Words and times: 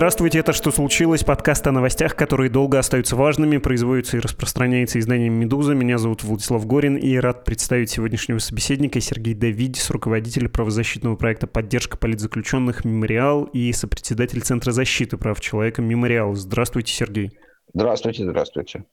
Здравствуйте, 0.00 0.38
это 0.38 0.54
«Что 0.54 0.70
случилось?» 0.70 1.24
Подкаст 1.24 1.66
о 1.66 1.72
новостях, 1.72 2.16
которые 2.16 2.48
долго 2.48 2.78
остаются 2.78 3.16
важными, 3.16 3.58
производится 3.58 4.16
и 4.16 4.20
распространяется 4.20 4.98
изданием 4.98 5.34
«Медуза». 5.34 5.74
Меня 5.74 5.98
зовут 5.98 6.24
Владислав 6.24 6.66
Горин 6.66 6.96
и 6.96 7.16
рад 7.16 7.44
представить 7.44 7.90
сегодняшнего 7.90 8.38
собеседника 8.38 8.98
Сергей 8.98 9.34
Давидис, 9.34 9.90
руководитель 9.90 10.48
правозащитного 10.48 11.16
проекта 11.16 11.46
«Поддержка 11.46 11.98
политзаключенных. 11.98 12.86
Мемориал» 12.86 13.44
и 13.44 13.70
сопредседатель 13.74 14.40
Центра 14.40 14.72
защиты 14.72 15.18
прав 15.18 15.38
человека 15.38 15.82
«Мемориал». 15.82 16.34
Здравствуйте, 16.34 16.94
Сергей. 16.94 17.38
Здравствуйте, 17.74 18.24
здравствуйте. 18.24 18.84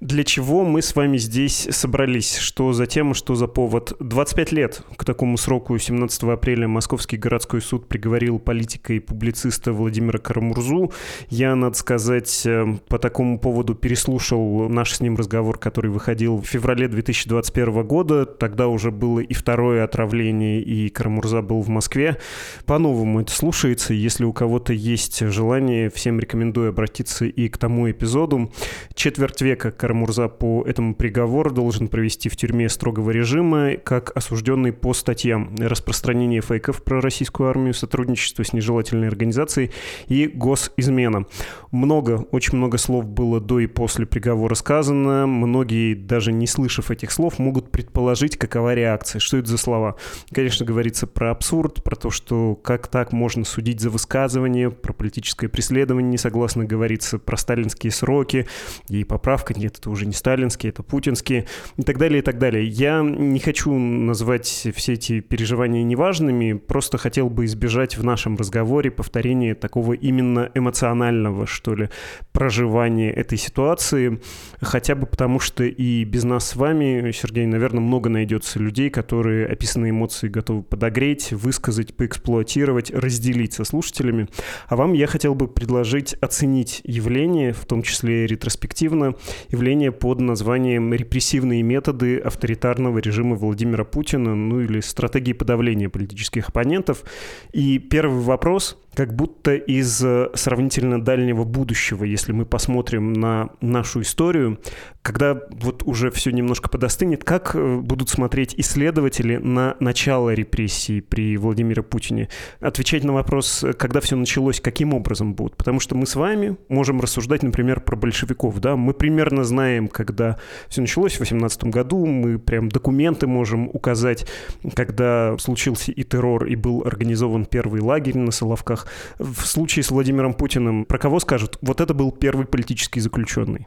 Для 0.00 0.24
чего 0.24 0.64
мы 0.64 0.82
с 0.82 0.94
вами 0.94 1.16
здесь 1.16 1.68
собрались? 1.70 2.36
Что 2.36 2.72
за 2.72 2.86
тема, 2.86 3.14
что 3.14 3.34
за 3.34 3.46
повод? 3.46 3.94
25 4.00 4.52
лет 4.52 4.82
к 4.96 5.04
такому 5.04 5.36
сроку 5.36 5.78
17 5.78 6.24
апреля 6.24 6.68
Московский 6.68 7.16
городской 7.16 7.60
суд 7.60 7.88
приговорил 7.88 8.38
политика 8.38 8.92
и 8.92 9.00
публициста 9.00 9.72
Владимира 9.72 10.18
Карамурзу. 10.18 10.92
Я, 11.28 11.54
надо 11.54 11.76
сказать, 11.76 12.42
э, 12.46 12.76
по 12.88 12.98
такому 12.98 13.38
поводу 13.38 13.74
переслушал 13.74 14.68
наш 14.68 14.94
с 14.94 15.00
ним 15.00 15.16
разговор, 15.16 15.58
который 15.58 15.90
выходил 15.90 16.38
в 16.38 16.46
феврале 16.46 16.88
2021 16.88 17.86
года. 17.86 18.26
Тогда 18.26 18.68
уже 18.68 18.90
было 18.90 19.20
и 19.20 19.34
второе 19.34 19.84
отравление, 19.84 20.60
и 20.62 20.88
Карамурза 20.88 21.42
был 21.42 21.62
в 21.62 21.68
Москве. 21.68 22.18
По-новому 22.66 23.20
это 23.20 23.32
слушается. 23.32 23.94
Если 23.94 24.24
у 24.24 24.32
кого-то 24.32 24.72
есть 24.72 25.20
желание, 25.20 25.90
всем 25.90 26.20
рекомендую 26.20 26.70
обратиться 26.70 27.24
и 27.24 27.48
к 27.48 27.58
тому 27.58 27.90
эпизоду. 27.90 28.52
Четверть 28.94 29.40
века 29.40 29.53
Карамурза 29.56 30.28
по 30.28 30.64
этому 30.66 30.94
приговору 30.94 31.50
должен 31.50 31.88
провести 31.88 32.28
в 32.28 32.36
тюрьме 32.36 32.68
строгого 32.68 33.10
режима, 33.10 33.76
как 33.76 34.16
осужденный 34.16 34.72
по 34.72 34.94
статьям 34.94 35.54
распространение 35.58 36.40
фейков 36.40 36.82
про 36.82 37.00
российскую 37.00 37.48
армию, 37.48 37.74
сотрудничество 37.74 38.44
с 38.44 38.52
нежелательной 38.52 39.08
организацией 39.08 39.70
и 40.08 40.26
госизмена. 40.26 41.26
Много, 41.70 42.26
очень 42.30 42.56
много 42.56 42.78
слов 42.78 43.06
было 43.06 43.40
до 43.40 43.60
и 43.60 43.66
после 43.66 44.06
приговора 44.06 44.54
сказано. 44.54 45.26
Многие, 45.26 45.94
даже 45.94 46.32
не 46.32 46.46
слышав 46.46 46.90
этих 46.90 47.10
слов, 47.10 47.38
могут 47.38 47.70
предположить, 47.70 48.36
какова 48.36 48.74
реакция, 48.74 49.18
что 49.18 49.36
это 49.36 49.48
за 49.48 49.58
слова. 49.58 49.96
Конечно, 50.32 50.64
говорится 50.64 51.06
про 51.06 51.30
абсурд, 51.30 51.82
про 51.84 51.96
то, 51.96 52.10
что 52.10 52.54
как 52.54 52.88
так 52.88 53.12
можно 53.12 53.44
судить 53.44 53.80
за 53.80 53.90
высказывание, 53.90 54.70
про 54.70 54.92
политическое 54.92 55.48
преследование 55.48 56.10
не 56.10 56.18
согласно 56.18 56.64
говорится, 56.64 57.18
про 57.18 57.36
сталинские 57.36 57.92
сроки 57.92 58.46
и 58.88 59.04
поправки 59.04 59.43
поправка, 59.44 59.60
нет, 59.60 59.78
это 59.78 59.90
уже 59.90 60.06
не 60.06 60.12
сталинские, 60.12 60.70
это 60.70 60.82
путинские 60.82 61.46
и 61.76 61.82
так 61.82 61.98
далее, 61.98 62.20
и 62.20 62.22
так 62.22 62.38
далее. 62.38 62.66
Я 62.66 63.02
не 63.02 63.38
хочу 63.38 63.72
назвать 63.74 64.68
все 64.74 64.92
эти 64.92 65.20
переживания 65.20 65.82
неважными, 65.82 66.54
просто 66.54 66.98
хотел 66.98 67.28
бы 67.28 67.44
избежать 67.44 67.96
в 67.96 68.04
нашем 68.04 68.36
разговоре 68.36 68.90
повторения 68.90 69.54
такого 69.54 69.92
именно 69.92 70.50
эмоционального, 70.54 71.46
что 71.46 71.74
ли, 71.74 71.88
проживания 72.32 73.10
этой 73.10 73.38
ситуации, 73.38 74.20
хотя 74.60 74.94
бы 74.94 75.06
потому, 75.06 75.40
что 75.40 75.64
и 75.64 76.04
без 76.04 76.24
нас 76.24 76.48
с 76.48 76.56
вами, 76.56 77.12
Сергей, 77.12 77.46
наверное, 77.46 77.80
много 77.80 78.08
найдется 78.08 78.58
людей, 78.58 78.90
которые 78.90 79.46
описанные 79.46 79.90
эмоции 79.90 80.28
готовы 80.28 80.62
подогреть, 80.62 81.32
высказать, 81.32 81.94
поэксплуатировать, 81.96 82.90
разделить 82.90 83.52
со 83.52 83.64
слушателями. 83.64 84.28
А 84.68 84.76
вам 84.76 84.92
я 84.94 85.06
хотел 85.06 85.34
бы 85.34 85.48
предложить 85.48 86.14
оценить 86.14 86.80
явление, 86.84 87.52
в 87.52 87.64
том 87.66 87.82
числе 87.82 88.26
ретроспективно, 88.26 89.14
явление 89.50 89.92
под 89.92 90.20
названием 90.20 90.92
«Репрессивные 90.92 91.62
методы 91.62 92.18
авторитарного 92.18 92.98
режима 92.98 93.36
Владимира 93.36 93.84
Путина», 93.84 94.34
ну 94.34 94.60
или 94.60 94.80
«Стратегии 94.80 95.32
подавления 95.32 95.88
политических 95.88 96.48
оппонентов». 96.48 97.04
И 97.52 97.78
первый 97.78 98.20
вопрос, 98.20 98.78
как 98.94 99.14
будто 99.14 99.54
из 99.54 100.02
э, 100.04 100.30
сравнительно 100.34 101.02
дальнего 101.02 101.44
будущего, 101.44 102.04
если 102.04 102.32
мы 102.32 102.46
посмотрим 102.46 103.12
на 103.12 103.50
нашу 103.60 104.02
историю, 104.02 104.58
когда 105.02 105.38
вот 105.50 105.82
уже 105.84 106.10
все 106.10 106.30
немножко 106.30 106.68
подостынет, 106.68 107.24
как 107.24 107.54
э, 107.54 107.76
будут 107.76 108.08
смотреть 108.08 108.54
исследователи 108.56 109.36
на 109.36 109.76
начало 109.80 110.32
репрессий 110.32 111.00
при 111.00 111.36
Владимире 111.36 111.82
Путине? 111.82 112.28
Отвечать 112.60 113.04
на 113.04 113.12
вопрос, 113.12 113.64
когда 113.78 114.00
все 114.00 114.16
началось, 114.16 114.60
каким 114.60 114.94
образом 114.94 115.34
будут? 115.34 115.56
Потому 115.56 115.80
что 115.80 115.94
мы 115.94 116.06
с 116.06 116.14
вами 116.14 116.56
можем 116.68 117.00
рассуждать, 117.00 117.42
например, 117.42 117.80
про 117.80 117.96
большевиков, 117.96 118.58
да, 118.60 118.76
мы 118.76 118.94
примерно 118.94 119.44
знаем, 119.44 119.88
когда 119.88 120.38
все 120.68 120.80
началось 120.80 121.16
в 121.16 121.20
18 121.20 121.64
году, 121.64 122.06
мы 122.06 122.38
прям 122.38 122.68
документы 122.68 123.26
можем 123.26 123.68
указать, 123.72 124.26
когда 124.74 125.36
случился 125.38 125.92
и 125.92 126.02
террор, 126.02 126.46
и 126.46 126.56
был 126.56 126.82
организован 126.84 127.44
первый 127.44 127.80
лагерь 127.80 128.16
на 128.16 128.30
Соловках, 128.30 128.83
в 129.18 129.46
случае 129.46 129.82
с 129.82 129.90
Владимиром 129.90 130.34
Путиным 130.34 130.84
про 130.84 130.98
кого 130.98 131.20
скажут? 131.20 131.58
Вот 131.62 131.80
это 131.80 131.94
был 131.94 132.12
первый 132.12 132.46
политический 132.46 133.00
заключенный. 133.00 133.66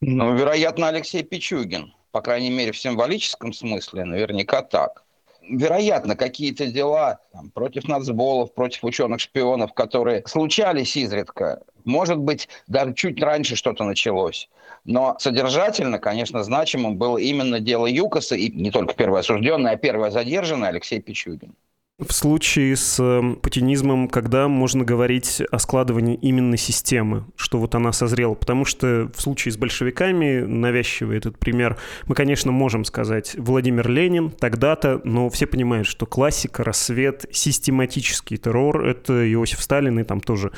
Ну, 0.00 0.34
вероятно, 0.36 0.88
Алексей 0.88 1.22
Пичугин. 1.22 1.92
По 2.12 2.20
крайней 2.20 2.50
мере, 2.50 2.72
в 2.72 2.78
символическом 2.78 3.52
смысле 3.52 4.04
наверняка 4.04 4.62
так. 4.62 5.04
Вероятно, 5.48 6.16
какие-то 6.16 6.66
дела 6.66 7.20
там, 7.32 7.50
против 7.50 7.86
нацболов, 7.86 8.52
против 8.54 8.82
ученых-шпионов, 8.84 9.74
которые 9.74 10.26
случались 10.26 10.96
изредка, 10.96 11.62
может 11.84 12.18
быть, 12.18 12.48
даже 12.66 12.94
чуть 12.94 13.22
раньше 13.22 13.54
что-то 13.54 13.84
началось. 13.84 14.48
Но 14.84 15.16
содержательно, 15.18 15.98
конечно, 15.98 16.42
значимым 16.42 16.96
было 16.96 17.18
именно 17.18 17.60
дело 17.60 17.86
ЮКОСа, 17.86 18.34
и 18.34 18.50
не 18.50 18.70
только 18.70 18.94
первый 18.94 19.20
осужденный, 19.20 19.72
а 19.72 19.76
первый 19.76 20.10
задержанный 20.10 20.68
Алексей 20.68 21.00
Пичугин. 21.00 21.54
В 21.98 22.12
случае 22.12 22.76
с 22.76 23.02
эм, 23.02 23.36
путинизмом, 23.36 24.08
когда 24.08 24.48
можно 24.48 24.84
говорить 24.84 25.40
о 25.50 25.58
складывании 25.58 26.18
именно 26.20 26.58
системы, 26.58 27.24
что 27.36 27.56
вот 27.56 27.74
она 27.74 27.90
созрела? 27.92 28.34
Потому 28.34 28.66
что 28.66 29.10
в 29.14 29.22
случае 29.22 29.52
с 29.52 29.56
большевиками, 29.56 30.40
навязчивый 30.40 31.16
этот 31.16 31.38
пример, 31.38 31.78
мы, 32.04 32.14
конечно, 32.14 32.52
можем 32.52 32.84
сказать 32.84 33.34
Владимир 33.38 33.88
Ленин 33.88 34.28
тогда-то, 34.30 35.00
но 35.04 35.30
все 35.30 35.46
понимают, 35.46 35.86
что 35.86 36.04
классика, 36.04 36.64
рассвет, 36.64 37.24
систематический 37.32 38.36
террор— 38.36 38.84
это 38.86 39.32
Иосиф 39.32 39.62
Сталин 39.62 39.98
и 39.98 40.04
там 40.04 40.20
тоже 40.20 40.52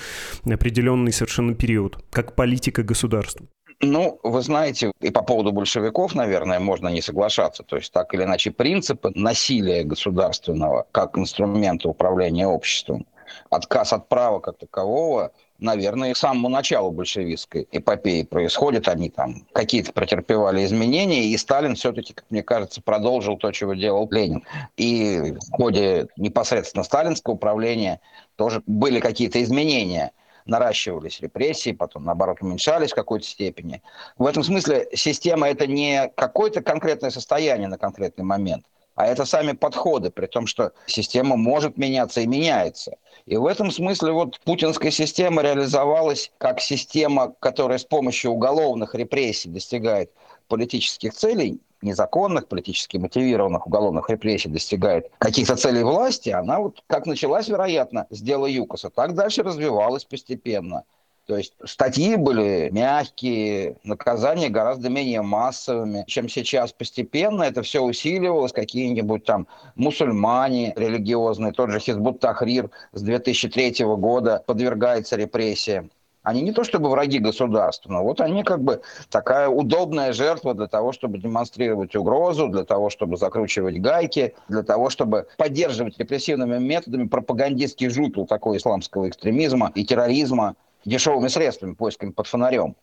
определенный 0.44 1.12
совершенно 1.12 1.54
период, 1.54 2.04
как 2.10 2.34
политика 2.34 2.82
государства. 2.82 3.46
Ну, 3.80 4.18
вы 4.24 4.42
знаете, 4.42 4.90
и 5.00 5.10
по 5.10 5.22
поводу 5.22 5.52
большевиков, 5.52 6.14
наверное, 6.14 6.58
можно 6.58 6.88
не 6.88 7.00
соглашаться. 7.00 7.62
То 7.62 7.76
есть, 7.76 7.92
так 7.92 8.12
или 8.12 8.24
иначе, 8.24 8.50
принципы 8.50 9.12
насилия 9.14 9.84
государственного 9.84 10.86
как 10.90 11.16
инструмента 11.16 11.88
управления 11.88 12.48
обществом, 12.48 13.06
отказ 13.50 13.92
от 13.92 14.08
права 14.08 14.40
как 14.40 14.58
такового, 14.58 15.30
наверное, 15.60 16.12
с 16.14 16.18
самого 16.18 16.50
начала 16.50 16.90
большевистской 16.90 17.68
эпопеи 17.70 18.24
происходят. 18.24 18.88
Они 18.88 19.10
там 19.10 19.46
какие-то 19.52 19.92
претерпевали 19.92 20.64
изменения, 20.64 21.26
и 21.26 21.36
Сталин 21.36 21.76
все-таки, 21.76 22.14
как 22.14 22.24
мне 22.30 22.42
кажется, 22.42 22.82
продолжил 22.82 23.36
то, 23.36 23.52
чего 23.52 23.74
делал 23.74 24.08
Ленин. 24.10 24.44
И 24.76 25.36
в 25.40 25.52
ходе 25.52 26.08
непосредственно 26.16 26.82
сталинского 26.82 27.34
управления 27.34 28.00
тоже 28.34 28.60
были 28.66 28.98
какие-то 28.98 29.40
изменения– 29.40 30.10
наращивались 30.48 31.20
репрессии, 31.20 31.72
потом, 31.72 32.04
наоборот, 32.04 32.38
уменьшались 32.40 32.92
в 32.92 32.96
какой-то 32.96 33.26
степени. 33.26 33.82
В 34.16 34.26
этом 34.26 34.42
смысле 34.42 34.88
система– 34.94 35.48
это 35.50 35.66
не 35.66 36.10
какое-то 36.16 36.62
конкретное 36.62 37.10
состояние 37.10 37.68
на 37.68 37.78
конкретный 37.78 38.24
момент, 38.24 38.64
а 38.94 39.06
это 39.06 39.24
сами 39.24 39.52
подходы, 39.52 40.10
при 40.10 40.26
том, 40.26 40.46
что 40.46 40.72
система 40.86 41.36
может 41.36 41.76
меняться 41.76 42.20
и 42.20 42.26
меняется. 42.26 42.96
И 43.26 43.36
в 43.36 43.46
этом 43.46 43.70
смысле 43.70 44.12
вот 44.12 44.40
путинская 44.40 44.90
система 44.90 45.42
реализовалась 45.42 46.32
как 46.38 46.60
система, 46.60 47.34
которая 47.38 47.78
с 47.78 47.84
помощью 47.84 48.32
уголовных 48.32 48.94
репрессий 48.96 49.50
достигает 49.50 50.10
политических 50.48 51.12
целей, 51.14 51.60
незаконных, 51.82 52.48
политически 52.48 52.96
мотивированных 52.96 53.66
уголовных 53.66 54.10
репрессий 54.10 54.48
достигает 54.48 55.10
каких-то 55.18 55.56
целей 55.56 55.82
власти, 55.82 56.30
она 56.30 56.58
вот 56.58 56.82
как 56.86 57.06
началась, 57.06 57.48
вероятно, 57.48 58.06
с 58.10 58.20
дела 58.20 58.46
ЮКОСа, 58.46 58.90
так 58.90 59.14
дальше 59.14 59.42
развивалась 59.42 60.04
постепенно. 60.04 60.84
То 61.28 61.36
есть 61.36 61.52
статьи 61.62 62.16
были 62.16 62.70
мягкие, 62.72 63.76
наказания 63.84 64.48
гораздо 64.48 64.88
менее 64.88 65.20
массовыми, 65.20 66.04
чем 66.06 66.26
сейчас. 66.26 66.72
Постепенно 66.72 67.42
это 67.42 67.60
все 67.60 67.82
усиливалось. 67.82 68.52
Какие-нибудь 68.52 69.24
там 69.24 69.46
мусульмане 69.74 70.72
религиозные, 70.74 71.52
тот 71.52 71.68
же 71.68 71.80
Хизбут 71.80 72.20
Тахрир 72.20 72.70
с 72.92 73.02
2003 73.02 73.84
года 73.96 74.42
подвергается 74.46 75.16
репрессиям. 75.16 75.90
Они 76.28 76.42
не 76.42 76.52
то 76.52 76.62
чтобы 76.62 76.90
враги 76.90 77.20
государства, 77.20 77.90
но 77.90 78.02
вот 78.02 78.20
они 78.20 78.44
как 78.44 78.62
бы 78.62 78.82
такая 79.08 79.48
удобная 79.48 80.12
жертва 80.12 80.52
для 80.52 80.66
того, 80.66 80.92
чтобы 80.92 81.16
демонстрировать 81.16 81.96
угрозу, 81.96 82.48
для 82.48 82.64
того, 82.64 82.90
чтобы 82.90 83.16
закручивать 83.16 83.80
гайки, 83.80 84.34
для 84.46 84.62
того, 84.62 84.90
чтобы 84.90 85.26
поддерживать 85.38 85.98
репрессивными 85.98 86.58
методами 86.58 87.08
пропагандистский 87.08 87.88
жупел 87.88 88.26
такого 88.26 88.58
исламского 88.58 89.08
экстремизма 89.08 89.72
и 89.74 89.86
терроризма 89.86 90.54
дешевыми 90.84 91.28
средствами, 91.28 91.72
поисками 91.72 92.10
под 92.10 92.26
фонарем. 92.26 92.76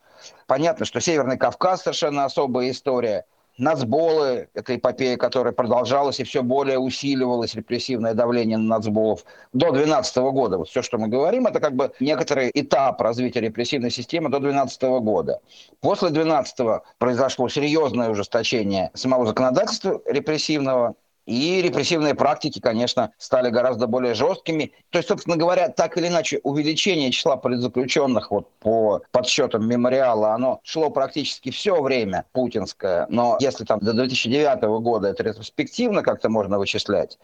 Понятно, 0.47 0.83
что 0.85 0.99
Северный 0.99 1.37
Кавказ 1.37 1.83
совершенно 1.83 2.25
особая 2.25 2.71
история. 2.71 3.25
Нацболы, 3.57 4.49
это 4.53 4.75
эпопея, 4.75 5.15
которая 5.15 5.53
продолжалась 5.53 6.19
и 6.19 6.25
все 6.25 6.43
более 6.43 6.77
усиливалось 6.77 7.55
репрессивное 7.55 8.13
давление 8.13 8.57
на 8.57 8.75
нацболов 8.75 9.23
до 9.53 9.71
2012 9.71 10.17
года. 10.17 10.57
Вот 10.57 10.67
все, 10.67 10.81
что 10.81 10.97
мы 10.97 11.07
говорим, 11.07 11.47
это 11.47 11.61
как 11.61 11.73
бы 11.73 11.93
некоторый 12.01 12.51
этап 12.53 12.99
развития 12.99 13.39
репрессивной 13.39 13.91
системы 13.91 14.29
до 14.29 14.39
2012 14.39 14.81
года. 15.03 15.39
После 15.79 16.09
2012 16.09 16.83
произошло 16.97 17.47
серьезное 17.47 18.09
ужесточение 18.09 18.91
самого 18.93 19.25
законодательства 19.25 20.01
репрессивного, 20.05 20.95
и 21.25 21.61
репрессивные 21.61 22.13
практики, 22.13 22.59
конечно, 22.59 23.11
стали 23.17 23.49
гораздо 23.49 23.87
более 23.87 24.13
жесткими. 24.13 24.73
То 24.89 24.99
есть, 24.99 25.09
собственно 25.09 25.37
говоря, 25.37 25.69
так 25.69 25.97
или 25.97 26.07
иначе, 26.07 26.39
увеличение 26.43 27.11
числа 27.11 27.35
политзаключенных 27.35 28.31
вот 28.31 28.49
по 28.59 29.01
подсчетам 29.11 29.67
мемориала, 29.67 30.33
оно 30.33 30.59
шло 30.63 30.89
практически 30.89 31.49
все 31.49 31.81
время 31.81 32.25
путинское. 32.31 33.07
Но 33.09 33.37
если 33.39 33.65
там 33.65 33.79
до 33.79 33.93
2009 33.93 34.61
года 34.81 35.09
это 35.09 35.23
ретроспективно 35.23 36.03
как-то 36.03 36.29
можно 36.29 36.59
вычислять, 36.59 37.17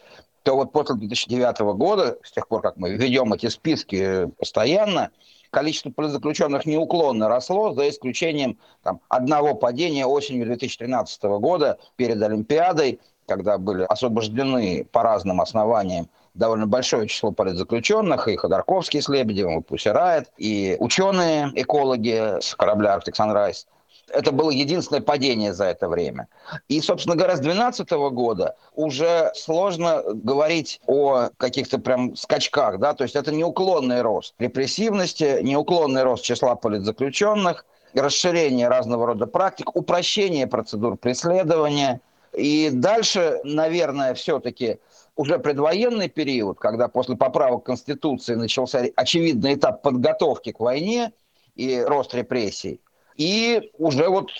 то 0.43 0.55
вот 0.55 0.71
после 0.71 0.95
2009 0.95 1.59
года, 1.75 2.17
с 2.23 2.31
тех 2.31 2.47
пор, 2.47 2.61
как 2.61 2.77
мы 2.77 2.91
ведем 2.91 3.31
эти 3.33 3.47
списки 3.47 4.27
постоянно, 4.39 5.11
количество 5.51 5.91
политзаключенных 5.91 6.65
неуклонно 6.65 7.27
росло, 7.27 7.73
за 7.73 7.89
исключением 7.89 8.57
там, 8.83 9.01
одного 9.09 9.53
падения 9.53 10.05
осенью 10.07 10.45
2013 10.45 11.23
года 11.23 11.77
перед 11.97 12.21
Олимпиадой, 12.23 12.99
когда 13.31 13.57
были 13.57 13.83
освобождены 13.83 14.85
по 14.91 15.03
разным 15.03 15.39
основаниям 15.39 16.09
довольно 16.33 16.67
большое 16.67 17.07
число 17.07 17.31
политзаключенных, 17.31 18.27
и 18.27 18.35
Ходорковский 18.35 19.01
с 19.01 19.07
Лебедевым, 19.07 19.59
и 19.59 19.63
Пусирает, 19.63 20.29
и 20.37 20.75
ученые-экологи 20.79 22.41
с 22.41 22.55
корабля 22.55 22.93
«Арктик 22.95 23.15
Санрайз». 23.15 23.67
Это 24.09 24.33
было 24.33 24.49
единственное 24.49 25.01
падение 25.01 25.53
за 25.53 25.65
это 25.65 25.87
время. 25.87 26.27
И, 26.67 26.81
собственно 26.81 27.15
говоря, 27.15 27.37
с 27.37 27.39
2012 27.39 27.89
года 28.13 28.57
уже 28.75 29.31
сложно 29.33 30.03
говорить 30.05 30.81
о 30.87 31.29
каких-то 31.37 31.79
прям 31.79 32.17
скачках, 32.17 32.79
да, 32.79 32.93
то 32.93 33.03
есть 33.03 33.15
это 33.15 33.31
неуклонный 33.31 34.01
рост 34.01 34.33
репрессивности, 34.39 35.39
неуклонный 35.41 36.03
рост 36.03 36.25
числа 36.25 36.55
политзаключенных, 36.55 37.65
расширение 37.93 38.67
разного 38.67 39.05
рода 39.05 39.25
практик, 39.25 39.73
упрощение 39.73 40.47
процедур 40.47 40.97
преследования– 40.97 42.01
и 42.33 42.69
дальше, 42.71 43.39
наверное, 43.43 44.13
все-таки 44.13 44.79
уже 45.15 45.39
предвоенный 45.39 46.09
период, 46.09 46.59
когда 46.59 46.87
после 46.87 47.15
поправок 47.15 47.65
Конституции 47.65 48.35
начался 48.35 48.85
очевидный 48.95 49.55
этап 49.55 49.81
подготовки 49.81 50.51
к 50.51 50.59
войне 50.59 51.11
и 51.55 51.81
рост 51.85 52.13
репрессий, 52.15 52.81
и 53.17 53.71
уже 53.77 54.07
вот 54.07 54.31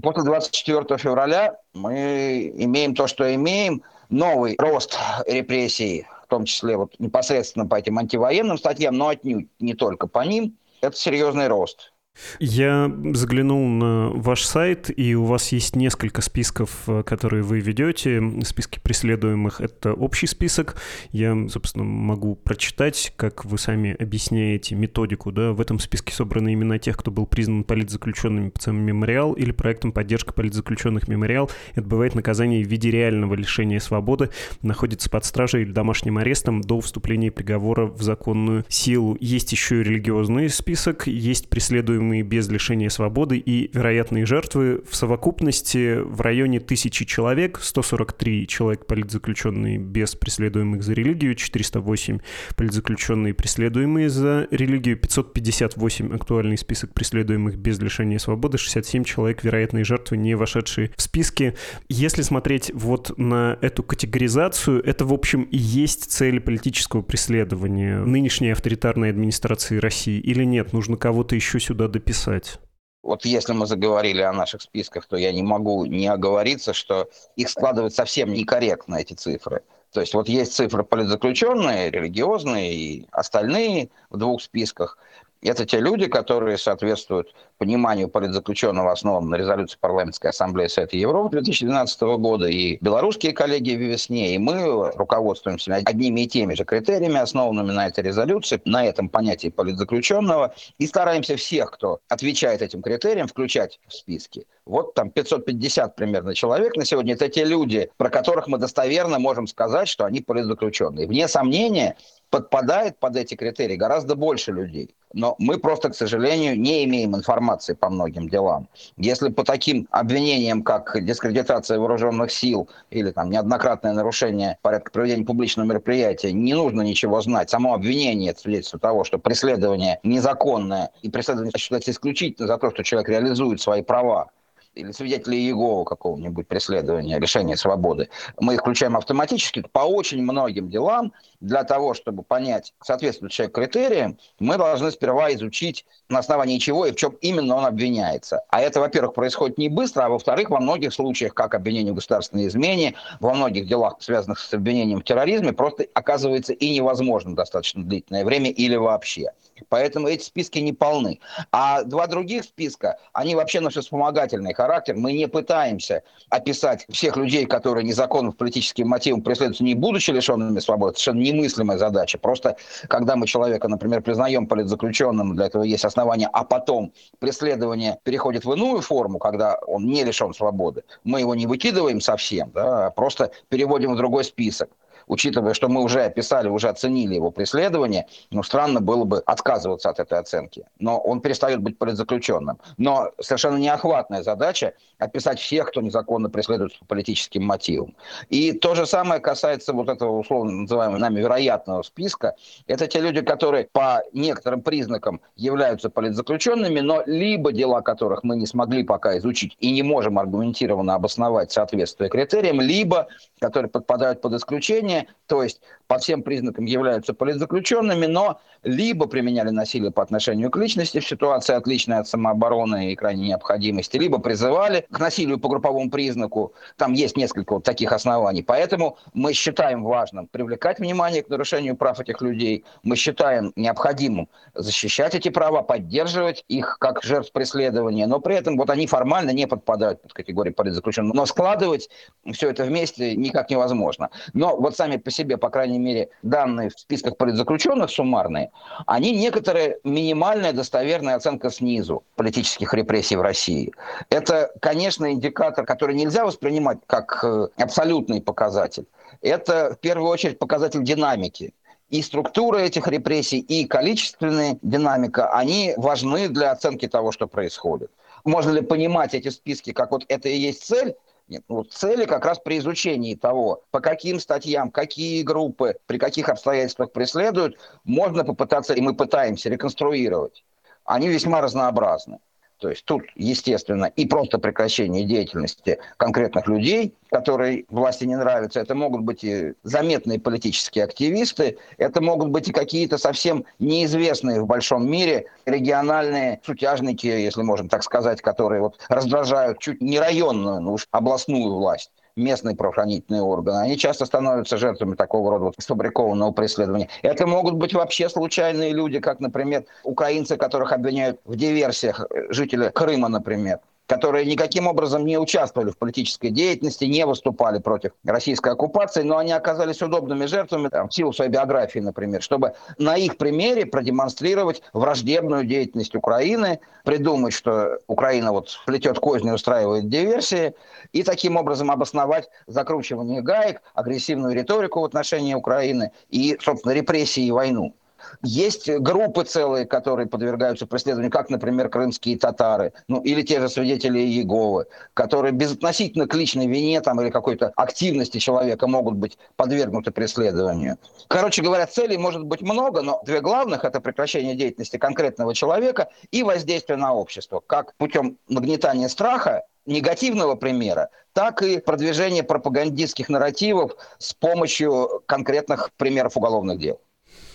после 0.00 0.22
24 0.22 0.98
февраля 0.98 1.58
мы 1.74 2.52
имеем 2.56 2.94
то, 2.94 3.06
что 3.06 3.34
имеем, 3.34 3.82
новый 4.08 4.56
рост 4.58 4.96
репрессий, 5.26 6.06
в 6.24 6.26
том 6.28 6.44
числе 6.44 6.76
вот 6.76 6.94
непосредственно 6.98 7.66
по 7.66 7.76
этим 7.76 7.98
антивоенным 7.98 8.58
статьям, 8.58 8.96
но 8.96 9.08
отнюдь 9.08 9.48
не 9.58 9.74
только 9.74 10.06
по 10.06 10.24
ним, 10.24 10.56
это 10.80 10.96
серьезный 10.96 11.48
рост. 11.48 11.92
Я 12.38 12.92
заглянул 13.12 13.66
на 13.68 14.10
ваш 14.10 14.42
сайт, 14.42 14.90
и 14.96 15.14
у 15.14 15.24
вас 15.24 15.52
есть 15.52 15.76
несколько 15.76 16.22
списков, 16.22 16.70
э, 16.86 17.02
которые 17.02 17.42
вы 17.42 17.60
ведете. 17.60 18.22
Списки 18.44 18.78
преследуемых— 18.82 19.60
это 19.62 19.92
общий 19.92 20.26
список. 20.26 20.76
Я, 21.12 21.48
собственно, 21.48 21.84
могу 21.84 22.36
прочитать, 22.36 23.12
как 23.16 23.44
вы 23.44 23.58
сами 23.58 23.96
объясняете 24.00 24.74
методику. 24.74 25.32
Да? 25.32 25.52
В 25.52 25.60
этом 25.60 25.78
списке 25.78 26.12
собраны 26.12 26.54
имена 26.54 26.78
тех, 26.78 26.96
кто 26.96 27.10
был 27.10 27.26
признан 27.26 27.64
политзаключенными 27.64 28.50
по 28.50 28.58
целому 28.58 28.82
мемориал 28.82 29.32
или 29.32 29.52
проектом 29.52 29.92
поддержка 29.92 30.32
политзаключенных 30.32 31.08
мемориал. 31.08 31.50
Это 31.74 31.86
бывает 31.86 32.14
наказание 32.14 32.64
в 32.64 32.68
виде 32.68 32.90
реального 32.90 33.34
лишения 33.34 33.80
свободы, 33.80 34.30
находится 34.62 35.10
под 35.10 35.24
стражей 35.24 35.62
или 35.62 35.72
домашним 35.72 36.18
арестом 36.18 36.60
до 36.60 36.80
вступления 36.80 37.30
приговора 37.30 37.86
в 37.86 38.02
законную 38.02 38.64
силу. 38.68 39.16
Есть 39.20 39.52
еще 39.52 39.80
и 39.80 39.84
религиозный 39.84 40.48
список, 40.48 41.06
есть 41.06 41.48
преследуемые 41.48 42.09
преследуемые 42.10 42.22
без 42.22 42.48
лишения 42.48 42.88
свободы 42.88 43.38
и 43.38 43.70
вероятные 43.72 44.26
жертвы 44.26 44.82
в 44.88 44.96
совокупности 44.96 46.00
в 46.00 46.20
районе 46.20 46.60
тысячи 46.60 47.04
человек, 47.04 47.60
143 47.62 48.46
человек 48.46 48.86
политзаключенные 48.86 49.78
без 49.78 50.14
преследуемых 50.14 50.82
за 50.82 50.92
религию, 50.92 51.34
408 51.34 52.18
политзаключенные 52.56 53.34
преследуемые 53.34 54.08
за 54.08 54.48
религию, 54.50 54.96
558 54.96 56.14
актуальный 56.14 56.58
список 56.58 56.92
преследуемых 56.94 57.56
без 57.56 57.78
лишения 57.78 58.18
свободы, 58.18 58.58
67 58.58 59.04
человек 59.04 59.44
вероятные 59.44 59.84
жертвы, 59.84 60.16
не 60.16 60.34
вошедшие 60.34 60.90
в 60.96 61.02
списки. 61.02 61.54
Если 61.88 62.22
смотреть 62.22 62.72
вот 62.74 63.16
на 63.18 63.58
эту 63.60 63.82
категоризацию, 63.82 64.82
это, 64.84 65.04
в 65.04 65.12
общем, 65.12 65.42
и 65.42 65.56
есть 65.56 66.10
цель 66.10 66.40
политического 66.40 67.02
преследования 67.02 68.00
нынешней 68.00 68.50
авторитарной 68.50 69.10
администрации 69.10 69.78
России 69.78 70.18
или 70.18 70.44
нет? 70.44 70.72
Нужно 70.72 70.96
кого-то 70.96 71.34
еще 71.34 71.60
сюда 71.60 71.88
дописать? 71.90 72.58
Вот 73.02 73.24
если 73.24 73.52
мы 73.52 73.66
заговорили 73.66 74.20
о 74.22 74.32
наших 74.32 74.62
списках, 74.62 75.06
то 75.06 75.16
я 75.16 75.32
не 75.32 75.42
могу 75.42 75.86
не 75.86 76.06
оговориться, 76.06 76.74
что 76.74 77.08
их 77.36 77.48
складывать 77.48 77.94
совсем 77.94 78.32
некорректно, 78.32 78.96
эти 78.96 79.14
цифры. 79.14 79.62
То 79.92 80.00
есть 80.00 80.14
вот 80.14 80.28
есть 80.28 80.52
цифры 80.52 80.84
политзаключенные, 80.84 81.90
религиозные 81.90 82.74
и 82.74 83.08
остальные 83.10 83.90
в 84.10 84.18
двух 84.18 84.42
списках. 84.42 84.98
Это 85.42 85.64
те 85.64 85.80
люди, 85.80 86.06
которые 86.06 86.58
соответствуют 86.58 87.34
пониманию 87.56 88.08
политзаключенного, 88.08 88.92
основанного 88.92 89.30
на 89.30 89.36
резолюции 89.36 89.78
Парламентской 89.80 90.28
ассамблеи 90.28 90.66
Совета 90.66 90.98
Европы 90.98 91.30
2012 91.30 92.00
года, 92.18 92.46
и 92.46 92.76
белорусские 92.82 93.32
коллеги 93.32 93.74
в 93.74 93.80
весне, 93.80 94.34
и 94.34 94.38
мы 94.38 94.90
руководствуемся 94.92 95.76
одними 95.76 96.22
и 96.22 96.28
теми 96.28 96.54
же 96.54 96.64
критериями, 96.64 97.18
основанными 97.18 97.72
на 97.72 97.86
этой 97.86 98.04
резолюции, 98.04 98.60
на 98.66 98.84
этом 98.84 99.08
понятии 99.08 99.48
политзаключенного, 99.48 100.54
и 100.78 100.86
стараемся 100.86 101.36
всех, 101.36 101.70
кто 101.70 102.00
отвечает 102.08 102.60
этим 102.60 102.82
критериям, 102.82 103.26
включать 103.26 103.80
в 103.86 103.94
списки. 103.94 104.46
Вот 104.66 104.92
там 104.94 105.10
550 105.10 105.96
примерно 105.96 106.34
человек 106.34 106.76
на 106.76 106.84
сегодня. 106.84 107.14
Это 107.14 107.28
те 107.28 107.44
люди, 107.44 107.90
про 107.96 108.10
которых 108.10 108.46
мы 108.46 108.58
достоверно 108.58 109.18
можем 109.18 109.46
сказать, 109.46 109.88
что 109.88 110.04
они 110.04 110.20
политзаключенные. 110.20 111.06
Вне 111.06 111.28
сомнения, 111.28 111.96
подпадает 112.30 112.98
под 112.98 113.16
эти 113.16 113.34
критерии 113.34 113.76
гораздо 113.76 114.14
больше 114.14 114.52
людей. 114.52 114.94
Но 115.12 115.34
мы 115.38 115.58
просто, 115.58 115.90
к 115.90 115.96
сожалению, 115.96 116.58
не 116.58 116.84
имеем 116.84 117.16
информации 117.16 117.74
по 117.74 117.90
многим 117.90 118.28
делам. 118.28 118.68
Если 118.96 119.28
по 119.28 119.42
таким 119.44 119.88
обвинениям, 119.90 120.62
как 120.62 121.04
дискредитация 121.04 121.80
вооруженных 121.80 122.30
сил 122.30 122.68
или 122.90 123.10
там 123.10 123.28
неоднократное 123.28 123.92
нарушение 123.92 124.58
порядка 124.62 124.92
проведения 124.92 125.24
публичного 125.24 125.66
мероприятия, 125.66 126.32
не 126.32 126.54
нужно 126.54 126.82
ничего 126.82 127.20
знать. 127.20 127.50
Само 127.50 127.74
обвинение– 127.74 128.34
свидетельство 128.36 128.78
того, 128.78 129.02
что 129.02 129.18
преследование 129.18 129.98
незаконное, 130.04 130.90
и 131.02 131.10
преследование 131.10 131.52
считается 131.56 131.90
исключительно 131.90 132.46
за 132.46 132.56
то, 132.56 132.70
что 132.70 132.84
человек 132.84 133.08
реализует 133.08 133.60
свои 133.60 133.82
права 133.82 134.30
или 134.74 134.92
свидетели 134.92 135.36
Иеговы 135.36 135.84
какого-нибудь 135.84 136.46
преследования, 136.46 137.18
лишения 137.18 137.56
свободы, 137.56 138.08
мы 138.38 138.54
их 138.54 138.60
включаем 138.60 138.96
автоматически 138.96 139.64
по 139.72 139.80
очень 139.80 140.22
многим 140.22 140.68
делам. 140.68 141.12
Для 141.40 141.64
того, 141.64 141.94
чтобы 141.94 142.22
понять, 142.22 142.74
соответствует 142.82 143.32
человек 143.32 143.54
критериям, 143.54 144.18
мы 144.38 144.58
должны 144.58 144.90
сперва 144.90 145.32
изучить, 145.32 145.86
на 146.08 146.18
основании 146.18 146.58
чего 146.58 146.84
и 146.84 146.92
в 146.92 146.96
чем 146.96 147.16
именно 147.22 147.56
он 147.56 147.64
обвиняется. 147.64 148.42
А 148.50 148.60
это, 148.60 148.80
во-первых, 148.80 149.14
происходит 149.14 149.56
не 149.56 149.68
быстро, 149.68 150.04
а 150.04 150.08
во-вторых, 150.10 150.50
во 150.50 150.60
многих 150.60 150.92
случаях, 150.92 151.32
как 151.34 151.54
обвинение 151.54 151.92
в 151.92 151.96
государственной 151.96 152.46
измене, 152.46 152.94
во 153.20 153.32
многих 153.32 153.66
делах, 153.66 153.96
связанных 154.00 154.38
с 154.38 154.52
обвинением 154.52 155.00
в 155.00 155.04
терроризме, 155.04 155.52
просто 155.52 155.86
оказывается 155.94 156.52
и 156.52 156.74
невозможно 156.74 157.34
достаточно 157.34 157.82
длительное 157.82 158.24
время 158.24 158.50
или 158.50 158.76
вообще. 158.76 159.30
Поэтому 159.68 160.08
эти 160.08 160.22
списки 160.22 160.58
не 160.58 160.72
полны. 160.72 161.20
А 161.52 161.82
два 161.84 162.06
других 162.06 162.44
списка, 162.44 162.98
они 163.12 163.34
вообще 163.34 163.60
носят 163.60 163.84
вспомогательный 163.84 164.54
характер. 164.54 164.96
Мы 164.96 165.12
не 165.12 165.28
пытаемся 165.28 166.02
описать 166.28 166.86
всех 166.88 167.16
людей, 167.16 167.46
которые 167.46 167.84
незаконно 167.84 168.32
политическим 168.32 168.88
мотивам 168.88 169.22
преследуются, 169.22 169.64
не 169.64 169.74
будучи 169.74 170.10
лишенными 170.10 170.58
свободы. 170.60 170.94
Совершенно 170.94 171.20
немыслимая 171.20 171.78
задача. 171.78 172.18
Просто 172.18 172.56
когда 172.88 173.16
мы 173.16 173.26
человека, 173.26 173.68
например, 173.68 174.02
признаем 174.02 174.46
политзаключенным, 174.46 175.36
для 175.36 175.46
этого 175.46 175.62
есть 175.62 175.84
основания, 175.84 176.28
а 176.32 176.44
потом 176.44 176.92
преследование 177.18 177.98
переходит 178.02 178.44
в 178.44 178.52
иную 178.52 178.80
форму, 178.80 179.18
когда 179.18 179.58
он 179.66 179.86
не 179.86 180.04
лишен 180.04 180.34
свободы, 180.34 180.84
мы 181.04 181.20
его 181.20 181.34
не 181.34 181.46
выкидываем 181.46 182.00
совсем, 182.00 182.50
да, 182.52 182.86
а 182.86 182.90
просто 182.90 183.30
переводим 183.48 183.94
в 183.94 183.96
другой 183.96 184.24
список 184.24 184.70
учитывая, 185.10 185.54
что 185.54 185.68
мы 185.68 185.82
уже 185.82 186.04
описали, 186.04 186.48
уже 186.48 186.68
оценили 186.68 187.14
его 187.14 187.30
преследование, 187.32 188.06
ну, 188.30 188.42
странно 188.42 188.80
было 188.80 189.04
бы 189.04 189.18
отказываться 189.26 189.90
от 189.90 189.98
этой 189.98 190.18
оценки. 190.18 190.64
Но 190.78 190.98
он 190.98 191.20
перестает 191.20 191.60
быть 191.60 191.78
политзаключенным. 191.78 192.58
Но 192.78 193.10
совершенно 193.20 193.56
неохватная 193.56 194.22
задача 194.22 194.74
описать 194.98 195.40
всех, 195.40 195.70
кто 195.70 195.80
незаконно 195.80 196.30
преследуется 196.30 196.78
по 196.78 196.86
политическим 196.86 197.44
мотивам. 197.44 197.96
И 198.28 198.52
то 198.52 198.74
же 198.74 198.86
самое 198.86 199.20
касается 199.20 199.72
вот 199.72 199.88
этого 199.88 200.18
условно 200.18 200.52
называемого 200.52 200.98
нами 200.98 201.20
вероятного 201.20 201.82
списка. 201.82 202.34
Это 202.68 202.86
те 202.86 203.00
люди, 203.00 203.20
которые 203.20 203.68
по 203.72 204.02
некоторым 204.12 204.62
признакам 204.62 205.20
являются 205.34 205.90
политзаключенными, 205.90 206.80
но 206.80 207.02
либо 207.06 207.52
дела 207.52 207.80
которых 207.80 208.22
мы 208.22 208.36
не 208.36 208.46
смогли 208.46 208.84
пока 208.84 209.18
изучить 209.18 209.56
и 209.58 209.72
не 209.72 209.82
можем 209.82 210.18
аргументированно 210.20 210.94
обосновать 210.94 211.50
соответствие 211.50 212.10
критериям, 212.10 212.60
либо 212.60 213.08
которые 213.40 213.70
подпадают 213.70 214.20
под 214.20 214.34
исключение, 214.34 214.99
то 215.26 215.42
есть 215.42 215.60
по 215.86 215.98
всем 215.98 216.22
признакам 216.22 216.66
являются 216.66 217.14
политзаключенными, 217.14 218.06
но 218.06 218.40
либо 218.62 219.06
применяли 219.06 219.50
насилие 219.50 219.90
по 219.90 220.02
отношению 220.02 220.50
к 220.50 220.56
личности 220.56 221.00
в 221.00 221.08
ситуации 221.08 221.54
отличной 221.54 221.98
от 221.98 222.08
самообороны 222.08 222.92
и 222.92 222.96
крайней 222.96 223.28
необходимости, 223.28 223.96
либо 223.96 224.18
призывали 224.18 224.86
к 224.90 224.98
насилию 224.98 225.38
по 225.38 225.48
групповому 225.48 225.90
признаку. 225.90 226.54
Там 226.76 226.92
есть 226.92 227.16
несколько 227.16 227.54
вот 227.54 227.64
таких 227.64 227.92
оснований. 227.92 228.42
Поэтому 228.42 228.98
мы 229.14 229.32
считаем 229.32 229.82
важным 229.82 230.26
привлекать 230.26 230.78
внимание 230.78 231.22
к 231.22 231.28
нарушению 231.28 231.76
прав 231.76 231.98
этих 231.98 232.20
людей. 232.20 232.64
Мы 232.82 232.96
считаем 232.96 233.52
необходимым 233.56 234.28
защищать 234.54 235.14
эти 235.14 235.28
права, 235.28 235.62
поддерживать 235.62 236.44
их 236.48 236.78
как 236.78 237.02
жертв 237.02 237.32
преследования, 237.32 238.06
но 238.06 238.20
при 238.20 238.36
этом 238.36 238.56
вот 238.56 238.70
они 238.70 238.86
формально 238.86 239.30
не 239.30 239.46
подпадают 239.46 240.02
под 240.02 240.12
категорию 240.12 240.54
политзаключенных. 240.54 241.14
Но 241.14 241.26
складывать 241.26 241.88
все 242.32 242.50
это 242.50 242.64
вместе 242.64 243.16
никак 243.16 243.50
невозможно. 243.50 244.10
Но 244.34 244.56
вот 244.56 244.76
сами 244.80 244.96
по 244.96 245.10
себе, 245.10 245.36
по 245.36 245.50
крайней 245.50 245.78
мере, 245.78 246.08
данные 246.22 246.70
в 246.70 246.80
списках 246.80 247.18
политзаключенных 247.18 247.90
суммарные, 247.90 248.50
они 248.86 249.10
некоторые 249.12 249.78
минимальная 249.84 250.54
достоверная 250.54 251.16
оценка 251.16 251.50
снизу 251.50 252.02
политических 252.16 252.72
репрессий 252.72 253.16
в 253.16 253.20
России. 253.20 253.72
Это, 254.08 254.50
конечно, 254.60 255.12
индикатор, 255.12 255.66
который 255.66 255.94
нельзя 255.94 256.24
воспринимать 256.24 256.78
как 256.86 257.20
э, 257.22 257.48
абсолютный 257.58 258.22
показатель. 258.22 258.86
Это, 259.20 259.74
в 259.74 259.80
первую 259.80 260.08
очередь, 260.08 260.38
показатель 260.38 260.82
динамики 260.82 261.52
и 261.90 262.00
структура 262.00 262.56
этих 262.56 262.88
репрессий, 262.88 263.40
и 263.40 263.66
количественная 263.66 264.56
динамика, 264.62 265.28
они 265.34 265.74
важны 265.76 266.28
для 266.28 266.52
оценки 266.52 266.88
того, 266.88 267.12
что 267.12 267.26
происходит. 267.26 267.90
Можно 268.24 268.52
ли 268.52 268.62
понимать 268.62 269.12
эти 269.12 269.28
списки, 269.28 269.72
как 269.72 269.90
вот 269.90 270.04
это 270.08 270.30
и 270.30 270.38
есть 270.38 270.64
цель? 270.64 270.94
Нет, 271.30 271.44
ну, 271.48 271.62
цели 271.62 272.06
как 272.06 272.24
раз 272.24 272.40
при 272.40 272.58
изучении 272.58 273.14
того, 273.14 273.62
по 273.70 273.78
каким 273.78 274.18
статьям, 274.18 274.72
какие 274.72 275.22
группы, 275.22 275.76
при 275.86 275.96
каких 275.96 276.28
обстоятельствах 276.28 276.90
преследуют, 276.90 277.56
можно 277.84 278.24
попытаться, 278.24 278.74
и 278.74 278.80
мы 278.80 278.96
пытаемся 278.96 279.48
реконструировать. 279.48 280.44
Они 280.84 281.06
весьма 281.06 281.40
разнообразны. 281.40 282.18
То 282.60 282.68
есть 282.68 282.84
тут, 282.84 283.02
естественно, 283.16 283.86
и 283.86 284.06
просто 284.06 284.38
прекращение 284.38 285.04
деятельности 285.04 285.78
конкретных 285.96 286.46
людей, 286.46 286.94
которые 287.10 287.64
власти 287.70 288.04
не 288.04 288.16
нравятся. 288.16 288.60
Это 288.60 288.74
могут 288.74 289.00
быть 289.00 289.24
и 289.24 289.54
заметные 289.62 290.20
политические 290.20 290.84
активисты, 290.84 291.56
это 291.78 292.02
могут 292.02 292.28
быть 292.28 292.48
и 292.48 292.52
какие-то 292.52 292.98
совсем 292.98 293.46
неизвестные 293.58 294.42
в 294.42 294.46
большом 294.46 294.90
мире 294.90 295.26
региональные 295.46 296.40
сутяжники, 296.44 297.06
если 297.06 297.42
можно 297.42 297.68
так 297.68 297.82
сказать, 297.82 298.20
которые 298.20 298.60
вот 298.60 298.78
раздражают 298.90 299.58
чуть 299.58 299.80
не 299.80 299.98
районную, 299.98 300.60
но 300.60 300.74
уж 300.74 300.86
областную 300.90 301.54
власть 301.54 301.90
местные 302.16 302.56
правоохранительные 302.56 303.22
органы, 303.22 303.62
они 303.62 303.76
часто 303.76 304.06
становятся 304.06 304.56
жертвами 304.56 304.94
такого 304.94 305.30
рода 305.30 305.44
вот 305.46 305.54
сфабрикованного 305.58 306.32
преследования. 306.32 306.88
Это 307.02 307.26
могут 307.26 307.54
быть 307.54 307.74
вообще 307.74 308.08
случайные 308.08 308.72
люди, 308.72 309.00
как, 309.00 309.20
например, 309.20 309.64
украинцы, 309.84 310.36
которых 310.36 310.72
обвиняют 310.72 311.20
в 311.24 311.36
диверсиях, 311.36 312.06
э, 312.10 312.32
жители 312.32 312.70
Крыма, 312.70 313.08
например 313.08 313.60
которые 313.90 314.24
никаким 314.24 314.68
образом 314.68 315.04
не 315.04 315.18
участвовали 315.18 315.70
в 315.70 315.76
политической 315.76 316.30
деятельности, 316.30 316.84
не 316.84 317.04
выступали 317.04 317.58
против 317.58 317.90
российской 318.04 318.52
оккупации, 318.52 319.02
но 319.02 319.18
они 319.18 319.32
оказались 319.32 319.82
удобными 319.82 320.26
жертвами 320.26 320.68
там, 320.68 320.88
в 320.88 320.94
силу 320.94 321.12
своей 321.12 321.28
биографии, 321.28 321.80
например, 321.80 322.22
чтобы 322.22 322.52
на 322.78 322.96
их 322.96 323.16
примере 323.16 323.66
продемонстрировать 323.66 324.62
враждебную 324.72 325.44
деятельность 325.44 325.96
Украины, 325.96 326.60
придумать, 326.84 327.32
что 327.32 327.80
Украина 327.88 328.30
вот 328.30 328.60
плетет 328.64 329.00
козни, 329.00 329.32
устраивает 329.32 329.88
диверсии, 329.88 330.54
и 330.92 331.02
таким 331.02 331.36
образом 331.36 331.68
обосновать 331.72 332.28
закручивание 332.46 333.22
гаек, 333.22 333.60
агрессивную 333.74 334.36
риторику 334.36 334.82
в 334.82 334.84
отношении 334.84 335.34
Украины 335.34 335.90
и, 336.10 336.38
собственно, 336.40 336.70
репрессии 336.70 337.24
и 337.24 337.32
войну. 337.32 337.74
Есть 338.22 338.68
группы 338.68 339.24
целые, 339.24 339.66
которые 339.66 340.06
подвергаются 340.06 340.66
преследованию, 340.66 341.10
как, 341.10 341.30
например, 341.30 341.68
крымские 341.68 342.18
татары, 342.18 342.72
ну 342.88 343.00
или 343.00 343.22
те 343.22 343.40
же 343.40 343.48
свидетели 343.48 343.98
Иеговы, 343.98 344.66
которые 344.94 345.32
безотносительно 345.32 346.06
к 346.06 346.14
личной 346.14 346.46
вине 346.46 346.80
там, 346.80 347.00
или 347.00 347.10
какой-то 347.10 347.52
активности 347.56 348.18
человека 348.18 348.66
могут 348.66 348.94
быть 348.96 349.18
подвергнуты 349.36 349.90
преследованию. 349.90 350.78
Короче 351.08 351.42
говоря, 351.42 351.66
целей 351.66 351.98
может 351.98 352.24
быть 352.24 352.42
много, 352.42 352.82
но 352.82 353.00
две 353.04 353.20
главных– 353.20 353.64
это 353.66 353.80
прекращение 353.80 354.34
деятельности 354.34 354.76
конкретного 354.76 355.34
человека 355.34 355.88
и 356.10 356.22
воздействие 356.22 356.76
на 356.76 356.94
общество, 356.94 357.40
как 357.46 357.74
путем 357.76 358.18
нагнетания 358.28 358.88
страха 358.88 359.44
негативного 359.66 360.34
примера, 360.34 360.90
так 361.12 361.42
и 361.42 361.58
продвижение 361.58 362.22
пропагандистских 362.22 363.08
нарративов 363.08 363.72
с 363.98 364.14
помощью 364.14 365.02
конкретных 365.06 365.70
примеров 365.76 366.16
уголовных 366.16 366.58
дел. 366.58 366.80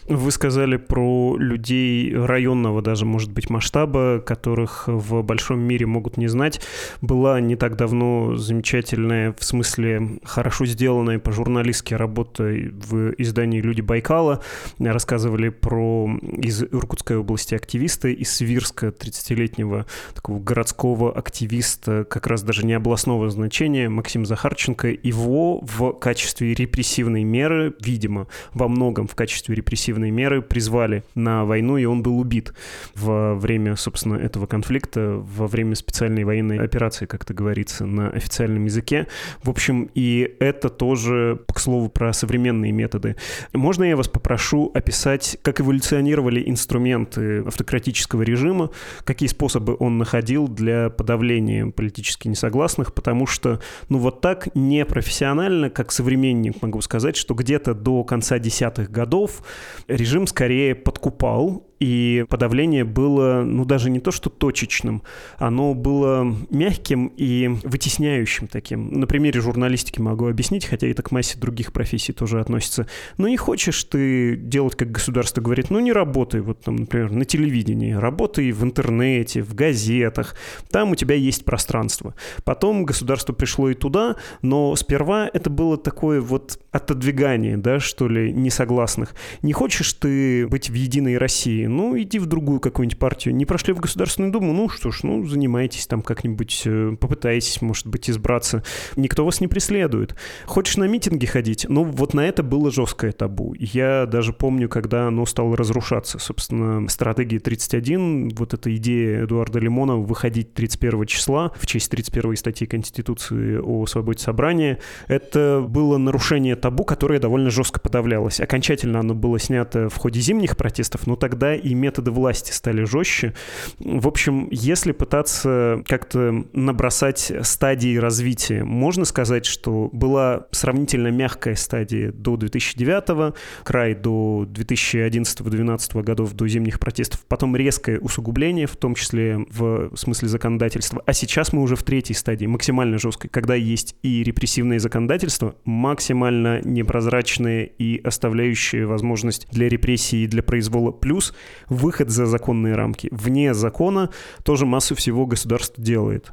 Вы 0.08 0.32
сказали 0.32 0.78
про 0.78 1.36
людей 1.36 2.16
районного 2.16 2.84
даже, 2.84 3.06
может 3.06 3.32
быть, 3.32 3.50
масштаба, 3.50 4.20
которых 4.20 4.84
в 4.88 5.24
большом 5.24 5.62
мире 5.62 5.88
могут 5.88 6.18
не 6.18 6.28
знать. 6.28 6.62
Была 7.02 7.40
не 7.42 7.56
так 7.56 7.76
давно 7.76 8.36
замечательная, 8.36 9.34
в 9.36 9.44
смысле, 9.44 10.20
хорошо 10.24 10.68
сделанная 10.68 11.18
по-журналистски 11.18 11.96
работа 11.96 12.44
в 12.44 13.14
издании 13.18 13.62
«Люди 13.62 13.82
Байкала». 13.82 14.44
Рассказывали 14.78 15.50
про 15.50 16.08
из 16.38 16.62
Иркутской 16.62 17.18
области 17.18 17.56
активиста, 17.56 18.08
из 18.10 18.32
Свирска, 18.32 18.90
30-летнего 18.90 19.88
такого 20.14 20.40
городского 20.40 21.12
активиста, 21.12 22.04
как 22.04 22.28
раз 22.28 22.44
даже 22.44 22.64
не 22.64 22.74
областного 22.74 23.32
значения, 23.32 23.90
Максим 23.90 24.28
Захарченко. 24.28 24.90
Его 25.02 25.62
в 25.62 25.94
качестве 25.94 26.54
репрессивной 26.54 27.24
меры, 27.24 27.74
видимо, 27.80 28.28
во 28.54 28.68
многом 28.68 29.08
в 29.08 29.16
качестве 29.16 29.56
репрессивной 29.56 29.95
превентивные 29.96 30.12
меры 30.12 30.42
призвали 30.42 31.04
на 31.16 31.46
войну, 31.46 31.78
и 31.78 31.86
он 31.86 32.04
был 32.04 32.20
убит 32.20 32.54
во 32.96 33.36
время, 33.36 33.76
собственно, 33.76 34.16
этого 34.16 34.46
конфликта, 34.46 35.16
во 35.18 35.48
время 35.48 35.76
специальной 35.76 36.24
военной 36.24 36.60
операции, 36.60 37.06
как 37.06 37.24
это 37.24 37.34
говорится 37.34 37.86
на 37.86 38.10
официальном 38.10 38.66
языке. 38.66 39.08
В 39.44 39.50
общем, 39.50 39.90
и 39.96 40.36
это 40.40 40.70
тоже, 40.70 41.40
к 41.54 41.60
слову, 41.60 41.90
про 41.90 42.14
современные 42.14 42.72
методы. 42.72 43.16
Можно 43.54 43.86
я 43.86 43.96
вас 43.96 44.08
попрошу 44.08 44.72
описать, 44.74 45.38
как 45.42 45.62
эволюционировали 45.62 46.44
инструменты 46.50 47.40
автократического 47.46 48.24
режима, 48.24 48.70
какие 49.04 49.30
способы 49.30 49.76
он 49.80 49.98
находил 49.98 50.48
для 50.48 50.90
подавления 50.90 51.68
политически 51.68 52.28
несогласных, 52.28 52.94
потому 52.94 53.28
что, 53.28 53.62
ну 53.90 54.00
вот 54.00 54.22
так 54.22 54.50
непрофессионально, 54.56 55.70
как 55.70 55.92
современник 55.92 56.62
могу 56.62 56.82
сказать, 56.82 57.16
что 57.16 57.34
где-то 57.34 57.74
до 57.74 58.04
конца 58.04 58.40
десятых 58.40 58.92
годов 58.92 59.42
режим 59.88 60.28
скорее 60.28 60.76
подкупал 60.76 61.65
и 61.80 62.26
подавление 62.30 62.84
было, 62.84 63.44
ну, 63.46 63.66
даже 63.66 63.90
не 63.90 64.00
то, 64.00 64.12
что 64.12 64.30
точечным, 64.30 65.04
оно 65.38 65.74
было 65.74 66.26
мягким 66.50 67.12
и 67.18 67.50
вытесняющим 67.64 68.48
таким. 68.48 69.00
На 69.00 69.08
примере 69.08 69.42
журналистики 69.42 70.00
могу 70.00 70.28
объяснить, 70.28 70.66
хотя 70.66 70.88
это 70.88 71.04
к 71.04 71.12
массе 71.12 71.38
других 71.38 71.74
профессий 71.74 72.14
тоже 72.14 72.40
относится. 72.40 72.88
Ну, 73.18 73.28
не 73.28 73.38
хочешь 73.38 73.84
ты 73.84 74.36
делать, 74.36 74.76
как 74.76 74.92
государство 74.92 75.42
говорит, 75.42 75.70
ну, 75.70 75.80
не 75.80 75.92
работай, 75.92 76.42
вот 76.42 76.62
там, 76.62 76.78
например, 76.78 77.12
на 77.12 77.26
телевидении, 77.26 77.94
работай 77.94 78.52
в 78.52 78.64
интернете, 78.64 79.42
в 79.42 79.54
газетах, 79.54 80.36
там 80.72 80.92
у 80.92 80.96
тебя 80.96 81.16
есть 81.16 81.44
пространство. 81.46 82.16
Потом 82.44 82.86
государство 82.86 83.34
пришло 83.34 83.70
и 83.70 83.74
туда, 83.74 84.16
но 84.42 84.76
сперва 84.76 85.30
это 85.34 85.50
было 85.50 85.78
такое 85.78 86.22
вот 86.22 86.60
отодвигание, 86.72 87.58
да, 87.58 87.80
что 87.80 88.08
ли, 88.08 88.32
несогласных. 88.32 89.14
Не 89.42 89.54
хочешь 89.54 89.94
ты 89.94 90.48
быть 90.48 90.70
в 90.70 90.74
Единой 90.74 91.18
России, 91.18 91.65
партии, 91.66 91.68
ну, 91.68 91.98
иди 91.98 92.20
в 92.20 92.26
другую 92.26 92.60
какую-нибудь 92.60 93.00
партию. 93.00 93.36
Не 93.36 93.46
прошли 93.46 93.74
в 93.74 93.80
Государственную 93.80 94.32
Думу, 94.32 94.54
ну 94.54 94.70
что 94.70 94.92
ж, 94.92 95.04
ну, 95.04 95.26
занимайтесь 95.26 95.88
там 95.88 96.02
как-нибудь, 96.02 96.64
э, 96.66 96.96
попытайтесь, 97.00 97.62
может 97.62 97.88
быть, 97.88 98.10
избраться. 98.10 98.64
Никто 98.96 99.26
вас 99.26 99.42
не 99.42 99.48
преследует. 99.48 100.16
Хочешь 100.46 100.78
на 100.78 100.86
митинги 100.86 101.26
ходить? 101.26 101.66
Ну, 101.70 101.84
вот 101.84 102.14
на 102.14 102.28
это 102.28 102.44
было 102.44 102.72
жесткое 102.72 103.12
табу. 103.12 103.56
Я 103.58 104.06
даже 104.06 104.34
помню, 104.34 104.70
когда 104.70 105.08
оно 105.08 105.26
стало 105.26 105.56
разрушаться. 105.58 106.20
Собственно, 106.20 106.88
стратегия 106.90 107.40
31, 107.40 108.30
вот 108.30 108.54
эта 108.54 108.76
идея 108.76 109.24
Эдуарда 109.24 109.60
Лимонова 109.60 110.06
выходить 110.06 110.54
31 110.54 111.06
числа 111.06 111.52
в 111.56 111.66
честь 111.66 111.90
31 111.92 112.36
статьи 112.36 112.68
Конституции 112.68 113.58
о 113.58 113.86
свободе 113.86 114.20
собрания, 114.20 114.80
это 115.08 115.66
было 115.68 115.98
нарушение 115.98 116.56
табу, 116.56 116.84
которое 116.84 117.20
довольно 117.20 117.50
жестко 117.50 117.80
подавлялось. 117.80 118.40
Окончательно 118.40 119.00
оно 119.00 119.14
было 119.14 119.40
снято 119.40 119.90
в 119.90 119.96
ходе 119.96 120.20
зимних 120.20 120.58
протестов, 120.58 121.08
но 121.08 121.16
тогда 121.16 121.55
и 121.56 121.74
методы 121.74 122.12
власти 122.12 122.52
стали 122.52 122.84
жестче. 122.84 123.34
В 123.80 124.08
общем, 124.08 124.48
если 124.52 124.92
пытаться 124.92 125.84
как-то 125.88 126.46
набросать 126.54 127.32
стадии 127.42 127.98
развития, 127.98 128.64
можно 128.64 129.06
сказать, 129.06 129.46
что 129.46 129.90
была 129.92 130.48
сравнительно 130.52 131.10
мягкая 131.10 131.56
стадия 131.56 132.12
до 132.12 132.38
2009, 132.38 133.36
край 133.64 133.96
до 133.96 134.48
2011-2012 134.52 136.04
годов, 136.04 136.34
до 136.34 136.48
зимних 136.48 136.80
протестов, 136.80 137.26
потом 137.28 137.56
резкое 137.56 138.00
усугубление, 138.00 138.68
в 138.68 138.76
том 138.76 138.96
числе 138.96 139.46
в 139.50 139.96
смысле 139.96 140.28
законодательства, 140.28 141.02
а 141.06 141.14
сейчас 141.14 141.54
мы 141.54 141.62
уже 141.62 141.76
в 141.76 141.84
третьей 141.84 142.16
стадии, 142.16 142.46
максимально 142.46 142.98
жесткой, 142.98 143.30
когда 143.30 143.56
есть 143.56 143.96
и 144.04 144.24
репрессивное 144.24 144.80
законодательство, 144.80 145.56
максимально 145.66 146.62
непрозрачное 146.64 147.64
и 147.64 148.00
оставляющее 148.00 148.86
возможность 148.86 149.48
для 149.52 149.70
репрессий 149.70 150.24
и 150.24 150.28
для 150.28 150.44
произвола, 150.44 150.92
плюс 150.92 151.34
выход 151.70 152.10
за 152.10 152.26
законные 152.26 152.76
рамки. 152.76 153.10
Вне 153.12 153.54
закона 153.54 154.10
тоже 154.44 154.66
массу 154.66 154.96
всего 154.96 155.26
государство 155.26 155.84
делает. 155.84 156.32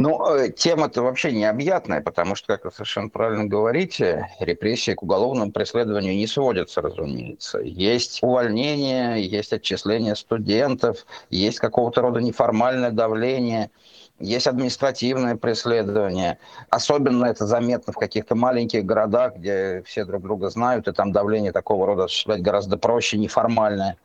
Ну, 0.00 0.24
э, 0.32 0.52
тема-то 0.52 1.02
вообще 1.02 1.32
необъятная, 1.32 2.00
потому 2.00 2.36
что, 2.36 2.46
как 2.46 2.64
вы 2.64 2.70
совершенно 2.70 3.08
правильно 3.08 3.46
говорите, 3.46 4.28
репрессии 4.38 4.92
к 4.92 5.02
уголовному 5.02 5.50
преследованию 5.50 6.14
не 6.14 6.28
сводятся, 6.28 6.80
разумеется. 6.80 7.58
Есть 7.58 8.22
увольнение, 8.22 9.20
есть 9.26 9.52
отчисление 9.52 10.14
студентов, 10.14 11.04
есть 11.30 11.58
какого-то 11.58 12.00
рода 12.00 12.20
неформальное 12.20 12.92
давление– 12.92 13.72
есть 14.20 14.46
административное 14.46 15.36
преследование. 15.36 16.38
Особенно 16.70 17.26
это 17.26 17.46
заметно 17.46 17.92
в 17.92 17.96
каких-то 17.96 18.34
маленьких 18.34 18.84
городах, 18.84 19.36
где 19.36 19.82
все 19.86 20.04
друг 20.04 20.22
друга 20.22 20.50
знают, 20.50 20.88
и 20.88 20.92
там 20.92 21.12
давление 21.12 21.52
такого 21.52 21.86
рода 21.86 22.04
осуществлять 22.04 22.42
гораздо 22.42 22.76
проще, 22.76 23.16
неформальное. 23.16 23.96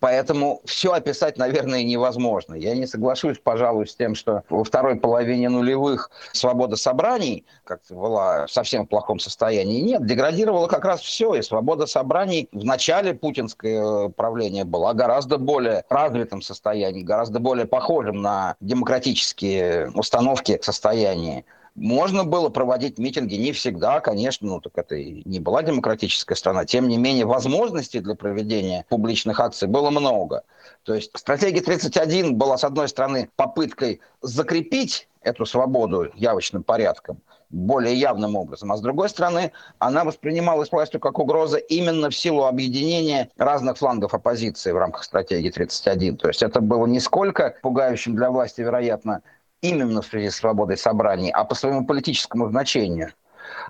Поэтому 0.00 0.60
все 0.64 0.92
описать, 0.92 1.38
наверное, 1.38 1.82
невозможно. 1.82 2.54
Я 2.54 2.74
не 2.74 2.86
соглашусь, 2.86 3.38
пожалуй, 3.42 3.86
с 3.86 3.94
тем, 3.94 4.14
что 4.14 4.42
во 4.48 4.64
второй 4.64 4.96
половине 4.96 5.48
нулевых 5.48 6.10
свобода 6.32 6.76
собраний 6.76 7.44
как 7.64 7.80
была 7.90 8.46
в 8.46 8.50
совсем 8.50 8.86
плохом 8.86 9.18
состоянии. 9.18 9.80
Нет, 9.80 10.06
деградировало 10.06 10.66
как 10.66 10.84
раз 10.84 11.00
все. 11.00 11.34
И 11.34 11.42
свобода 11.42 11.86
собраний 11.86 12.48
в 12.52 12.64
начале 12.64 13.14
путинское 13.14 14.08
правление 14.08 14.64
была 14.64 14.94
гораздо 14.94 15.38
более 15.38 15.84
развитом 15.88 16.42
состоянии, 16.42 17.02
гораздо 17.02 17.40
более 17.40 17.66
похожим 17.66 18.22
на 18.22 18.56
демократические 18.60 19.90
установки 19.94 20.58
состояния. 20.62 21.44
Можно 21.74 22.24
было 22.24 22.50
проводить 22.50 22.98
митинги, 22.98 23.34
не 23.34 23.50
всегда, 23.50 23.98
конечно, 23.98 24.46
ну 24.46 24.60
так 24.60 24.72
это 24.76 24.94
и 24.94 25.28
не 25.28 25.40
была 25.40 25.62
демократическая 25.64 26.36
страна. 26.36 26.64
Тем 26.64 26.86
не 26.86 26.98
менее, 26.98 27.26
возможностей 27.26 27.98
для 27.98 28.14
проведения 28.14 28.86
публичных 28.88 29.40
акций 29.40 29.66
было 29.66 29.90
много. 29.90 30.44
То 30.84 30.94
есть 30.94 31.10
стратегия 31.16 31.60
31 31.60 32.36
была, 32.36 32.58
с 32.58 32.64
одной 32.64 32.88
стороны, 32.88 33.28
попыткой 33.34 34.00
закрепить 34.22 35.08
эту 35.20 35.46
свободу 35.46 36.12
явочным 36.14 36.62
порядком, 36.62 37.20
более 37.50 37.94
явным 37.96 38.36
образом. 38.36 38.70
А 38.70 38.76
с 38.76 38.80
другой 38.80 39.08
стороны, 39.08 39.50
она 39.80 40.04
воспринималась 40.04 40.70
властью 40.70 41.00
как 41.00 41.18
угроза 41.18 41.56
именно 41.56 42.08
в 42.10 42.14
силу 42.14 42.44
объединения 42.44 43.30
разных 43.36 43.78
флангов 43.78 44.14
оппозиции 44.14 44.70
в 44.70 44.76
рамках 44.76 45.02
стратегии 45.02 45.50
31. 45.50 46.18
То 46.18 46.28
есть 46.28 46.42
это 46.42 46.60
было 46.60 46.86
не 46.86 47.00
сколько 47.00 47.56
пугающим 47.62 48.14
для 48.14 48.30
власти, 48.30 48.60
вероятно, 48.60 49.22
именно 49.64 50.02
в 50.02 50.06
связи 50.06 50.28
с 50.28 50.36
свободой 50.36 50.76
собраний, 50.76 51.30
а 51.30 51.44
по 51.44 51.54
своему 51.54 51.86
политическому 51.86 52.48
значению. 52.48 53.12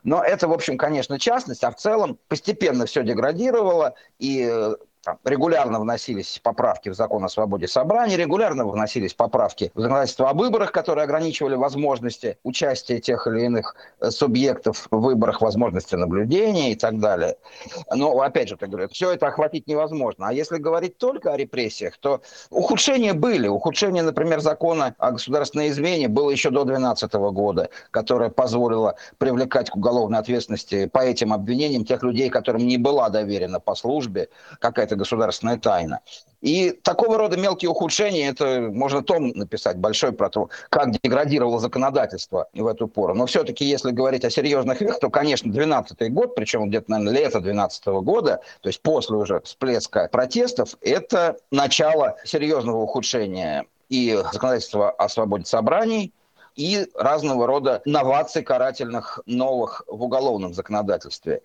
Но 0.03 0.23
это, 0.23 0.49
в 0.49 0.53
общем, 0.53 0.77
конечно, 0.77 1.19
частность, 1.19 1.63
а 1.63 1.71
в 1.71 1.77
целом 1.77 2.19
постепенно 2.29 2.87
все 2.87 3.05
деградировало, 3.05 3.95
и 4.19 4.49
э, 4.51 4.75
там, 5.05 5.19
регулярно 5.25 5.81
вносились 5.81 6.41
поправки 6.43 6.89
в 6.89 6.95
закон 6.95 7.25
о 7.25 7.29
свободе 7.29 7.69
собраний, 7.69 8.17
регулярно 8.17 8.67
вносились 8.67 9.15
поправки 9.15 9.71
в 9.75 9.81
законодательство 9.81 10.31
о 10.31 10.35
выборах, 10.35 10.73
которые 10.73 11.05
ограничивали 11.05 11.55
возможности 11.55 12.39
участия 12.43 13.01
тех 13.01 13.27
или 13.27 13.43
иных 13.43 13.77
э, 14.01 14.11
субъектов 14.11 14.89
в 14.91 14.99
выборах, 14.99 15.41
возможности 15.41 15.95
наблюдения 15.95 16.73
и 16.73 16.75
так 16.75 16.99
далее. 16.99 17.37
Но, 17.95 18.19
опять 18.21 18.49
же, 18.49 18.57
я 18.61 18.67
говорю, 18.67 18.89
все 18.89 19.13
это 19.13 19.27
охватить 19.27 19.67
невозможно. 19.67 20.29
А 20.29 20.33
если 20.33 20.57
говорить 20.57 20.99
только 20.99 21.33
о 21.33 21.37
репрессиях, 21.37 21.99
то 21.99 22.23
ухудшения 22.51 23.13
были. 23.13 23.49
Ухудшение, 23.49 24.03
например, 24.03 24.41
закона 24.41 24.95
о 24.99 25.13
государственной 25.13 25.69
измене 25.69 26.09
было 26.09 26.31
еще 26.31 26.51
до 26.51 26.65
2012 26.65 27.13
года, 27.35 27.69
которое 27.91 28.31
позволило 28.31 28.97
привлекать 29.19 29.71
к 29.71 29.77
уголовной 29.77 30.19
ответственности 30.19 30.87
по 30.87 30.99
этим 30.99 31.33
обвинениям 31.33 31.85
тех 31.85 32.03
людей, 32.03 32.31
которым 32.31 32.67
не 32.67 32.79
была 32.79 33.11
доверена 33.11 33.61
по 33.61 33.75
службе 33.75 34.29
какая-то 34.61 34.94
это 34.95 34.97
государственная 34.97 35.59
тайна. 35.59 36.01
И 36.41 36.73
такого 36.73 37.17
рода 37.17 37.39
мелкие 37.39 37.71
ухудшения, 37.71 38.29
это 38.29 38.69
можно 38.71 39.03
том 39.03 39.29
написать 39.29 39.79
большой 39.79 40.13
про 40.13 40.29
то, 40.29 40.51
как 40.69 40.91
деградировало 40.91 41.59
законодательство 41.59 42.49
в 42.53 42.67
эту 42.67 42.87
пору. 42.87 43.15
Но 43.15 43.25
все-таки, 43.27 43.65
если 43.65 43.93
говорить 43.93 44.25
о 44.25 44.31
серьезных 44.31 44.81
вещах, 44.81 45.01
то, 45.01 45.11
конечно, 45.11 45.51
12 45.51 46.13
год, 46.13 46.35
причем 46.35 46.69
где-то, 46.69 46.91
наверное, 46.91 47.15
лето 47.15 47.41
12 47.41 47.87
года, 47.87 48.41
то 48.61 48.69
есть 48.69 48.83
после 48.83 49.17
уже 49.17 49.41
всплеска 49.41 50.09
протестов, 50.13 50.77
это 50.83 51.37
начало 51.51 52.17
серьезного 52.25 52.83
ухудшения 52.83 53.65
и 53.89 54.15
законодательства 54.33 54.91
о 54.91 55.09
свободе 55.09 55.47
собраний, 55.47 56.13
и 56.57 56.87
разного 56.95 57.47
рода 57.47 57.83
новаций 57.85 58.43
карательных 58.43 59.21
новых 59.27 59.83
в 59.89 60.03
уголовном 60.03 60.55
законодательстве. 60.55 61.43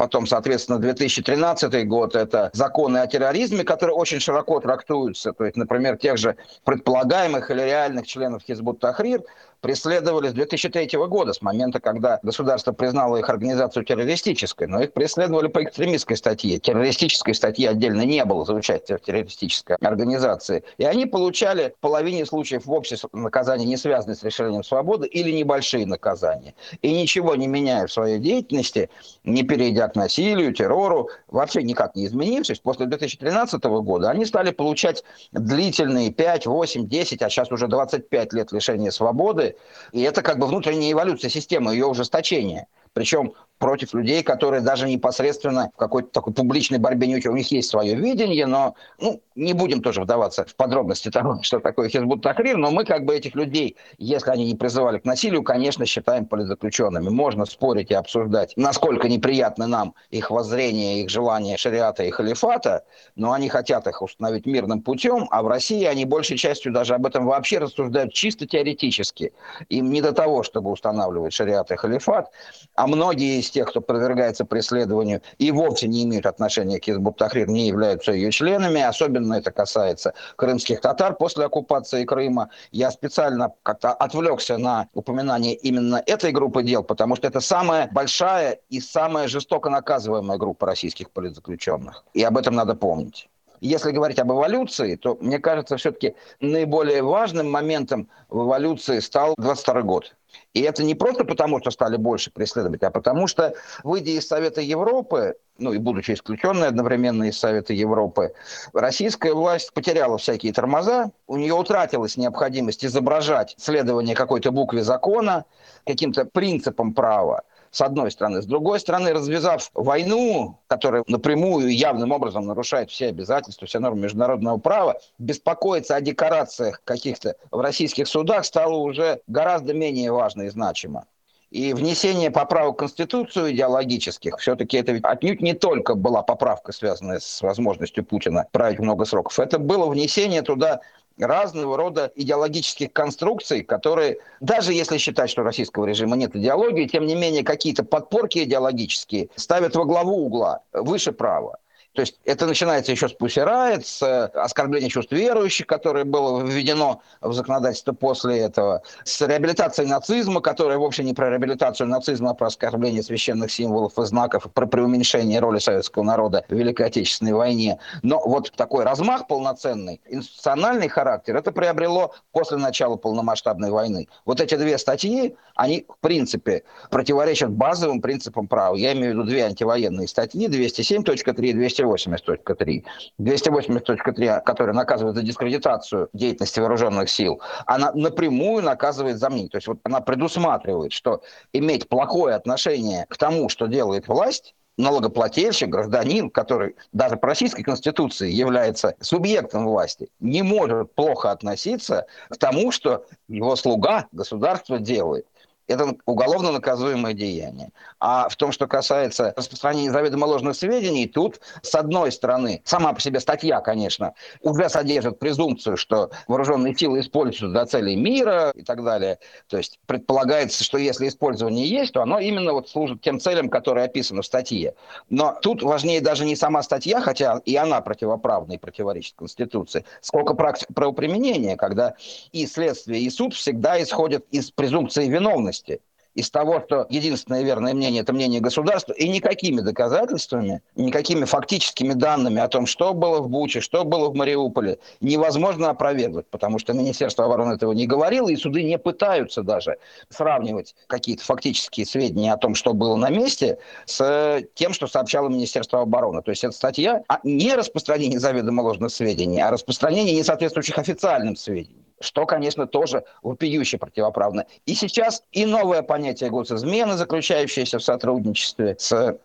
Потом, 0.00 0.26
соответственно, 0.26 0.78
2013 0.78 1.86
год– 1.86 2.14
это 2.16 2.48
законы 2.54 2.96
о 2.96 3.06
терроризме, 3.06 3.64
которые 3.64 3.94
очень 3.94 4.18
широко 4.18 4.58
трактуются. 4.58 5.34
То 5.34 5.44
есть, 5.44 5.58
например, 5.58 5.98
тех 5.98 6.16
же 6.16 6.36
предполагаемых 6.64 7.50
или 7.50 7.60
реальных 7.60 8.06
членов 8.06 8.42
Хизбут 8.42 8.80
Тахрир 8.80 9.22
преследовали 9.60 10.28
с 10.28 10.32
2003 10.32 10.90
года, 11.08 11.32
с 11.32 11.42
момента, 11.42 11.80
когда 11.80 12.18
государство 12.22 12.72
признало 12.72 13.16
их 13.16 13.28
организацию 13.28 13.84
террористической, 13.84 14.66
но 14.66 14.82
их 14.82 14.92
преследовали 14.92 15.48
по 15.48 15.62
экстремистской 15.62 16.16
статье. 16.16 16.58
Террористической 16.58 17.34
статьи 17.34 17.66
отдельно 17.66 18.02
не 18.02 18.24
было 18.24 18.44
за 18.44 18.54
участие 18.54 18.98
в 18.98 19.02
террористической 19.02 19.76
организации. 19.80 20.64
И 20.78 20.84
они 20.84 21.06
получали 21.06 21.74
в 21.76 21.80
половине 21.80 22.26
случаев 22.26 22.66
в 22.66 22.72
обществе 22.72 23.08
наказания, 23.12 23.66
не 23.66 23.76
связанные 23.76 24.16
с 24.16 24.22
решением 24.22 24.64
свободы, 24.64 25.06
или 25.06 25.30
небольшие 25.30 25.86
наказания. 25.86 26.54
И 26.82 26.92
ничего 26.92 27.34
не 27.34 27.46
меняя 27.46 27.86
в 27.86 27.92
своей 27.92 28.18
деятельности, 28.18 28.90
не 29.24 29.42
перейдя 29.42 29.88
к 29.88 29.96
насилию, 29.96 30.52
террору, 30.52 31.10
вообще 31.28 31.62
никак 31.62 31.94
не 31.96 32.06
изменившись, 32.06 32.60
после 32.60 32.86
2013 32.86 33.62
года 33.64 34.10
они 34.10 34.24
стали 34.24 34.50
получать 34.50 35.04
длительные 35.32 36.10
5, 36.10 36.46
8, 36.46 36.88
10, 36.88 37.22
а 37.22 37.30
сейчас 37.30 37.52
уже 37.52 37.68
25 37.68 38.32
лет 38.32 38.52
лишения 38.52 38.90
свободы, 38.90 39.49
и 39.92 40.00
это 40.02 40.22
как 40.22 40.38
бы 40.38 40.46
внутренняя 40.46 40.92
эволюция 40.92 41.30
системы, 41.30 41.72
ее 41.72 41.86
ужесточение. 41.86 42.66
Причем 42.92 43.34
против 43.60 43.92
людей, 43.92 44.22
которые 44.22 44.62
даже 44.62 44.88
непосредственно 44.88 45.70
в 45.74 45.76
какой-то 45.76 46.08
такой 46.08 46.32
публичной 46.32 46.78
борьбе 46.78 47.06
не 47.06 47.16
учат. 47.16 47.30
У 47.30 47.36
них 47.36 47.52
есть 47.52 47.68
свое 47.68 47.94
видение, 47.94 48.46
но 48.46 48.74
ну, 48.98 49.20
не 49.36 49.52
будем 49.52 49.82
тоже 49.82 50.00
вдаваться 50.00 50.46
в 50.46 50.56
подробности 50.56 51.10
того, 51.10 51.40
что 51.42 51.60
такое 51.60 51.90
Хизбут 51.90 52.22
Тахрир, 52.22 52.56
но 52.56 52.70
мы 52.70 52.84
как 52.84 53.04
бы 53.04 53.14
этих 53.14 53.34
людей, 53.34 53.76
если 53.98 54.30
они 54.30 54.46
не 54.46 54.56
призывали 54.56 54.98
к 54.98 55.04
насилию, 55.04 55.42
конечно, 55.42 55.84
считаем 55.84 56.24
политзаключенными. 56.24 57.10
Можно 57.10 57.44
спорить 57.44 57.90
и 57.90 57.94
обсуждать, 57.94 58.54
насколько 58.56 59.08
неприятны 59.08 59.66
нам 59.66 59.94
их 60.10 60.30
воззрение, 60.30 61.02
их 61.02 61.10
желание 61.10 61.58
шариата 61.58 62.02
и 62.02 62.10
халифата, 62.10 62.84
но 63.14 63.32
они 63.32 63.50
хотят 63.50 63.86
их 63.86 64.00
установить 64.00 64.46
мирным 64.46 64.80
путем, 64.80 65.28
а 65.30 65.42
в 65.42 65.48
России 65.48 65.84
они 65.84 66.06
большей 66.06 66.38
частью 66.38 66.72
даже 66.72 66.94
об 66.94 67.04
этом 67.04 67.26
вообще 67.26 67.58
рассуждают 67.58 68.14
чисто 68.14 68.46
теоретически. 68.46 69.34
Им 69.68 69.90
не 69.90 70.00
до 70.00 70.12
того, 70.12 70.42
чтобы 70.44 70.70
устанавливать 70.70 71.34
шариат 71.34 71.70
и 71.70 71.76
халифат, 71.76 72.30
а 72.74 72.86
многие 72.86 73.38
из 73.40 73.49
тех, 73.50 73.68
кто 73.68 73.80
подвергается 73.80 74.44
преследованию 74.44 75.22
и 75.38 75.50
вовсе 75.52 75.88
не 75.88 76.04
имеют 76.04 76.26
отношения 76.26 76.78
к 76.78 76.84
Хизбут 76.84 77.16
Тахрир, 77.16 77.48
не 77.48 77.68
являются 77.68 78.12
ее 78.12 78.30
членами. 78.30 78.80
Особенно 78.80 79.34
это 79.34 79.50
касается 79.50 80.14
крымских 80.36 80.80
татар 80.80 81.14
после 81.14 81.46
оккупации 81.46 82.04
Крыма. 82.04 82.50
Я 82.72 82.90
специально 82.90 83.52
как-то 83.62 83.92
отвлекся 83.92 84.58
на 84.58 84.88
упоминание 84.92 85.54
именно 85.54 86.02
этой 86.04 86.32
группы 86.32 86.62
дел, 86.62 86.82
потому 86.82 87.16
что 87.16 87.28
это 87.28 87.40
самая 87.40 87.88
большая 87.92 88.58
и 88.68 88.80
самая 88.80 89.28
жестоко 89.28 89.70
наказываемая 89.70 90.38
группа 90.38 90.66
российских 90.66 91.10
политзаключенных. 91.10 92.04
И 92.14 92.22
об 92.22 92.36
этом 92.36 92.54
надо 92.54 92.74
помнить. 92.74 93.29
Если 93.60 93.92
говорить 93.92 94.18
об 94.18 94.32
эволюции, 94.32 94.96
то, 94.96 95.16
мне 95.20 95.38
кажется, 95.38 95.76
все-таки 95.76 96.14
наиболее 96.40 97.02
важным 97.02 97.50
моментом 97.50 98.08
в 98.28 98.44
эволюции 98.44 99.00
стал 99.00 99.34
22 99.36 99.82
год. 99.82 100.14
И 100.54 100.60
это 100.62 100.82
не 100.82 100.94
просто 100.94 101.24
потому, 101.24 101.60
что 101.60 101.70
стали 101.70 101.96
больше 101.96 102.30
преследовать, 102.30 102.82
а 102.82 102.90
потому 102.90 103.26
что, 103.26 103.54
выйдя 103.84 104.12
из 104.12 104.26
Совета 104.26 104.60
Европы, 104.60 105.34
ну 105.58 105.72
и 105.72 105.78
будучи 105.78 106.12
исключенной 106.12 106.68
одновременно 106.68 107.24
из 107.24 107.38
Совета 107.38 107.72
Европы, 107.72 108.32
российская 108.72 109.34
власть 109.34 109.72
потеряла 109.72 110.18
всякие 110.18 110.52
тормоза, 110.52 111.10
у 111.26 111.36
нее 111.36 111.54
утратилась 111.54 112.16
необходимость 112.16 112.84
изображать 112.84 113.54
следование 113.58 114.14
какой-то 114.14 114.50
букве 114.50 114.82
закона, 114.82 115.44
каким-то 115.84 116.24
принципам 116.24 116.94
права 116.94 117.42
с 117.70 117.80
одной 117.80 118.10
стороны. 118.10 118.42
С 118.42 118.46
другой 118.46 118.80
стороны, 118.80 119.12
развязав 119.12 119.70
войну, 119.74 120.58
которая 120.66 121.04
напрямую 121.06 121.68
и 121.68 121.74
явным 121.74 122.12
образом 122.12 122.46
нарушает 122.46 122.90
все 122.90 123.08
обязательства, 123.08 123.66
все 123.66 123.78
нормы 123.78 124.02
международного 124.02 124.58
права, 124.58 125.00
беспокоиться 125.18 125.94
о 125.94 126.00
декорациях 126.00 126.82
каких-то 126.84 127.36
в 127.50 127.60
российских 127.60 128.08
судах 128.08 128.44
стало 128.44 128.76
уже 128.76 129.20
гораздо 129.26 129.72
менее 129.74 130.12
важно 130.12 130.42
и 130.42 130.48
значимо. 130.48 131.04
И 131.50 131.72
внесение 131.72 132.30
поправок 132.30 132.74
в 132.74 132.78
Конституцию 132.78 133.50
идеологических, 133.50 134.38
все-таки 134.38 134.76
это 134.76 134.92
ведь 134.92 135.04
отнюдь 135.04 135.40
не 135.40 135.52
только 135.52 135.96
была 135.96 136.22
поправка, 136.22 136.70
связанная 136.70 137.18
с 137.18 137.42
возможностью 137.42 138.04
Путина 138.04 138.46
править 138.52 138.78
много 138.78 139.04
сроков. 139.04 139.36
Это 139.40 139.58
было 139.58 139.86
внесение 139.86 140.42
туда 140.42 140.80
разного 141.20 141.76
рода 141.76 142.12
идеологических 142.14 142.92
конструкций, 142.92 143.62
которые, 143.62 144.18
даже 144.40 144.72
если 144.72 144.98
считать, 144.98 145.30
что 145.30 145.42
российского 145.42 145.84
режима 145.86 146.16
нет 146.16 146.34
идеологии, 146.34 146.86
тем 146.86 147.06
не 147.06 147.14
менее 147.14 147.44
какие-то 147.44 147.84
подпорки 147.84 148.44
идеологические 148.44 149.28
ставят 149.36 149.76
во 149.76 149.84
главу 149.84 150.26
угла, 150.26 150.62
выше 150.72 151.12
права. 151.12 151.58
То 151.92 152.02
есть 152.02 152.20
это 152.24 152.46
начинается 152.46 152.92
еще 152.92 153.08
с 153.08 153.12
Пусирает, 153.12 153.84
с 153.84 154.00
э, 154.02 154.26
оскорбления 154.38 154.88
чувств 154.88 155.10
верующих, 155.12 155.66
которое 155.66 156.04
было 156.04 156.40
введено 156.40 157.02
в 157.20 157.32
законодательство 157.32 157.92
после 157.92 158.38
этого, 158.38 158.82
с 159.04 159.20
реабилитацией 159.26 159.88
нацизма, 159.88 160.40
которая 160.40 160.78
вовсе 160.78 161.02
не 161.02 161.14
про 161.14 161.30
реабилитацию 161.30 161.88
нацизма, 161.88 162.30
а 162.30 162.34
про 162.34 162.46
оскорбление 162.46 163.02
священных 163.02 163.50
символов 163.50 163.98
и 163.98 164.04
знаков, 164.04 164.46
про 164.54 164.66
преуменьшение 164.66 165.40
роли 165.40 165.58
советского 165.58 166.04
народа 166.04 166.44
в 166.48 166.54
Великой 166.54 166.86
Отечественной 166.86 167.32
войне. 167.32 167.78
Но 168.02 168.22
вот 168.24 168.52
такой 168.52 168.84
размах 168.84 169.26
полноценный, 169.26 170.00
институциональный 170.08 170.88
характер, 170.88 171.36
это 171.36 171.50
приобрело 171.50 172.14
после 172.30 172.58
начала 172.58 172.96
полномасштабной 172.96 173.70
войны. 173.70 174.08
Вот 174.24 174.40
эти 174.40 174.54
две 174.54 174.78
статьи, 174.78 175.34
они 175.56 175.86
в 175.88 175.98
принципе 176.00 176.62
противоречат 176.90 177.50
базовым 177.50 178.00
принципам 178.00 178.46
права. 178.46 178.76
Я 178.76 178.92
имею 178.92 179.12
в 179.12 179.14
виду 179.16 179.24
две 179.24 179.44
антивоенные 179.44 180.06
статьи, 180.06 180.46
207.3 180.46 181.46
и 181.46 181.52
200 181.52 181.79
280.3. 181.82 182.84
280.3, 183.20 184.42
которая 184.42 184.74
наказывает 184.74 185.16
за 185.16 185.22
дискредитацию 185.22 186.08
деятельности 186.12 186.60
вооруженных 186.60 187.10
сил, 187.10 187.40
она 187.66 187.92
напрямую 187.92 188.62
наказывает 188.62 189.18
за 189.18 189.30
мнение. 189.30 189.50
То 189.50 189.58
есть 189.58 189.68
вот 189.68 189.78
она 189.84 190.00
предусматривает, 190.00 190.92
что 190.92 191.22
иметь 191.52 191.88
плохое 191.88 192.34
отношение 192.34 193.06
к 193.08 193.16
тому, 193.16 193.48
что 193.48 193.66
делает 193.66 194.08
власть, 194.08 194.54
налогоплательщик, 194.80 195.68
гражданин, 195.68 196.30
который 196.30 196.76
даже 196.92 197.16
по 197.16 197.28
российской 197.28 197.62
конституции 197.62 198.30
является 198.30 198.94
субъектом 199.00 199.66
власти, 199.66 200.08
не 200.20 200.42
может 200.42 200.94
плохо 200.94 201.30
относиться 201.30 202.06
к 202.28 202.36
тому, 202.38 202.72
что 202.72 203.04
его 203.28 203.56
слуга 203.56 204.06
государство 204.12 204.78
делает 204.78 205.26
это 205.70 205.96
уголовно 206.04 206.52
наказуемое 206.52 207.14
деяние. 207.14 207.70
А 208.00 208.28
в 208.28 208.36
том, 208.36 208.50
что 208.50 208.66
касается 208.66 209.32
распространения 209.36 209.92
заведомо 209.92 210.24
ложных 210.24 210.56
сведений, 210.56 211.06
тут, 211.06 211.40
с 211.62 211.74
одной 211.74 212.10
стороны, 212.10 212.60
сама 212.64 212.92
по 212.92 213.00
себе 213.00 213.20
статья, 213.20 213.60
конечно, 213.60 214.14
уже 214.42 214.68
содержит 214.68 215.18
презумпцию, 215.18 215.76
что 215.76 216.10
вооруженные 216.26 216.74
силы 216.74 217.00
используются 217.00 217.48
для 217.48 217.66
целей 217.66 217.96
мира 217.96 218.50
и 218.54 218.62
так 218.62 218.82
далее. 218.84 219.18
То 219.48 219.58
есть 219.58 219.78
предполагается, 219.86 220.64
что 220.64 220.76
если 220.76 221.06
использование 221.08 221.66
есть, 221.68 221.92
то 221.92 222.02
оно 222.02 222.18
именно 222.18 222.52
вот 222.52 222.68
служит 222.68 223.00
тем 223.00 223.20
целям, 223.20 223.48
которые 223.48 223.84
описаны 223.84 224.22
в 224.22 224.26
статье. 224.26 224.74
Но 225.08 225.38
тут 225.40 225.62
важнее 225.62 226.00
даже 226.00 226.24
не 226.24 226.34
сама 226.34 226.62
статья, 226.62 227.00
хотя 227.00 227.40
и 227.44 227.54
она 227.54 227.80
противоправна 227.80 228.54
и 228.54 228.58
противоречит 228.58 229.14
Конституции, 229.16 229.84
сколько 230.00 230.34
практик 230.34 230.68
правоприменения, 230.74 231.56
когда 231.56 231.94
и 232.32 232.46
следствие, 232.46 233.02
и 233.02 233.10
суд 233.10 233.34
всегда 233.34 233.80
исходят 233.80 234.24
из 234.30 234.50
презумпции 234.50 235.06
виновности 235.06 235.59
власти, 235.60 235.80
из 236.12 236.28
того, 236.28 236.60
что 236.66 236.86
единственное 236.90 237.44
верное 237.44 237.72
мнение– 237.72 238.02
это 238.02 238.12
мнение 238.12 238.40
государства, 238.40 238.92
и 238.92 239.08
никакими 239.08 239.60
доказательствами, 239.60 240.60
никакими 240.74 241.24
фактическими 241.24 241.92
данными 241.92 242.40
о 242.40 242.48
том, 242.48 242.66
что 242.66 242.94
было 242.94 243.20
в 243.20 243.28
Буче, 243.28 243.60
что 243.60 243.84
было 243.84 244.10
в 244.10 244.16
Мариуполе, 244.16 244.78
невозможно 245.00 245.70
опровергнуть, 245.70 246.26
потому 246.26 246.58
что 246.58 246.72
Министерство 246.72 247.26
обороны 247.26 247.54
этого 247.54 247.70
не 247.72 247.86
говорило, 247.86 248.28
и 248.28 248.34
суды 248.34 248.64
не 248.64 248.76
пытаются 248.76 249.44
даже 249.44 249.76
сравнивать 250.08 250.74
какие-то 250.88 251.24
фактические 251.24 251.86
сведения 251.86 252.32
о 252.32 252.36
том, 252.36 252.56
что 252.56 252.74
было 252.74 252.96
на 252.96 253.08
месте, 253.08 253.58
с 253.86 254.42
тем, 254.54 254.72
что 254.72 254.88
сообщало 254.88 255.28
Министерство 255.28 255.80
обороны. 255.80 256.22
То 256.22 256.32
есть 256.32 256.42
эта 256.42 256.52
статья 256.56 257.04
о 257.06 257.20
не 257.22 257.54
распространении 257.54 258.16
заведомо 258.16 258.62
ложных 258.62 258.90
сведений, 258.90 259.40
а 259.40 259.52
распространении 259.52 260.16
несоответствующих 260.16 260.76
официальным 260.76 261.36
сведениям 261.36 261.84
что, 262.00 262.26
конечно, 262.26 262.66
тоже 262.66 263.04
вопиюще 263.22 263.78
противоправно. 263.78 264.46
И 264.66 264.74
сейчас 264.74 265.22
и 265.32 265.46
новое 265.46 265.82
понятие 265.82 266.30
госизмены, 266.30 266.96
заключающееся 266.96 267.78
в 267.78 267.84
сотрудничестве 267.84 268.76
с 268.78 269.18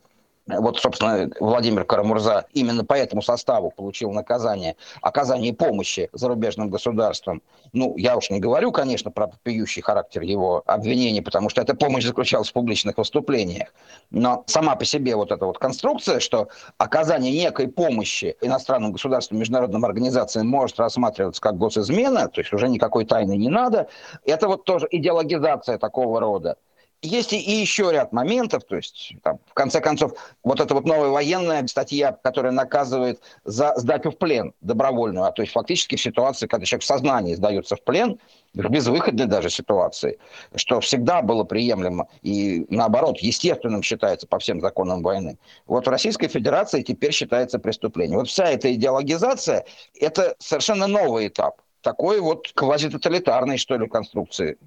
вот, 0.48 0.80
собственно, 0.80 1.30
Владимир 1.40 1.86
Карамурза 1.86 2.46
именно 2.54 2.86
по 2.86 2.94
этому 2.94 3.24
составу 3.24 3.72
получил 3.72 4.12
наказание 4.12 4.76
оказание 5.02 5.54
помощи 5.54 6.10
зарубежным 6.14 6.70
государствам. 6.70 7.42
Ну, 7.74 7.98
я 7.98 8.16
уж 8.16 8.30
не 8.30 8.40
говорю, 8.40 8.72
конечно, 8.72 9.10
про 9.10 9.32
пьющий 9.44 9.82
характер 9.82 10.22
его 10.22 10.62
обвинений, 10.68 11.22
потому 11.22 11.50
что 11.50 11.62
эта 11.62 11.76
помощь 11.76 12.06
заключалась 12.06 12.50
в 12.50 12.54
публичных 12.54 12.98
выступлениях. 12.98 13.74
Но 14.12 14.44
сама 14.46 14.76
по 14.76 14.86
себе 14.86 15.16
вот 15.16 15.32
эта 15.32 15.46
вот 15.46 15.58
конструкция, 15.58 16.20
что 16.20 16.50
оказание 16.78 17.32
некой 17.32 17.68
помощи 17.68 18.36
иностранным 18.42 18.92
государствам, 18.92 19.40
международным 19.40 19.84
организациям 19.84 20.48
может 20.48 20.80
рассматриваться 20.80 21.42
как 21.42 21.58
госизмена, 21.58 22.28
то 22.28 22.42
есть 22.42 22.54
уже 22.54 22.70
никакой 22.70 23.06
тайны 23.06 23.36
не 23.36 23.50
надо, 23.50 23.88
это 24.24 24.48
вот 24.48 24.64
тоже 24.64 24.88
идеологизация 24.92 25.80
такого 25.80 26.20
рода. 26.20 26.58
Есть 27.06 27.34
и 27.34 27.38
еще 27.38 27.92
ряд 27.92 28.12
моментов, 28.12 28.64
то 28.64 28.76
есть, 28.76 29.14
там, 29.24 29.40
в 29.48 29.54
конце 29.54 29.80
концов, 29.80 30.14
вот 30.44 30.60
эта 30.60 30.74
вот 30.74 30.86
новая 30.86 31.10
военная 31.10 31.66
статья, 31.68 32.18
которая 32.24 32.52
наказывает 32.52 33.22
за 33.44 33.74
сдачу 33.78 34.12
в 34.12 34.18
плен 34.18 34.54
добровольную, 34.62 35.26
а 35.26 35.32
то 35.32 35.42
есть 35.42 35.54
фактически 35.54 35.96
в 35.96 36.02
ситуации, 36.02 36.48
когда 36.48 36.66
человек 36.66 36.84
в 36.84 36.88
сознании 36.88 37.36
сдается 37.36 37.76
в 37.76 37.84
плен, 37.84 38.20
в 38.54 38.70
безвыходной 38.70 39.26
даже 39.26 39.50
ситуации, 39.50 40.18
что 40.56 40.80
всегда 40.80 41.22
было 41.22 41.44
приемлемо 41.44 42.08
и, 42.22 42.66
наоборот, 42.70 43.20
естественным 43.20 43.84
считается 43.84 44.28
по 44.28 44.40
всем 44.40 44.62
законам 44.62 45.04
войны. 45.04 45.38
Вот 45.68 45.88
в 45.88 45.90
Российской 45.90 46.28
Федерации 46.28 46.82
теперь 46.82 47.12
считается 47.12 47.60
преступлением. 47.60 48.20
Вот 48.20 48.30
вся 48.30 48.46
эта 48.46 48.74
идеологизация– 48.74 49.66
это 50.00 50.36
совершенно 50.40 50.88
новый 50.88 51.28
этап 51.28 51.62
такой 51.86 52.20
вот 52.20 52.52
квазитоталитарной, 52.56 53.58
что 53.58 53.78
ли, 53.78 53.88
конструкции 53.88 54.58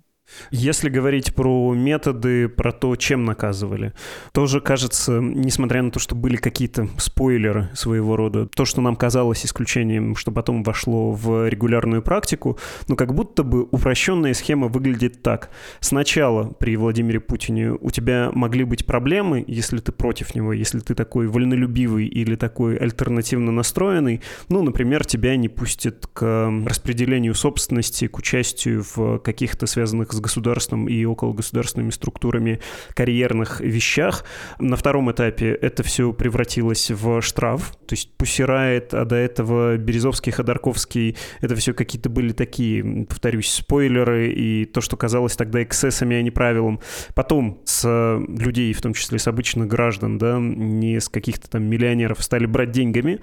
если 0.50 0.88
говорить 0.88 1.34
про 1.34 1.74
методы, 1.74 2.48
про 2.48 2.72
то, 2.72 2.96
чем 2.96 3.24
наказывали, 3.24 3.92
тоже 4.32 4.60
кажется, 4.60 5.20
несмотря 5.20 5.82
на 5.82 5.90
то, 5.90 5.98
что 5.98 6.14
были 6.14 6.36
какие-то 6.36 6.88
спойлеры 6.98 7.68
своего 7.74 8.16
рода, 8.16 8.46
то, 8.46 8.64
что 8.64 8.80
нам 8.80 8.96
казалось 8.96 9.44
исключением, 9.44 10.16
что 10.16 10.30
потом 10.30 10.62
вошло 10.62 11.12
в 11.12 11.48
регулярную 11.48 12.02
практику, 12.02 12.58
ну 12.88 12.96
как 12.96 13.14
будто 13.14 13.42
бы 13.42 13.62
упрощенная 13.64 14.34
схема 14.34 14.68
выглядит 14.68 15.22
так. 15.22 15.50
Сначала 15.80 16.48
при 16.48 16.76
Владимире 16.76 17.20
Путине 17.20 17.72
у 17.72 17.90
тебя 17.90 18.30
могли 18.32 18.64
быть 18.64 18.86
проблемы, 18.86 19.44
если 19.46 19.78
ты 19.78 19.92
против 19.92 20.34
него, 20.34 20.52
если 20.52 20.80
ты 20.80 20.94
такой 20.94 21.26
вольнолюбивый 21.28 22.06
или 22.06 22.36
такой 22.36 22.76
альтернативно 22.76 23.52
настроенный, 23.52 24.22
ну, 24.48 24.62
например, 24.62 25.04
тебя 25.04 25.36
не 25.36 25.48
пустят 25.48 26.06
к 26.12 26.50
распределению 26.66 27.34
собственности, 27.34 28.06
к 28.06 28.18
участию 28.18 28.84
в 28.94 29.18
каких-то 29.18 29.66
связанных 29.66 30.12
с 30.12 30.17
с 30.18 30.20
государством 30.20 30.88
и 30.88 31.04
около 31.04 31.32
государственными 31.32 31.90
структурами 31.90 32.60
карьерных 32.94 33.60
вещах. 33.60 34.24
На 34.58 34.76
втором 34.76 35.10
этапе 35.10 35.52
это 35.52 35.82
все 35.82 36.12
превратилось 36.12 36.90
в 36.90 37.22
штраф, 37.22 37.76
то 37.86 37.94
есть 37.94 38.16
Пусирает, 38.16 38.94
а 38.94 39.04
до 39.04 39.16
этого 39.16 39.76
Березовский, 39.76 40.32
Ходорковский, 40.32 41.16
это 41.40 41.54
все 41.54 41.72
какие-то 41.72 42.10
были 42.10 42.32
такие, 42.32 43.06
повторюсь, 43.06 43.50
спойлеры 43.50 44.32
и 44.32 44.64
то, 44.64 44.80
что 44.80 44.96
казалось 44.96 45.36
тогда 45.36 45.62
эксцессами, 45.62 46.16
а 46.16 46.22
не 46.22 46.30
правилом. 46.30 46.80
Потом 47.14 47.60
с 47.64 47.86
людей, 48.28 48.72
в 48.72 48.82
том 48.82 48.92
числе 48.92 49.18
с 49.18 49.28
обычных 49.28 49.68
граждан, 49.68 50.18
да, 50.18 50.38
не 50.38 51.00
с 51.00 51.08
каких-то 51.08 51.48
там 51.48 51.64
миллионеров, 51.64 52.22
стали 52.22 52.46
брать 52.46 52.72
деньгами, 52.72 53.20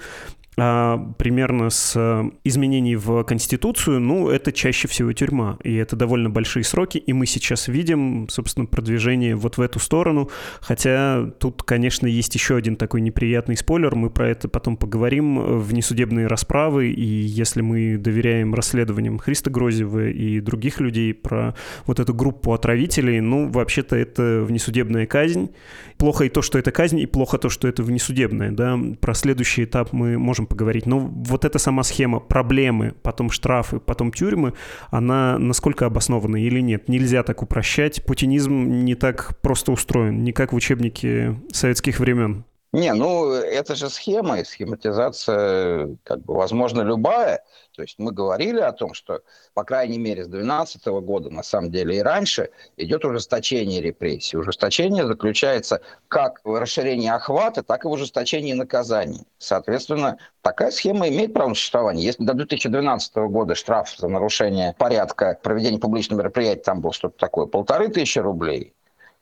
примерно 0.56 1.70
с 1.70 2.32
изменений 2.44 2.96
в 2.96 3.24
Конституцию, 3.24 4.00
ну, 4.00 4.30
это 4.30 4.52
чаще 4.52 4.88
всего 4.88 5.12
тюрьма. 5.14 5.58
И 5.64 5.76
это 5.76 5.96
довольно 5.96 6.30
большие 6.30 6.64
сроки, 6.64 6.98
и 6.98 7.14
мы 7.14 7.26
сейчас 7.26 7.68
видим, 7.68 8.28
собственно, 8.30 8.66
продвижение 8.66 9.36
вот 9.36 9.58
в 9.58 9.62
эту 9.62 9.80
сторону. 9.80 10.30
Хотя 10.62 11.26
тут, 11.40 11.64
конечно, 11.64 12.08
есть 12.08 12.34
еще 12.36 12.56
один 12.56 12.76
такой 12.76 13.02
неприятный 13.02 13.58
спойлер, 13.58 13.96
мы 13.96 14.10
про 14.10 14.30
это 14.30 14.48
потом 14.48 14.78
поговорим, 14.78 15.60
внесудебные 15.60 16.28
расправы, 16.28 16.90
и 16.90 17.06
если 17.06 17.62
мы 17.62 17.98
доверяем 17.98 18.54
расследованиям 18.56 19.18
Христа 19.18 19.52
Грозева 19.52 20.08
и 20.10 20.40
других 20.40 20.80
людей 20.80 21.14
про 21.14 21.56
вот 21.86 22.00
эту 22.00 22.14
группу 22.14 22.54
отравителей, 22.54 23.20
ну, 23.20 23.50
вообще-то 23.50 23.96
это 23.96 24.44
внесудебная 24.48 25.06
казнь. 25.06 25.52
Плохо 25.98 26.26
и 26.26 26.30
то, 26.30 26.42
что 26.42 26.60
это 26.60 26.72
казнь, 26.72 27.00
и 27.00 27.06
плохо 27.06 27.38
то, 27.38 27.50
что 27.50 27.68
это 27.68 27.84
внесудебная, 27.84 28.52
да. 28.52 28.78
Про 29.00 29.14
следующий 29.14 29.64
этап 29.64 29.94
мы 29.94 30.18
можем 30.46 30.48
поговорить. 30.48 30.86
Но 30.86 31.00
вот 31.00 31.46
эта 31.46 31.60
сама 31.60 31.84
схема 31.84 32.20
проблемы, 32.20 32.94
потом 33.02 33.30
штрафы, 33.30 33.80
потом 33.80 34.12
тюрьмы, 34.12 34.54
она 34.92 35.38
насколько 35.38 35.86
обоснована 35.86 36.38
или 36.38 36.62
нет? 36.62 36.90
Нельзя 36.90 37.24
так 37.24 37.42
упрощать. 37.42 38.04
Путинизм 38.06 38.86
не 38.86 38.96
так 38.96 39.38
просто 39.42 39.72
устроен, 39.72 40.24
не 40.24 40.32
как 40.32 40.54
в 40.54 40.56
учебнике 40.56 41.36
советских 41.52 42.00
времен. 42.00 42.46
Не, 42.76 42.94
ну 42.94 43.32
это 43.32 43.74
же 43.74 43.90
схема, 43.90 44.42
и 44.42 44.44
схематизация, 44.44 45.96
как 46.04 46.20
бы, 46.26 46.34
возможно, 46.34 46.82
любая. 46.82 47.42
То 47.74 47.82
есть 47.82 47.96
мы 48.00 48.12
говорили 48.12 48.60
о 48.60 48.74
том, 48.74 48.94
что, 48.94 49.22
по 49.54 49.64
крайней 49.64 49.98
мере, 49.98 50.26
с 50.26 50.28
2012 50.28 50.86
года, 51.02 51.30
на 51.30 51.42
самом 51.42 51.72
деле 51.72 51.96
и 51.96 52.02
раньше, 52.02 52.50
идет 52.76 53.06
ужесточение 53.06 53.82
репрессий. 53.82 54.36
Ужесточение 54.36 55.08
заключается 55.08 55.80
как 56.10 56.42
в 56.44 56.60
расширении 56.60 57.08
охвата, 57.08 57.64
так 57.64 57.86
и 57.86 57.88
в 57.88 57.92
ужесточении 57.92 58.52
наказаний. 58.52 59.26
Соответственно, 59.38 60.18
такая 60.42 60.72
схема 60.72 61.08
имеет 61.08 61.34
право 61.34 61.50
на 61.50 61.56
существование. 61.56 62.06
Если 62.06 62.26
до 62.26 62.34
2012 62.34 63.16
года 63.16 63.56
штраф 63.56 63.96
за 63.98 64.10
нарушение 64.10 64.76
порядка 64.78 65.40
проведения 65.42 65.80
публичного 65.80 66.20
мероприятия 66.20 66.64
там 66.64 66.82
был 66.82 66.92
что-то 66.92 67.18
такое, 67.18 67.46
полторы 67.46 67.88
тысячи 67.88 68.20
рублей, 68.20 68.74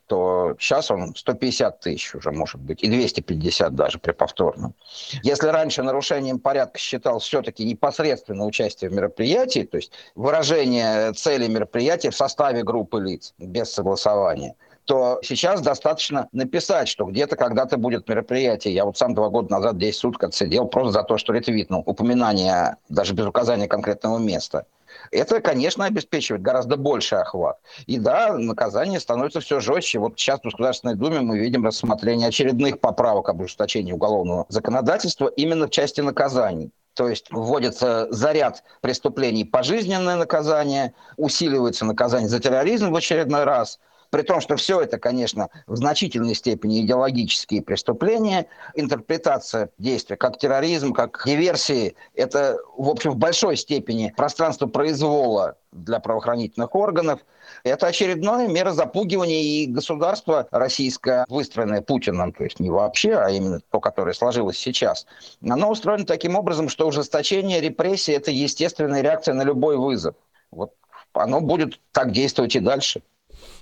то 0.07 0.55
сейчас 0.59 0.91
он 0.91 1.15
150 1.15 1.79
тысяч 1.79 2.15
уже 2.15 2.31
может 2.31 2.59
быть, 2.61 2.83
и 2.83 2.87
250 2.87 3.73
даже 3.75 3.99
при 3.99 4.11
повторном. 4.11 4.75
Если 5.23 5.47
раньше 5.47 5.83
нарушением 5.83 6.39
порядка 6.39 6.79
считал 6.79 7.19
все-таки 7.19 7.65
непосредственно 7.65 8.45
участие 8.45 8.89
в 8.89 8.93
мероприятии, 8.93 9.63
то 9.63 9.77
есть 9.77 9.91
выражение 10.15 11.13
цели 11.13 11.47
мероприятия 11.47 12.09
в 12.09 12.15
составе 12.15 12.63
группы 12.63 12.99
лиц 12.99 13.33
без 13.37 13.71
согласования, 13.71 14.55
то 14.85 15.19
сейчас 15.23 15.61
достаточно 15.61 16.27
написать, 16.31 16.89
что 16.89 17.05
где-то 17.05 17.35
когда-то 17.35 17.77
будет 17.77 18.07
мероприятие. 18.09 18.73
Я 18.73 18.85
вот 18.85 18.97
сам 18.97 19.13
два 19.13 19.29
года 19.29 19.51
назад 19.51 19.77
10 19.77 19.97
суток 19.97 20.25
отсидел 20.25 20.65
просто 20.67 20.91
за 20.91 21.03
то, 21.03 21.17
что 21.17 21.33
ретвитнул 21.33 21.83
упоминание, 21.85 22.77
даже 22.89 23.13
без 23.13 23.25
указания 23.25 23.67
конкретного 23.67 24.17
места. 24.17 24.65
Это, 25.13 25.41
конечно, 25.41 25.85
обеспечивает 25.85 26.41
гораздо 26.41 26.75
больший 26.75 27.19
охват. 27.19 27.59
И 27.85 27.99
да, 27.99 28.33
наказание 28.33 28.99
становится 28.99 29.39
все 29.39 29.59
жестче. 29.59 29.99
Вот 29.99 30.19
сейчас 30.19 30.39
в 30.39 30.45
Государственной 30.45 30.95
Думе 30.95 31.21
мы 31.21 31.37
видим 31.37 31.65
рассмотрение 31.65 32.29
очередных 32.29 32.79
поправок 32.79 33.29
об 33.29 33.41
ужесточении 33.41 33.93
уголовного 33.93 34.45
законодательства 34.49 35.27
именно 35.27 35.67
в 35.67 35.69
части 35.69 36.01
наказаний. 36.01 36.71
То 36.95 37.07
есть 37.07 37.27
вводится 37.31 38.07
заряд 38.11 38.63
преступлений 38.81 39.45
пожизненное 39.45 40.15
наказание, 40.15 40.93
усиливается 41.17 41.85
наказание 41.85 42.29
за 42.29 42.39
терроризм 42.39 42.91
в 42.91 42.95
очередной 42.95 43.43
раз– 43.43 43.79
при 44.13 44.21
том, 44.21 44.41
что 44.41 44.57
все 44.57 44.79
это, 44.79 44.99
конечно, 44.99 45.49
в 45.65 45.75
значительной 45.75 46.35
степени 46.35 46.85
идеологические 46.85 47.63
преступления, 47.63 48.45
интерпретация 48.75 49.71
действия 49.79 50.17
как 50.17 50.37
терроризм, 50.37 50.93
как 50.93 51.23
диверсии, 51.25 51.95
это, 52.13 52.59
в 52.77 52.89
общем, 52.89 53.09
в 53.09 53.17
большой 53.17 53.57
степени 53.57 54.13
пространство 54.15 54.67
произвола 54.67 55.55
для 55.71 55.99
правоохранительных 55.99 56.75
органов. 56.75 57.21
Это 57.63 57.87
очередная 57.87 58.47
мера 58.47 58.71
запугивания 58.71 59.41
и 59.41 59.65
государство 59.65 60.47
российское, 60.51 61.25
выстроенное 61.27 61.81
Путиным, 61.81 62.33
то 62.33 62.43
есть 62.43 62.59
не 62.59 62.69
вообще, 62.69 63.15
а 63.15 63.31
именно 63.31 63.61
то, 63.71 63.79
которое 63.79 64.13
сложилось 64.13 64.59
сейчас, 64.59 65.07
оно 65.41 65.71
устроено 65.71 66.05
таким 66.05 66.35
образом, 66.35 66.69
что 66.69 66.87
ужесточение 66.87 67.59
репрессий– 67.61 68.11
это 68.13 68.29
естественная 68.29 69.01
реакция 69.01 69.33
на 69.33 69.41
любой 69.41 69.75
вызов. 69.75 70.13
Вот 70.51 70.73
оно 71.13 71.41
будет 71.41 71.79
так 71.91 72.11
действовать 72.11 72.55
и 72.55 72.59
дальше. 72.59 73.01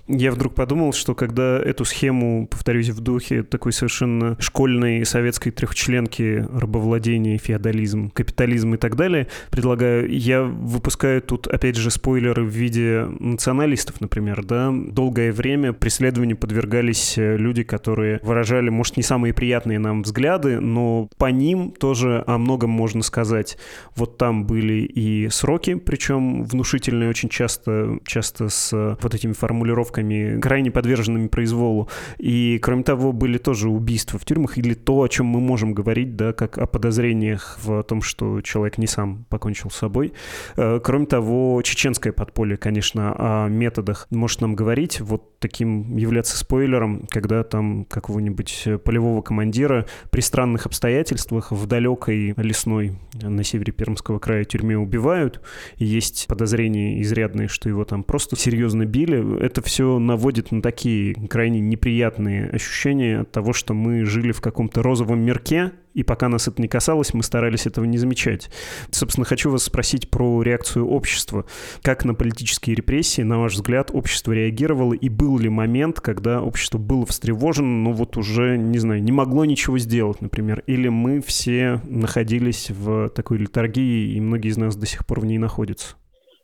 Я 0.08 0.32
вдруг 0.32 0.54
подумал, 0.54 0.92
что 0.92 1.14
когда 1.14 1.60
эту 1.60 1.84
схему, 1.84 2.48
повторюсь, 2.48 2.88
в 2.88 3.00
духе 3.00 3.44
такой 3.44 3.72
совершенно 3.72 4.36
школьной 4.40 5.06
советской 5.06 5.52
трехчленки 5.52 6.44
рабовладения, 6.52 7.38
феодализм, 7.38 8.10
капитализм 8.10 8.74
и 8.74 8.78
так 8.78 8.96
далее, 8.96 9.28
предлагаю, 9.50 10.10
я 10.10 10.42
выпускаю 10.42 11.22
тут, 11.22 11.46
опять 11.46 11.76
же, 11.76 11.90
спойлеры 11.90 12.42
в 12.42 12.48
виде 12.48 13.06
националистов, 13.20 14.00
например, 14.00 14.44
да. 14.44 14.72
Долгое 14.72 15.30
время 15.30 15.72
преследованию 15.72 16.36
подвергались 16.36 17.16
э, 17.16 17.36
люди, 17.36 17.62
которые 17.62 18.18
выражали, 18.24 18.70
может, 18.70 18.96
не 18.96 19.04
самые 19.04 19.32
приятные 19.32 19.78
нам 19.78 20.02
взгляды, 20.02 20.58
но 20.58 21.08
по 21.16 21.30
ним 21.30 21.70
тоже 21.70 22.24
о 22.26 22.38
многом 22.38 22.70
можно 22.70 23.02
сказать. 23.02 23.56
Вот 23.94 24.18
там 24.18 24.46
были 24.46 24.82
и 24.82 25.28
сроки, 25.28 25.76
причем 25.76 26.42
внушительные 26.42 27.08
очень 27.08 27.28
часто, 27.28 27.98
часто 28.04 28.48
с 28.48 28.72
вот 29.00 29.14
этими 29.14 29.32
формулировками 29.32 29.91
формулировками, 29.92 30.40
крайне 30.40 30.70
подверженными 30.70 31.28
произволу. 31.28 31.88
И, 32.18 32.58
кроме 32.62 32.82
того, 32.82 33.12
были 33.12 33.38
тоже 33.38 33.68
убийства 33.68 34.18
в 34.18 34.24
тюрьмах 34.24 34.58
или 34.58 34.74
то, 34.74 35.02
о 35.02 35.08
чем 35.08 35.26
мы 35.26 35.40
можем 35.40 35.74
говорить, 35.74 36.16
да, 36.16 36.32
как 36.32 36.58
о 36.58 36.66
подозрениях 36.66 37.58
в 37.62 37.82
том, 37.82 38.02
что 38.02 38.40
человек 38.40 38.78
не 38.78 38.86
сам 38.86 39.24
покончил 39.28 39.70
с 39.70 39.76
собой. 39.76 40.12
Э, 40.56 40.80
кроме 40.82 41.06
того, 41.06 41.60
чеченское 41.62 42.12
подполье, 42.12 42.56
конечно, 42.56 43.14
о 43.16 43.48
методах 43.48 44.06
может 44.10 44.40
нам 44.40 44.54
говорить. 44.54 45.00
Вот 45.00 45.38
таким 45.38 45.96
являться 45.96 46.36
спойлером, 46.36 47.06
когда 47.10 47.42
там 47.42 47.84
какого-нибудь 47.84 48.68
полевого 48.84 49.22
командира 49.22 49.86
при 50.10 50.20
странных 50.20 50.66
обстоятельствах 50.66 51.50
в 51.50 51.66
далекой 51.66 52.34
лесной 52.36 52.92
на 53.20 53.42
севере 53.44 53.72
Пермского 53.72 54.18
края 54.18 54.44
тюрьме 54.44 54.78
убивают. 54.78 55.40
Есть 55.76 56.26
подозрения 56.28 57.02
изрядные, 57.02 57.48
что 57.48 57.68
его 57.68 57.84
там 57.84 58.04
просто 58.04 58.36
серьезно 58.36 58.84
били. 58.84 59.42
Это 59.42 59.62
все 59.62 59.81
все 59.82 59.98
наводит 59.98 60.52
на 60.52 60.62
такие 60.62 61.12
крайне 61.28 61.58
неприятные 61.58 62.48
ощущения 62.48 63.22
от 63.22 63.32
того, 63.32 63.52
что 63.52 63.74
мы 63.74 64.04
жили 64.04 64.30
в 64.30 64.40
каком-то 64.40 64.80
розовом 64.80 65.24
мирке, 65.24 65.72
и 65.92 66.04
пока 66.04 66.28
нас 66.28 66.46
это 66.46 66.62
не 66.62 66.68
касалось, 66.68 67.14
мы 67.14 67.24
старались 67.24 67.66
этого 67.66 67.84
не 67.84 67.98
замечать. 67.98 68.48
Собственно, 68.92 69.24
хочу 69.24 69.50
вас 69.50 69.64
спросить 69.64 70.08
про 70.08 70.40
реакцию 70.40 70.86
общества. 70.86 71.46
Как 71.82 72.04
на 72.04 72.14
политические 72.14 72.76
репрессии, 72.76 73.22
на 73.22 73.40
ваш 73.40 73.54
взгляд, 73.54 73.90
общество 73.92 74.30
реагировало, 74.30 74.92
и 74.92 75.08
был 75.08 75.36
ли 75.36 75.48
момент, 75.48 76.00
когда 76.00 76.40
общество 76.40 76.78
было 76.78 77.04
встревожено, 77.04 77.66
но 77.66 77.92
вот 77.92 78.16
уже, 78.16 78.56
не 78.56 78.78
знаю, 78.78 79.02
не 79.02 79.10
могло 79.10 79.44
ничего 79.44 79.78
сделать, 79.78 80.20
например, 80.20 80.62
или 80.68 80.86
мы 80.86 81.20
все 81.20 81.80
находились 81.84 82.70
в 82.70 83.08
такой 83.08 83.38
литургии, 83.38 84.14
и 84.14 84.20
многие 84.20 84.50
из 84.50 84.58
нас 84.58 84.76
до 84.76 84.86
сих 84.86 85.04
пор 85.04 85.18
в 85.18 85.24
ней 85.24 85.38
находятся? 85.38 85.96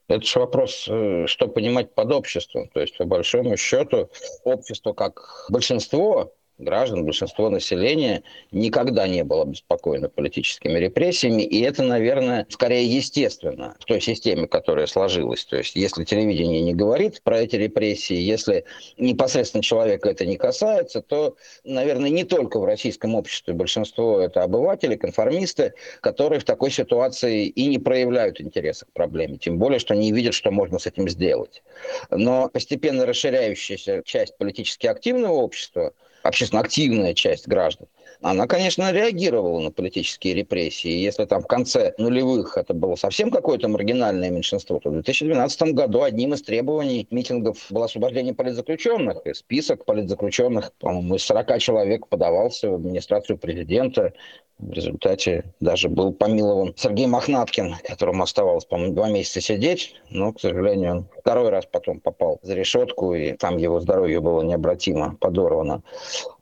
Это 0.08 0.24
же 0.24 0.40
вопрос, 0.40 0.86
э, 0.88 1.26
что 1.26 1.48
понимать 1.48 1.94
под 1.94 2.12
обществом. 2.12 2.68
То 2.70 2.80
есть, 2.80 2.96
по 2.96 3.04
большому 3.04 3.56
счету, 3.58 4.10
общество 4.42 4.94
как 4.94 5.46
большинство 5.50 6.34
граждан, 6.58 7.04
большинство 7.04 7.48
населения 7.50 8.22
никогда 8.50 9.06
не 9.06 9.24
было 9.24 9.42
обеспокоено 9.42 10.08
политическими 10.08 10.78
репрессиями, 10.78 11.42
и 11.42 11.60
это, 11.60 11.82
наверное, 11.82 12.46
скорее 12.50 12.86
естественно 12.86 13.76
в 13.78 13.84
той 13.84 14.00
системе, 14.00 14.46
которая 14.46 14.86
сложилась. 14.86 15.44
То 15.44 15.56
есть 15.58 15.76
если 15.76 16.04
телевидение 16.04 16.60
не 16.60 16.74
говорит 16.74 17.22
про 17.22 17.40
эти 17.40 17.56
репрессии, 17.56 18.16
если 18.16 18.64
непосредственно 18.96 19.62
человека 19.62 20.08
это 20.08 20.26
не 20.26 20.36
касается, 20.36 21.00
то, 21.00 21.36
наверное, 21.64 22.10
не 22.10 22.24
только 22.24 22.58
в 22.58 22.64
российском 22.64 23.14
обществе 23.14 23.54
большинство 23.54 24.20
это 24.20 24.42
обыватели, 24.42 24.96
конформисты, 24.96 25.74
которые 26.00 26.40
в 26.40 26.44
такой 26.44 26.70
ситуации 26.70 27.46
и 27.46 27.66
не 27.66 27.78
проявляют 27.78 28.40
интереса 28.40 28.86
к 28.86 28.92
проблеме, 28.92 29.38
тем 29.38 29.58
более, 29.58 29.78
что 29.78 29.94
не 29.94 30.12
видят, 30.12 30.34
что 30.34 30.50
можно 30.50 30.78
с 30.78 30.86
этим 30.86 31.08
сделать. 31.08 31.62
Но 32.10 32.48
постепенно 32.48 33.06
расширяющаяся 33.06 34.02
часть 34.04 34.36
политически 34.36 34.86
активного 34.86 35.34
общества– 35.34 35.92
общественно 36.28 36.60
активная 36.60 37.14
часть 37.14 37.48
граждан, 37.48 37.88
она, 38.20 38.46
конечно, 38.46 38.90
реагировала 38.90 39.60
на 39.60 39.70
политические 39.70 40.34
репрессии. 40.34 40.90
Если 40.90 41.24
там 41.24 41.42
в 41.42 41.46
конце 41.46 41.94
нулевых 41.98 42.56
это 42.56 42.74
было 42.74 42.96
совсем 42.96 43.30
какое-то 43.30 43.68
маргинальное 43.68 44.30
меньшинство, 44.30 44.78
то 44.80 44.90
в 44.90 44.92
2012 44.94 45.74
году 45.74 46.02
одним 46.02 46.34
из 46.34 46.42
требований 46.42 47.06
митингов 47.10 47.66
было 47.70 47.84
освобождение 47.84 48.34
политзаключенных. 48.34 49.24
И 49.26 49.34
список 49.34 49.84
политзаключенных, 49.84 50.72
по-моему, 50.80 51.14
из 51.14 51.22
40 51.24 51.58
человек 51.58 52.08
подавался 52.08 52.70
в 52.70 52.74
администрацию 52.74 53.38
президента. 53.38 54.12
В 54.58 54.72
результате 54.72 55.44
даже 55.60 55.88
был 55.88 56.12
помилован 56.12 56.74
Сергей 56.76 57.06
Мохнаткин, 57.06 57.76
которому 57.84 58.24
оставалось, 58.24 58.64
по-моему, 58.64 58.94
два 58.94 59.08
месяца 59.08 59.40
сидеть, 59.40 59.94
но, 60.10 60.32
к 60.32 60.40
сожалению, 60.40 60.90
он 60.90 61.08
второй 61.20 61.50
раз 61.50 61.64
потом 61.66 62.00
попал 62.00 62.40
за 62.42 62.54
решетку, 62.54 63.14
и 63.14 63.34
там 63.34 63.56
его 63.56 63.78
здоровье 63.78 64.18
было 64.20 64.42
необратимо 64.42 65.14
подорвано. 65.20 65.84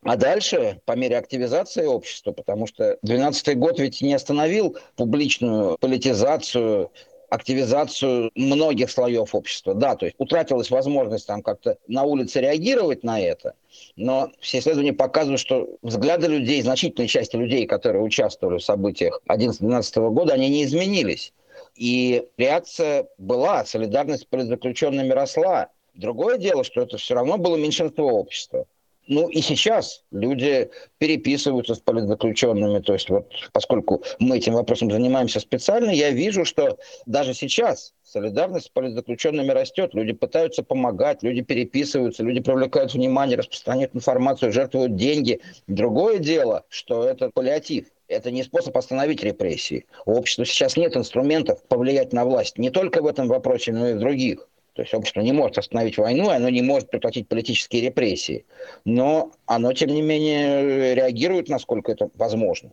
А 0.06 0.16
дальше, 0.16 0.80
по 0.84 0.92
мере 0.92 1.18
активизации 1.18 1.86
общества, 1.86 2.32
потому 2.32 2.66
что 2.66 2.98
2012 3.02 3.58
год 3.58 3.78
ведь 3.78 4.00
не 4.02 4.14
остановил 4.14 4.76
публичную 4.96 5.76
политизацию, 5.78 6.90
активизацию 7.28 8.30
многих 8.34 8.90
слоев 8.90 9.34
общества. 9.34 9.74
Да, 9.74 9.96
то 9.96 10.06
есть 10.06 10.16
утратилась 10.18 10.70
возможность 10.70 11.26
там 11.26 11.42
как-то 11.42 11.76
на 11.88 12.04
улице 12.04 12.40
реагировать 12.40 13.02
на 13.02 13.20
это, 13.20 13.54
но 13.96 14.30
все 14.40 14.58
исследования 14.60 14.92
показывают, 14.92 15.40
что 15.40 15.76
взгляды 15.82 16.28
людей, 16.28 16.62
значительной 16.62 17.08
части 17.08 17.36
людей, 17.36 17.66
которые 17.66 18.02
участвовали 18.02 18.58
в 18.58 18.64
событиях 18.64 19.20
11-12 19.28 20.10
года, 20.10 20.34
они 20.34 20.48
не 20.48 20.64
изменились. 20.64 21.32
И 21.74 22.26
реакция 22.36 23.08
была, 23.18 23.64
солидарность 23.64 24.22
с 24.22 24.26
политзаключенными 24.26 25.10
росла. 25.10 25.68
Другое 25.94 26.38
дело, 26.38 26.64
что 26.64 26.82
это 26.82 26.96
все 26.96 27.14
равно 27.14 27.38
было 27.38 27.56
меньшинство 27.56 28.06
общества. 28.06 28.66
Ну 29.08 29.28
и 29.28 29.40
сейчас 29.40 30.02
люди 30.10 30.70
переписываются 30.98 31.74
с 31.74 31.78
политзаключенными. 31.78 32.80
То 32.80 32.94
есть 32.94 33.08
вот 33.08 33.30
поскольку 33.52 34.02
мы 34.18 34.38
этим 34.38 34.54
вопросом 34.54 34.90
занимаемся 34.90 35.40
специально, 35.40 35.90
я 35.90 36.10
вижу, 36.10 36.44
что 36.44 36.78
даже 37.06 37.32
сейчас 37.34 37.94
солидарность 38.02 38.66
с 38.66 38.68
политзаключенными 38.70 39.50
растет. 39.50 39.94
Люди 39.94 40.12
пытаются 40.12 40.62
помогать, 40.62 41.22
люди 41.22 41.42
переписываются, 41.42 42.22
люди 42.22 42.40
привлекают 42.40 42.94
внимание, 42.94 43.36
распространяют 43.36 43.94
информацию, 43.94 44.52
жертвуют 44.52 44.96
деньги. 44.96 45.40
Другое 45.66 46.18
дело, 46.18 46.64
что 46.68 47.04
это 47.04 47.30
паллиатив. 47.30 47.86
Это 48.08 48.30
не 48.30 48.44
способ 48.44 48.76
остановить 48.76 49.22
репрессии. 49.22 49.86
У 50.04 50.12
общества 50.12 50.44
сейчас 50.44 50.76
нет 50.76 50.96
инструментов 50.96 51.62
повлиять 51.64 52.12
на 52.12 52.24
власть. 52.24 52.56
Не 52.56 52.70
только 52.70 53.02
в 53.02 53.06
этом 53.06 53.26
вопросе, 53.26 53.72
но 53.72 53.88
и 53.88 53.94
в 53.94 53.98
других. 53.98 54.48
То 54.76 54.82
есть 54.82 54.92
общество 54.92 55.22
не 55.22 55.32
может 55.32 55.56
остановить 55.56 55.96
войну, 55.96 56.28
оно 56.28 56.50
не 56.50 56.60
может 56.60 56.90
прекратить 56.90 57.28
политические 57.28 57.80
репрессии. 57.80 58.44
Но 58.84 59.32
оно, 59.46 59.72
тем 59.72 59.88
не 59.88 60.02
менее, 60.02 60.94
реагирует, 60.94 61.48
насколько 61.48 61.92
это 61.92 62.10
возможно. 62.14 62.72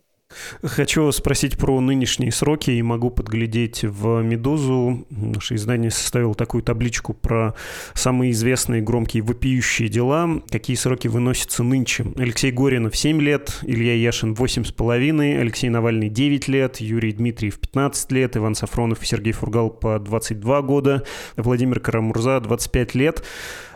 Хочу 0.62 1.10
спросить 1.12 1.56
про 1.58 1.80
нынешние 1.80 2.32
сроки 2.32 2.70
и 2.70 2.82
могу 2.82 3.10
подглядеть 3.10 3.84
в 3.84 4.22
«Медузу». 4.22 5.06
Наше 5.10 5.56
издание 5.56 5.90
составило 5.90 6.34
такую 6.34 6.62
табличку 6.62 7.14
про 7.14 7.54
самые 7.94 8.32
известные 8.32 8.82
громкие 8.82 9.22
вопиющие 9.22 9.88
дела. 9.88 10.42
Какие 10.50 10.76
сроки 10.76 11.08
выносятся 11.08 11.62
нынче? 11.62 12.06
Алексей 12.16 12.50
Горинов 12.50 12.96
7 12.96 13.20
лет, 13.20 13.58
Илья 13.62 13.94
Яшин 13.94 14.34
8,5, 14.34 15.40
Алексей 15.40 15.68
Навальный 15.68 16.08
9 16.08 16.48
лет, 16.48 16.80
Юрий 16.80 17.12
Дмитриев 17.12 17.58
15 17.58 18.12
лет, 18.12 18.36
Иван 18.36 18.54
Сафронов 18.54 19.02
и 19.02 19.06
Сергей 19.06 19.32
Фургал 19.32 19.70
по 19.70 19.98
22 19.98 20.62
года, 20.62 21.04
Владимир 21.36 21.80
Карамурза 21.80 22.40
25 22.40 22.94
лет. 22.94 23.24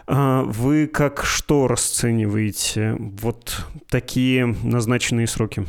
А 0.07 0.43
вы 0.43 0.87
как 0.87 1.25
что 1.25 1.69
расцениваете 1.69 2.97
вот 2.99 3.67
такие 3.91 4.47
назначенные 4.63 5.27
сроки? 5.27 5.67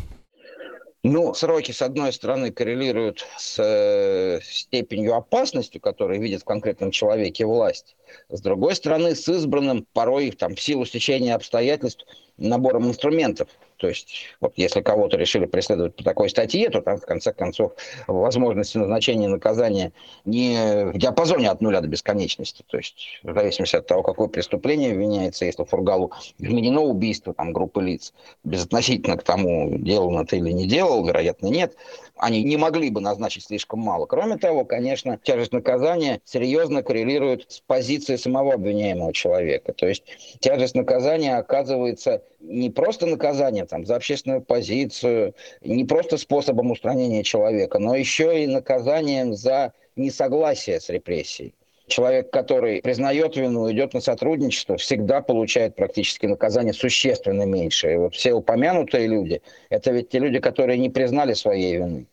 Ну, 1.04 1.34
сроки, 1.34 1.72
с 1.72 1.82
одной 1.82 2.12
стороны, 2.12 2.52
коррелируют 2.52 3.26
с 3.38 3.58
э, 3.58 4.42
степенью 4.44 5.16
опасности, 5.16 5.78
которую 5.78 6.20
видит 6.20 6.42
в 6.42 6.46
конкретном 6.46 6.92
человеке 6.92 7.46
власть. 7.46 7.96
С 8.28 8.42
другой 8.42 8.76
стороны, 8.76 9.16
с 9.16 9.26
избранным, 9.30 9.88
порой 9.94 10.32
там, 10.32 10.56
в 10.56 10.62
силу 10.62 10.86
стечения 10.86 11.36
обстоятельств, 11.36 12.06
набором 12.40 12.88
инструментов. 12.88 13.50
То 13.80 13.88
есть, 13.88 14.26
вот 14.42 14.54
если 14.58 14.82
кого-то 14.82 15.16
решили 15.16 15.46
преследовать 15.46 15.96
по 15.96 16.04
такой 16.04 16.30
статье, 16.30 16.70
то 16.70 16.82
там, 16.82 16.98
в 16.98 17.06
конце 17.06 17.32
концов, 17.32 17.72
возможности 18.08 18.78
назначения 18.78 19.30
наказания 19.30 19.94
не 20.26 20.92
в 20.92 20.98
диапазоне 20.98 21.50
от 21.50 21.62
нуля 21.62 21.80
до 21.80 21.88
бесконечности. 21.88 22.66
То 22.68 22.78
есть, 22.78 23.22
в 23.24 23.34
зависимости 23.34 23.78
от 23.78 23.88
того, 23.88 24.04
какое 24.04 24.28
преступление 24.28 24.92
обвиняется, 24.92 25.46
если 25.46 25.64
Фургалу 25.64 26.12
вменено 26.40 26.82
убийство 26.82 27.34
там, 27.34 27.54
группы 27.54 27.82
лиц, 27.82 28.14
безотносительно 28.44 29.16
к 29.16 29.24
тому, 29.24 29.78
делал 29.78 30.20
это 30.20 30.36
или 30.36 30.52
не 30.52 30.68
делал, 30.68 31.06
вероятно, 31.06 31.48
нет, 31.48 31.78
они 32.18 32.44
не 32.44 32.58
могли 32.58 32.90
бы 32.90 33.00
назначить 33.00 33.46
слишком 33.46 33.80
мало. 33.80 34.08
Кроме 34.08 34.38
того, 34.38 34.66
конечно, 34.66 35.18
тяжесть 35.24 35.54
наказания 35.54 36.20
серьезно 36.26 36.84
коррелирует 36.84 37.46
с 37.50 37.62
позицией 37.62 38.18
самого 38.18 38.56
обвиняемого 38.56 39.14
человека. 39.14 39.72
То 39.72 39.88
есть 39.88 40.04
тяжесть 40.42 40.76
наказания 40.76 41.38
оказывается 41.38 42.24
не 42.40 42.70
просто 42.70 43.06
наказанием 43.06 43.68
там, 43.68 43.86
за 43.86 43.96
общественную 43.96 44.42
позицию, 44.42 45.36
не 45.62 45.86
просто 45.86 46.18
способом 46.18 46.72
устранения 46.72 47.24
человека, 47.24 47.80
но 47.80 47.96
еще 47.96 48.44
и 48.44 48.48
наказанием 48.48 49.34
за 49.34 49.74
несогласие 49.96 50.80
с 50.80 50.90
репрессией. 50.90 51.54
Человек, 51.88 52.30
который 52.30 52.82
признает 52.82 53.36
вину, 53.36 53.70
идет 53.72 53.94
на 53.94 54.00
сотрудничество, 54.02 54.78
всегда 54.78 55.22
получает 55.22 55.76
практически 55.76 56.28
наказание 56.28 56.74
существенно 56.74 57.44
меньше. 57.44 57.92
И 57.92 57.96
вот 57.96 58.14
все 58.14 58.34
упомянутые 58.34 59.08
люди, 59.08 59.42
это 59.70 59.92
ведь 59.92 60.10
те 60.10 60.20
люди, 60.20 60.40
которые 60.40 60.78
не 60.78 60.90
признали 60.90 61.34
своей 61.34 61.78
вины, 61.78 62.06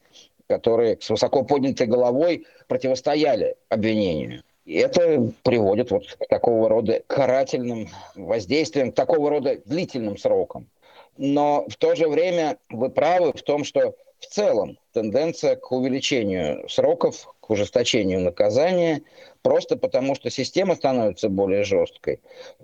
которые 0.49 0.97
с 1.01 1.11
высоко 1.11 1.43
поднятой 1.43 1.87
головой 1.87 2.47
противостояли 2.69 3.57
обвинению. 3.69 4.43
И 4.67 4.75
это 4.75 5.33
приводит 5.45 5.93
вот 5.93 6.07
к 6.07 6.27
такого 6.27 6.69
рода 6.69 7.01
карательным 7.07 7.89
воздействиям, 8.17 8.91
к 8.91 8.97
такого 8.97 9.31
рода 9.31 9.59
длительным 9.65 10.19
срокам. 10.19 10.69
Но 11.17 11.65
в 11.69 11.77
то 11.77 11.95
же 11.95 12.09
время 12.09 12.59
вы 12.69 12.91
правы 12.91 13.33
в 13.33 13.43
том, 13.43 13.65
что 13.65 13.95
в 14.19 14.27
целом 14.27 14.77
тенденция 14.93 15.55
к 15.55 15.71
увеличению 15.71 16.69
сроков, 16.69 17.33
к 17.39 17.51
ужесточению 17.51 18.21
наказания, 18.21 19.03
просто 19.43 19.77
потому 19.77 20.17
что 20.17 20.31
система 20.31 20.75
становится 20.75 21.29
более 21.29 21.63
жесткой, 21.63 22.21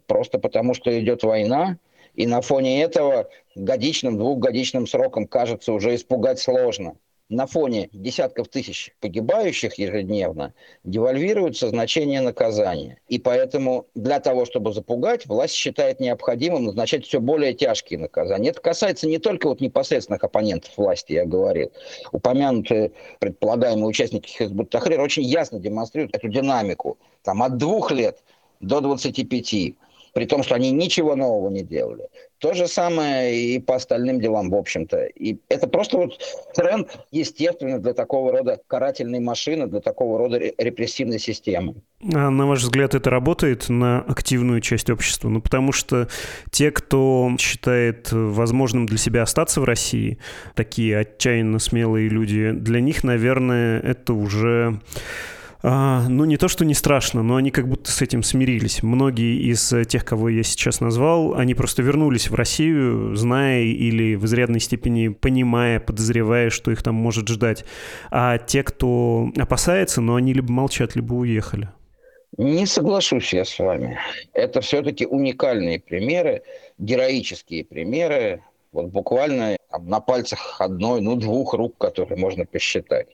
просто 0.06 0.40
потому 0.40 0.74
что 0.74 0.98
идет 0.98 1.22
война, 1.22 1.78
и 2.14 2.26
на 2.26 2.40
фоне 2.40 2.82
этого 2.82 3.28
годичным, 3.54 4.18
двухгодичным 4.18 4.88
сроком 4.88 5.28
кажется 5.28 5.72
уже 5.72 5.94
испугать 5.94 6.40
сложно 6.40 6.96
на 7.32 7.46
фоне 7.46 7.88
десятков 7.92 8.48
тысяч 8.48 8.94
погибающих 9.00 9.78
ежедневно 9.78 10.52
девальвируется 10.84 11.68
значение 11.70 12.20
наказания. 12.20 13.00
И 13.08 13.18
поэтому 13.18 13.86
для 13.94 14.20
того, 14.20 14.44
чтобы 14.44 14.74
запугать, 14.74 15.24
власть 15.26 15.54
считает 15.54 15.98
необходимым 15.98 16.64
назначать 16.64 17.06
все 17.06 17.20
более 17.20 17.54
тяжкие 17.54 17.98
наказания. 17.98 18.50
Это 18.50 18.60
касается 18.60 19.08
не 19.08 19.18
только 19.18 19.48
вот 19.48 19.62
непосредственных 19.62 20.22
оппонентов 20.22 20.76
власти, 20.76 21.14
я 21.14 21.24
говорил. 21.24 21.72
Упомянутые 22.12 22.92
предполагаемые 23.18 23.86
участники 23.86 24.28
Хизбут 24.28 24.68
Тахрир 24.68 25.00
очень 25.00 25.22
ясно 25.22 25.58
демонстрируют 25.58 26.14
эту 26.14 26.28
динамику. 26.28 26.98
Там 27.22 27.42
от 27.42 27.56
двух 27.56 27.92
лет 27.92 28.22
до 28.60 28.82
25 28.82 29.74
при 30.12 30.26
том, 30.26 30.42
что 30.42 30.54
они 30.54 30.70
ничего 30.70 31.16
нового 31.16 31.48
не 31.48 31.62
делали. 31.62 32.08
То 32.42 32.54
же 32.54 32.66
самое 32.66 33.36
и 33.36 33.60
по 33.60 33.76
остальным 33.76 34.20
делам, 34.20 34.50
в 34.50 34.56
общем-то. 34.56 35.04
И 35.04 35.36
это 35.48 35.68
просто 35.68 35.96
вот 35.96 36.18
тренд, 36.56 36.90
естественно, 37.12 37.78
для 37.78 37.94
такого 37.94 38.32
рода 38.32 38.58
карательной 38.66 39.20
машины, 39.20 39.68
для 39.68 39.78
такого 39.78 40.18
рода 40.18 40.40
репрессивной 40.58 41.20
системы. 41.20 41.76
А 42.12 42.30
на 42.30 42.48
ваш 42.48 42.62
взгляд, 42.62 42.96
это 42.96 43.10
работает 43.10 43.68
на 43.68 44.00
активную 44.00 44.60
часть 44.60 44.90
общества? 44.90 45.28
Ну, 45.28 45.40
потому 45.40 45.70
что 45.70 46.08
те, 46.50 46.72
кто 46.72 47.30
считает 47.38 48.10
возможным 48.10 48.86
для 48.86 48.98
себя 48.98 49.22
остаться 49.22 49.60
в 49.60 49.64
России, 49.64 50.18
такие 50.56 50.98
отчаянно 50.98 51.60
смелые 51.60 52.08
люди, 52.08 52.50
для 52.50 52.80
них, 52.80 53.04
наверное, 53.04 53.78
это 53.78 54.14
уже 54.14 54.80
а, 55.62 56.08
ну, 56.08 56.24
не 56.24 56.36
то, 56.36 56.48
что 56.48 56.64
не 56.64 56.74
страшно, 56.74 57.22
но 57.22 57.36
они 57.36 57.50
как 57.50 57.68
будто 57.68 57.90
с 57.90 58.02
этим 58.02 58.22
смирились. 58.22 58.82
Многие 58.82 59.40
из 59.50 59.72
тех, 59.88 60.04
кого 60.04 60.28
я 60.28 60.42
сейчас 60.42 60.80
назвал, 60.80 61.34
они 61.34 61.54
просто 61.54 61.82
вернулись 61.82 62.30
в 62.30 62.34
Россию, 62.34 63.14
зная 63.14 63.62
или 63.62 64.16
в 64.16 64.24
изрядной 64.24 64.60
степени 64.60 65.08
понимая, 65.08 65.78
подозревая, 65.78 66.50
что 66.50 66.70
их 66.72 66.82
там 66.82 66.96
может 66.96 67.28
ждать. 67.28 67.64
А 68.10 68.38
те, 68.38 68.62
кто 68.62 69.30
опасается, 69.36 70.00
но 70.00 70.16
они 70.16 70.32
либо 70.32 70.52
молчат, 70.52 70.96
либо 70.96 71.14
уехали. 71.14 71.68
Не 72.38 72.66
соглашусь 72.66 73.32
я 73.32 73.44
с 73.44 73.58
вами. 73.58 73.98
Это 74.32 74.62
все-таки 74.62 75.06
уникальные 75.06 75.78
примеры, 75.78 76.42
героические 76.78 77.64
примеры, 77.64 78.42
вот 78.72 78.86
буквально 78.86 79.56
на 79.78 80.00
пальцах 80.00 80.60
одной, 80.60 81.00
ну, 81.00 81.16
двух 81.16 81.54
рук, 81.54 81.76
которые 81.78 82.18
можно 82.18 82.44
посчитать. 82.44 83.08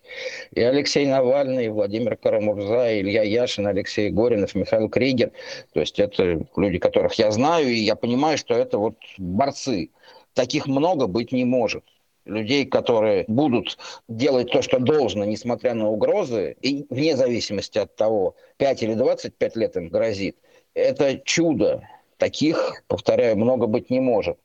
И 0.52 0.60
Алексей 0.60 1.06
Навальный, 1.06 1.66
и 1.66 1.68
Владимир 1.68 2.16
Карамурза, 2.16 2.92
и 2.92 3.00
Илья 3.00 3.22
Яшин, 3.22 3.66
Алексей 3.66 4.10
Горинов, 4.10 4.54
Михаил 4.54 4.88
Кригер. 4.88 5.32
То 5.72 5.80
есть 5.80 5.98
это 5.98 6.46
люди, 6.56 6.78
которых 6.78 7.14
я 7.14 7.30
знаю, 7.30 7.68
и 7.68 7.78
я 7.78 7.96
понимаю, 7.96 8.38
что 8.38 8.54
это 8.54 8.78
вот 8.78 8.96
борцы. 9.18 9.90
Таких 10.34 10.66
много 10.66 11.06
быть 11.06 11.32
не 11.32 11.44
может 11.44 11.84
людей, 12.28 12.66
которые 12.66 13.24
будут 13.26 13.78
делать 14.06 14.50
то, 14.50 14.62
что 14.62 14.78
должно, 14.78 15.24
несмотря 15.24 15.74
на 15.74 15.88
угрозы, 15.88 16.56
и 16.60 16.86
вне 16.90 17.16
зависимости 17.16 17.78
от 17.78 17.96
того, 17.96 18.36
5 18.58 18.82
или 18.82 18.94
25 18.94 19.56
лет 19.56 19.76
им 19.76 19.88
грозит, 19.88 20.36
это 20.74 21.18
чудо. 21.18 21.82
Таких, 22.18 22.82
повторяю, 22.88 23.36
много 23.36 23.66
быть 23.66 23.90
не 23.90 24.00
может. 24.00 24.38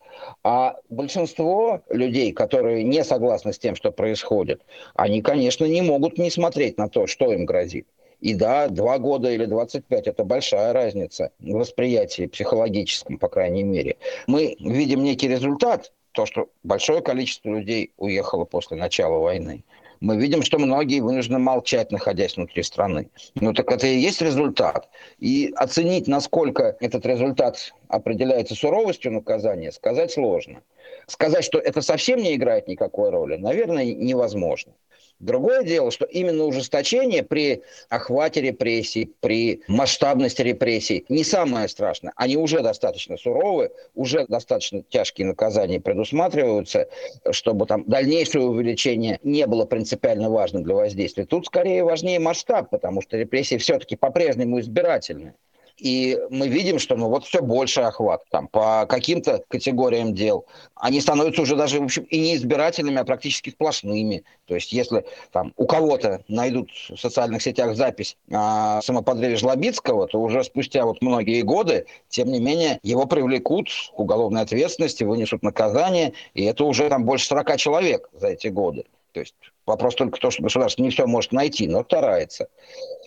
А 0.43 0.75
большинство 0.89 1.81
людей, 1.89 2.31
которые 2.31 2.83
не 2.83 3.03
согласны 3.03 3.53
с 3.53 3.59
тем, 3.59 3.75
что 3.75 3.91
происходит, 3.91 4.61
они, 4.95 5.21
конечно, 5.21 5.65
не 5.65 5.81
могут 5.81 6.17
не 6.17 6.29
смотреть 6.29 6.77
на 6.77 6.89
то, 6.89 7.07
что 7.07 7.31
им 7.31 7.45
грозит. 7.45 7.87
И 8.19 8.33
да, 8.33 8.69
два 8.69 8.99
года 8.99 9.29
или 9.29 9.45
25– 9.45 10.07
это 10.07 10.23
большая 10.23 10.71
разница 10.71 11.31
в 11.39 11.51
восприятии 11.51 12.27
психологическом, 12.27 13.17
по 13.17 13.27
крайней 13.27 13.63
мере. 13.63 13.97
Мы 14.27 14.55
видим 14.59 15.03
некий 15.03 15.27
результат, 15.27 15.91
то, 16.13 16.25
что 16.25 16.49
большое 16.63 17.01
количество 17.01 17.49
людей 17.49 17.91
уехало 17.97 18.45
после 18.45 18.77
начала 18.77 19.17
войны 19.17 19.63
мы 20.03 20.17
видим, 20.17 20.43
что 20.43 20.59
многие 20.59 20.99
вынуждены 20.99 21.39
молчать, 21.39 21.89
находясь 21.89 22.35
внутри 22.35 22.61
страны. 22.61 23.09
Ну 23.35 23.53
так 23.53 23.71
это 23.71 23.87
и 23.87 23.97
есть 23.97 24.21
результат. 24.21 24.89
И 25.17 25.53
оценить, 25.55 26.09
насколько 26.09 26.75
этот 26.81 27.05
результат 27.05 27.73
определяется 27.87 28.53
суровостью 28.53 29.13
наказания, 29.13 29.71
сказать 29.71 30.11
сложно. 30.11 30.61
Сказать, 31.07 31.45
что 31.45 31.57
это 31.57 31.81
совсем 31.81 32.19
не 32.19 32.35
играет 32.35 32.67
никакой 32.67 33.11
роли, 33.11 33.37
наверное, 33.37 33.85
невозможно. 33.85 34.73
Другое 35.19 35.63
дело, 35.63 35.89
что 35.91 36.05
именно 36.05 36.43
ужесточение 36.43 37.23
при 37.23 37.61
охвате 37.89 38.41
репрессий, 38.41 39.13
при 39.21 39.61
масштабности 39.67 40.41
репрессий 40.41 41.05
не 41.07 41.23
самое 41.23 41.67
страшное. 41.69 42.13
Они 42.15 42.35
уже 42.35 42.61
достаточно 42.61 43.17
суровы, 43.17 43.71
уже 43.95 44.25
достаточно 44.27 44.83
тяжкие 44.83 45.27
наказания 45.27 45.79
предусматриваются, 45.79 46.89
чтобы 47.31 47.65
там 47.65 47.85
дальнейшее 47.85 48.43
увеличение 48.43 49.19
не 49.23 49.47
было 49.47 49.65
принципиально 49.65 50.29
важным 50.29 50.63
для 50.63 50.75
воздействия. 50.75 51.25
Тут 51.25 51.45
скорее 51.45 51.83
важнее 51.83 52.19
масштаб, 52.19 52.69
потому 52.69 53.01
что 53.01 53.17
репрессии 53.17 53.57
все-таки 53.57 53.95
по-прежнему 53.95 54.59
избирательные. 54.59 55.35
И 55.83 56.17
мы 56.29 56.47
видим, 56.47 56.79
что 56.79 56.95
ну, 56.95 57.09
вот 57.09 57.25
все 57.25 57.41
больше 57.41 57.81
охват 57.81 58.23
там, 58.31 58.47
по 58.47 58.85
каким-то 58.87 59.43
категориям 59.49 60.15
дел. 60.15 60.45
Они 60.75 61.01
становятся 61.01 61.41
уже 61.41 61.57
даже 61.57 61.81
в 61.81 61.83
общем, 61.83 62.03
и 62.03 62.19
не 62.21 62.35
избирательными, 62.37 62.99
а 62.99 63.03
практически 63.03 63.49
сплошными. 63.49 64.23
То 64.45 64.55
есть 64.55 64.71
если 64.71 65.05
там, 65.33 65.51
у 65.57 65.65
кого-то 65.65 66.23
найдут 66.29 66.69
в 66.71 66.95
социальных 66.95 67.41
сетях 67.41 67.75
запись 67.75 68.15
о 68.31 68.81
самоподрыве 68.81 69.35
Жлобицкого, 69.35 70.07
то 70.07 70.21
уже 70.21 70.45
спустя 70.45 70.85
вот 70.85 71.01
многие 71.01 71.41
годы, 71.41 71.85
тем 72.07 72.31
не 72.31 72.39
менее, 72.39 72.79
его 72.81 73.05
привлекут 73.05 73.67
к 73.93 73.99
уголовной 73.99 74.43
ответственности, 74.43 75.03
вынесут 75.03 75.43
наказание, 75.43 76.13
и 76.33 76.45
это 76.45 76.63
уже 76.63 76.87
там 76.87 77.03
больше 77.03 77.25
40 77.25 77.57
человек 77.57 78.09
за 78.13 78.29
эти 78.29 78.47
годы. 78.47 78.85
То 79.11 79.19
есть 79.19 79.35
вопрос 79.65 79.95
только 79.95 80.17
в 80.17 80.19
том, 80.19 80.31
что 80.31 80.43
государство 80.43 80.81
не 80.81 80.89
все 80.89 81.05
может 81.07 81.33
найти, 81.33 81.67
но 81.67 81.83
старается. 81.83 82.47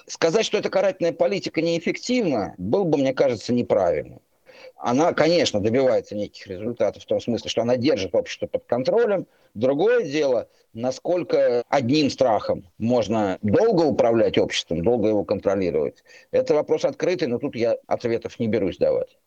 Сказать, 0.07 0.47
что 0.47 0.59
эта 0.59 0.71
карательная 0.71 1.13
политика 1.13 1.61
неэффективна, 1.61 2.55
было 2.59 2.85
бы, 2.85 2.99
мне 2.99 3.13
кажется, 3.13 3.53
неправильно. 3.53 4.21
Она, 4.77 5.13
конечно, 5.13 5.61
добивается 5.61 6.15
неких 6.15 6.47
результатов 6.47 7.03
в 7.03 7.07
том 7.07 7.21
смысле, 7.21 7.51
что 7.51 7.63
она 7.63 7.77
держит 7.77 8.15
общество 8.15 8.47
под 8.47 8.65
контролем. 8.67 9.27
Другое 9.55 10.05
дело, 10.05 10.49
насколько 10.75 11.65
одним 11.69 12.11
страхом 12.11 12.71
можно 12.79 13.39
долго 13.43 13.83
управлять 13.83 14.39
обществом, 14.39 14.83
долго 14.85 15.09
его 15.09 15.25
контролировать. 15.25 16.05
Это 16.31 16.55
вопрос 16.55 16.85
открытый, 16.85 17.29
но 17.29 17.39
тут 17.39 17.57
я 17.57 17.77
ответов 17.87 18.39
не 18.39 18.49
берусь 18.49 18.77
давать. 18.77 19.19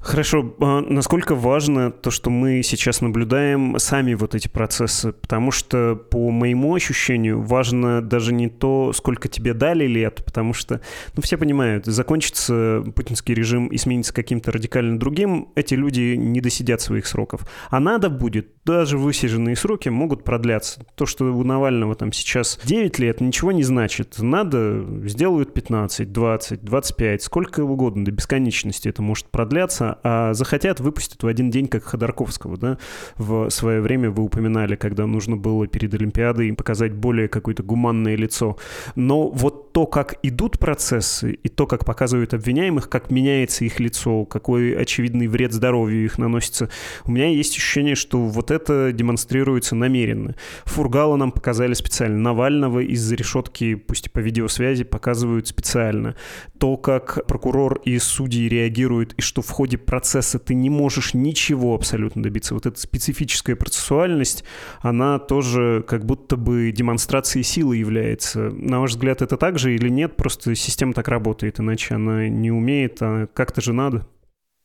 Хорошо, 0.00 0.56
а 0.60 0.80
насколько 0.80 1.34
важно 1.34 1.90
то, 1.90 2.10
что 2.10 2.30
мы 2.30 2.62
сейчас 2.62 3.02
наблюдаем 3.02 3.78
сами 3.78 4.14
вот 4.14 4.34
эти 4.34 4.48
процессы? 4.48 5.12
Потому 5.12 5.50
что, 5.50 5.94
по 5.94 6.30
моему 6.30 6.74
ощущению, 6.74 7.42
важно 7.42 8.00
даже 8.00 8.32
не 8.32 8.48
то, 8.48 8.94
сколько 8.94 9.28
тебе 9.28 9.52
дали 9.52 9.86
лет, 9.86 10.22
потому 10.24 10.54
что, 10.54 10.80
ну, 11.14 11.22
все 11.22 11.36
понимают, 11.36 11.84
закончится 11.84 12.82
путинский 12.96 13.34
режим 13.34 13.66
и 13.66 13.76
сменится 13.76 14.14
каким-то 14.14 14.50
радикально 14.52 14.98
другим, 14.98 15.50
эти 15.54 15.74
люди 15.74 16.14
не 16.16 16.40
досидят 16.40 16.80
своих 16.80 17.06
сроков. 17.06 17.42
А 17.68 17.78
надо 17.78 18.08
будет, 18.08 18.48
даже 18.64 18.96
высиженные 18.96 19.54
сроки 19.54 19.90
могут 19.90 20.24
продляться. 20.24 20.82
То, 20.94 21.04
что 21.04 21.26
у 21.26 21.44
Навального 21.44 21.94
там 21.94 22.10
сейчас 22.12 22.58
9 22.64 22.98
лет, 23.00 23.20
ничего 23.20 23.52
не 23.52 23.64
значит. 23.64 24.16
Надо, 24.18 24.82
сделают 25.06 25.52
15, 25.52 26.10
20, 26.10 26.64
25, 26.64 27.22
сколько 27.22 27.60
угодно, 27.60 28.06
до 28.06 28.12
бесконечности 28.12 28.88
это 28.88 29.02
может 29.02 29.26
продляться, 29.26 29.89
а 30.02 30.34
захотят, 30.34 30.80
выпустят 30.80 31.22
в 31.22 31.26
один 31.26 31.50
день, 31.50 31.68
как 31.68 31.84
Ходорковского, 31.84 32.56
да, 32.56 32.78
в 33.16 33.50
свое 33.50 33.80
время 33.80 34.10
вы 34.10 34.24
упоминали, 34.24 34.76
когда 34.76 35.06
нужно 35.06 35.36
было 35.36 35.66
перед 35.66 35.94
Олимпиадой 35.94 36.52
показать 36.52 36.92
более 36.92 37.28
какое-то 37.28 37.62
гуманное 37.62 38.16
лицо. 38.16 38.56
Но 38.94 39.28
вот 39.28 39.72
то, 39.72 39.86
как 39.86 40.18
идут 40.22 40.58
процессы, 40.58 41.32
и 41.32 41.48
то, 41.48 41.66
как 41.66 41.84
показывают 41.84 42.34
обвиняемых, 42.34 42.88
как 42.88 43.10
меняется 43.10 43.64
их 43.64 43.80
лицо, 43.80 44.24
какой 44.24 44.76
очевидный 44.76 45.28
вред 45.28 45.52
здоровью 45.52 46.04
их 46.04 46.18
наносится, 46.18 46.70
у 47.04 47.12
меня 47.12 47.28
есть 47.28 47.56
ощущение, 47.56 47.94
что 47.94 48.18
вот 48.18 48.50
это 48.50 48.92
демонстрируется 48.92 49.74
намеренно. 49.74 50.34
Фургала 50.64 51.16
нам 51.16 51.32
показали 51.32 51.74
специально, 51.74 52.18
Навального 52.18 52.80
из-за 52.80 53.14
решетки, 53.14 53.74
пусть 53.74 54.06
и 54.06 54.10
по 54.10 54.18
видеосвязи, 54.18 54.84
показывают 54.84 55.48
специально. 55.48 56.16
То, 56.58 56.76
как 56.76 57.26
прокурор 57.26 57.80
и 57.84 57.98
судьи 57.98 58.48
реагируют, 58.48 59.14
и 59.14 59.22
что 59.22 59.42
в 59.42 59.50
ходе 59.50 59.78
процесса 59.86 60.38
ты 60.38 60.54
не 60.54 60.70
можешь 60.70 61.14
ничего 61.14 61.74
абсолютно 61.74 62.22
добиться. 62.22 62.54
Вот 62.54 62.66
эта 62.66 62.78
специфическая 62.78 63.56
процессуальность, 63.56 64.44
она 64.80 65.18
тоже 65.18 65.84
как 65.86 66.04
будто 66.04 66.36
бы 66.36 66.72
демонстрацией 66.72 67.42
силы 67.42 67.76
является. 67.76 68.50
На 68.50 68.80
ваш 68.80 68.92
взгляд, 68.92 69.22
это 69.22 69.36
так 69.36 69.58
же 69.58 69.74
или 69.74 69.88
нет? 69.88 70.16
Просто 70.16 70.54
система 70.54 70.92
так 70.92 71.08
работает, 71.08 71.60
иначе 71.60 71.94
она 71.94 72.28
не 72.28 72.50
умеет, 72.50 72.98
а 73.00 73.26
как-то 73.26 73.60
же 73.60 73.72
надо. 73.72 74.06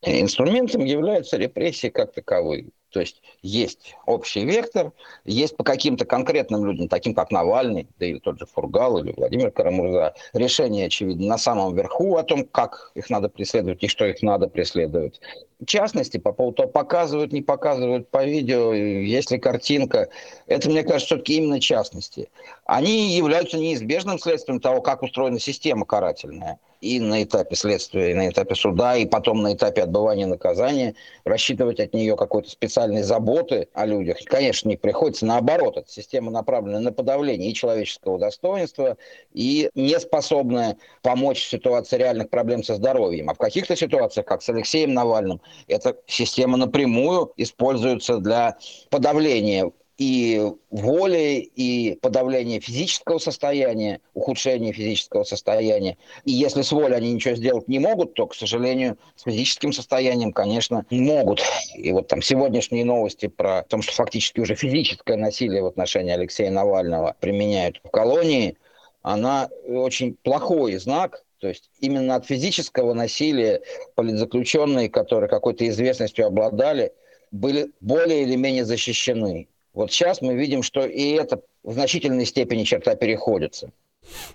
Инструментом 0.05 0.85
являются 0.85 1.37
репрессии 1.37 1.87
как 1.87 2.13
таковые. 2.13 2.69
То 2.91 3.01
есть 3.01 3.21
есть 3.41 3.93
общий 4.05 4.45
вектор, 4.45 4.93
есть 5.25 5.57
по 5.57 5.65
каким-то 5.65 6.05
конкретным 6.05 6.65
людям, 6.65 6.87
таким 6.87 7.13
как 7.13 7.29
Навальный, 7.29 7.89
да 7.99 8.05
или 8.05 8.19
тот 8.19 8.39
же 8.39 8.45
Фургал, 8.45 8.99
или 8.99 9.11
Владимир 9.11 9.51
Карамурза, 9.51 10.13
решение, 10.31 10.85
очевидно, 10.85 11.27
на 11.27 11.37
самом 11.37 11.75
верху 11.75 12.15
о 12.15 12.23
том, 12.23 12.45
как 12.45 12.91
их 12.95 13.09
надо 13.09 13.27
преследовать 13.27 13.83
и 13.83 13.89
что 13.89 14.05
их 14.05 14.21
надо 14.21 14.47
преследовать. 14.47 15.19
В 15.59 15.65
частности, 15.65 16.17
по 16.19 16.31
поводу 16.31 16.55
того, 16.57 16.69
показывают, 16.69 17.33
не 17.33 17.41
показывают 17.41 18.09
по 18.09 18.23
видео, 18.23 18.73
есть 18.73 19.29
ли 19.29 19.39
картинка, 19.39 20.07
это, 20.47 20.69
мне 20.69 20.83
кажется, 20.83 21.07
все-таки 21.15 21.37
именно 21.37 21.59
частности. 21.59 22.29
Они 22.65 23.13
являются 23.17 23.57
неизбежным 23.57 24.19
следствием 24.19 24.61
того, 24.61 24.81
как 24.81 25.01
устроена 25.01 25.39
система 25.39 25.85
карательная 25.85 26.59
и 26.86 26.99
на 26.99 27.23
этапе 27.23 27.55
следствия, 27.55 28.11
и 28.11 28.13
на 28.13 28.29
этапе 28.29 28.53
суда, 28.53 28.95
и 28.95 29.07
потом 29.07 29.41
на 29.41 29.53
этапе 29.53 29.81
отбывания 29.81 30.27
наказания, 30.27 30.93
рассчитывать 31.23 31.79
от 31.79 31.93
нее 31.93 32.15
какой-то 32.15 32.49
специальной 32.49 33.01
заботы 33.01 33.67
о 33.73 33.88
людях, 33.88 34.17
конечно, 34.25 34.69
не 34.69 34.77
приходится. 34.77 35.25
Наоборот, 35.25 35.77
эта 35.77 35.91
система 35.91 36.29
направлена 36.29 36.79
на 36.79 36.91
подавление 36.91 37.49
и 37.49 37.55
человеческого 37.55 38.19
достоинства, 38.19 38.97
и 39.33 39.69
не 39.73 39.99
способная 39.99 40.77
помочь 41.01 41.43
в 41.43 41.49
ситуации 41.49 41.97
реальных 41.97 42.29
проблем 42.29 42.63
со 42.63 42.75
здоровьем. 42.75 43.29
А 43.31 43.33
в 43.33 43.39
каких-то 43.39 43.75
ситуациях, 43.75 44.27
как 44.27 44.43
с 44.43 44.49
Алексеем 44.49 44.93
Навальным, 44.93 45.41
эта 45.67 45.97
система 46.05 46.57
напрямую 46.57 47.33
используется 47.36 48.19
для 48.19 48.57
подавления 48.91 49.71
и 49.97 50.41
воли, 50.69 51.49
и 51.55 51.97
подавление 52.01 52.59
физического 52.59 53.17
состояния, 53.17 54.01
ухудшение 54.13 54.73
физического 54.73 55.23
состояния. 55.23 55.97
И 56.25 56.31
если 56.31 56.61
с 56.63 56.71
волей 56.71 56.95
они 56.95 57.13
ничего 57.13 57.35
сделать 57.35 57.67
не 57.67 57.79
могут, 57.79 58.13
то, 58.13 58.27
к 58.27 58.35
сожалению, 58.35 58.97
с 59.15 59.23
физическим 59.23 59.71
состоянием, 59.71 60.33
конечно, 60.33 60.85
могут. 60.89 61.41
И 61.75 61.91
вот 61.91 62.07
там 62.07 62.21
сегодняшние 62.21 62.83
новости 62.83 63.27
про 63.27 63.63
то, 63.63 63.81
что 63.81 63.93
фактически 63.93 64.39
уже 64.41 64.55
физическое 64.55 65.17
насилие 65.17 65.63
в 65.63 65.67
отношении 65.67 66.11
Алексея 66.11 66.51
Навального 66.51 67.15
применяют 67.19 67.79
в 67.83 67.89
колонии, 67.89 68.57
она 69.01 69.49
очень 69.67 70.15
плохой 70.23 70.75
знак, 70.77 71.23
то 71.39 71.47
есть 71.47 71.69
именно 71.79 72.15
от 72.15 72.25
физического 72.25 72.93
насилия 72.93 73.61
политзаключенные, 73.95 74.89
которые 74.89 75.29
какой-то 75.29 75.67
известностью 75.67 76.25
обладали, 76.25 76.91
были 77.31 77.71
более 77.81 78.23
или 78.23 78.35
менее 78.35 78.65
защищены. 78.65 79.47
Вот 79.76 79.91
сейчас 79.91 80.21
мы 80.21 80.36
видим, 80.36 80.63
что 80.63 80.86
и 80.86 81.11
это 81.11 81.41
в 81.61 81.73
значительной 81.73 82.26
степени 82.26 82.63
черта 82.63 82.95
переходится. 82.95 83.71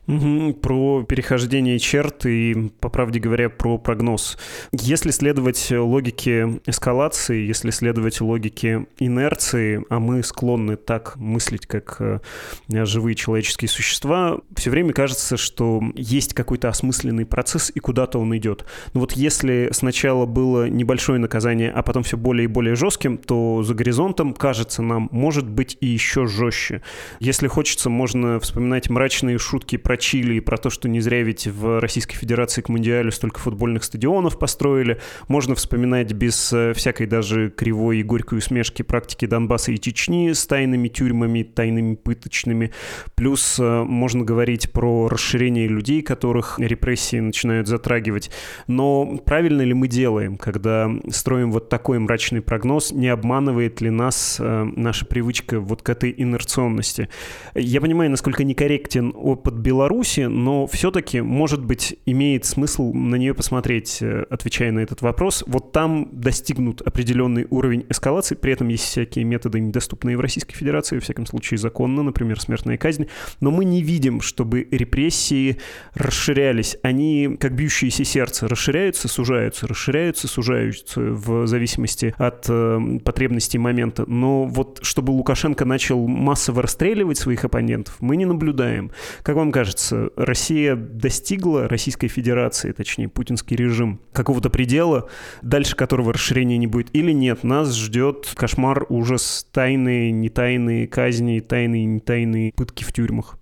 Про 0.06 1.04
перехождение 1.04 1.78
черт 1.78 2.26
и, 2.26 2.70
по 2.80 2.88
правде 2.88 3.20
говоря, 3.20 3.48
про 3.48 3.78
прогноз. 3.78 4.38
Если 4.72 5.10
следовать 5.10 5.70
логике 5.70 6.60
эскалации, 6.66 7.46
если 7.46 7.70
следовать 7.70 8.20
логике 8.20 8.86
инерции, 8.98 9.84
а 9.88 10.00
мы 10.00 10.22
склонны 10.22 10.76
так 10.76 11.16
мыслить, 11.16 11.66
как 11.66 11.96
э, 12.00 12.20
живые 12.68 13.14
человеческие 13.14 13.68
существа, 13.68 14.38
все 14.56 14.70
время 14.70 14.92
кажется, 14.92 15.36
что 15.36 15.80
есть 15.94 16.34
какой-то 16.34 16.68
осмысленный 16.68 17.26
процесс 17.26 17.70
и 17.74 17.80
куда-то 17.80 18.18
он 18.18 18.36
идет. 18.36 18.64
Но 18.94 19.00
вот 19.00 19.12
если 19.12 19.70
сначала 19.72 20.26
было 20.26 20.68
небольшое 20.68 21.18
наказание, 21.18 21.70
а 21.70 21.82
потом 21.82 22.02
все 22.02 22.16
более 22.16 22.44
и 22.44 22.48
более 22.48 22.74
жестким, 22.74 23.16
то 23.18 23.62
за 23.62 23.74
горизонтом, 23.74 24.34
кажется 24.34 24.82
нам, 24.82 25.08
может 25.12 25.48
быть 25.48 25.76
и 25.80 25.86
еще 25.86 26.26
жестче. 26.26 26.82
Если 27.20 27.46
хочется, 27.46 27.90
можно 27.90 28.40
вспоминать 28.40 28.90
мрачные 28.90 29.38
шутки 29.38 29.59
шутки 29.60 29.76
про 29.76 29.98
Чили 29.98 30.34
и 30.34 30.40
про 30.40 30.56
то, 30.56 30.70
что 30.70 30.88
не 30.88 31.00
зря 31.00 31.22
ведь 31.22 31.46
в 31.46 31.80
Российской 31.80 32.16
Федерации 32.16 32.62
к 32.62 32.70
Мундиалю 32.70 33.12
столько 33.12 33.40
футбольных 33.40 33.84
стадионов 33.84 34.38
построили. 34.38 35.00
Можно 35.28 35.54
вспоминать 35.54 36.12
без 36.14 36.50
э, 36.52 36.72
всякой 36.72 37.06
даже 37.06 37.50
кривой 37.50 37.98
и 37.98 38.02
горькой 38.02 38.38
усмешки 38.38 38.82
практики 38.82 39.26
Донбасса 39.26 39.72
и 39.72 39.78
Чечни 39.78 40.32
с 40.32 40.46
тайными 40.46 40.88
тюрьмами, 40.88 41.42
тайными 41.42 41.94
пыточными. 41.94 42.72
Плюс 43.16 43.58
э, 43.60 43.82
можно 43.82 44.24
говорить 44.24 44.72
про 44.72 45.08
расширение 45.08 45.68
людей, 45.68 46.00
которых 46.00 46.58
репрессии 46.58 47.20
начинают 47.20 47.68
затрагивать. 47.68 48.30
Но 48.66 49.18
правильно 49.26 49.60
ли 49.60 49.74
мы 49.74 49.88
делаем, 49.88 50.38
когда 50.38 50.90
строим 51.10 51.52
вот 51.52 51.68
такой 51.68 51.98
мрачный 51.98 52.40
прогноз, 52.40 52.92
не 52.92 53.08
обманывает 53.08 53.82
ли 53.82 53.90
нас 53.90 54.38
э, 54.40 54.64
наша 54.76 55.04
привычка 55.04 55.60
вот 55.60 55.82
к 55.82 55.90
этой 55.90 56.14
инерционности? 56.16 57.10
Я 57.54 57.82
понимаю, 57.82 58.10
насколько 58.10 58.42
некорректен 58.42 59.12
опыт 59.14 59.49
Беларуси, 59.54 60.20
но 60.20 60.66
все-таки, 60.66 61.20
может 61.20 61.64
быть, 61.64 61.96
имеет 62.06 62.44
смысл 62.44 62.92
на 62.92 63.16
нее 63.16 63.34
посмотреть, 63.34 63.98
э, 64.00 64.24
отвечая 64.30 64.72
на 64.72 64.80
этот 64.80 65.02
вопрос. 65.02 65.44
Вот 65.46 65.72
там 65.72 66.08
достигнут 66.12 66.80
определенный 66.82 67.46
уровень 67.50 67.86
эскалации, 67.88 68.34
при 68.34 68.52
этом 68.52 68.68
есть 68.68 68.84
всякие 68.84 69.24
методы, 69.24 69.60
недоступные 69.60 70.16
в 70.16 70.20
Российской 70.20 70.54
Федерации, 70.54 70.96
во 70.96 71.00
всяком 71.00 71.26
случае 71.26 71.58
законно, 71.58 72.02
например, 72.02 72.40
смертная 72.40 72.76
казнь, 72.76 73.06
но 73.40 73.50
мы 73.50 73.64
не 73.64 73.82
видим, 73.82 74.20
чтобы 74.20 74.66
репрессии 74.70 75.58
расширялись. 75.94 76.76
Они, 76.82 77.36
как 77.38 77.54
бьющееся 77.54 78.04
сердце, 78.04 78.48
расширяются, 78.48 79.08
сужаются, 79.08 79.66
расширяются, 79.66 80.28
сужаются 80.28 81.00
в 81.00 81.46
зависимости 81.46 82.14
от 82.18 82.46
э, 82.48 82.98
потребностей 83.04 83.58
момента. 83.58 84.04
Но 84.06 84.44
вот 84.44 84.80
чтобы 84.82 85.10
Лукашенко 85.12 85.64
начал 85.64 86.06
массово 86.06 86.62
расстреливать 86.62 87.18
своих 87.18 87.44
оппонентов, 87.44 87.96
мы 88.00 88.16
не 88.16 88.24
наблюдаем. 88.24 88.90
Как 89.22 89.36
вам 89.40 89.52
кажется, 89.52 90.10
Россия 90.16 90.76
достигла, 90.76 91.68
Российской 91.68 92.08
Федерации, 92.08 92.72
точнее, 92.72 93.08
путинский 93.08 93.56
режим, 93.56 94.00
какого-то 94.12 94.50
предела, 94.50 95.08
дальше 95.42 95.74
которого 95.74 96.12
расширения 96.12 96.56
не 96.56 96.66
будет, 96.66 96.88
или 96.92 97.12
нет? 97.12 97.42
Нас 97.42 97.76
ждет 97.76 98.32
кошмар, 98.34 98.86
ужас, 98.88 99.46
тайные, 99.52 100.12
не 100.12 100.28
тайные 100.28 100.86
казни, 100.86 101.40
тайные, 101.40 101.84
не 101.84 102.00
тайные 102.00 102.52
пытки 102.52 102.84
в 102.84 102.92
тюрьмах. 102.92 103.39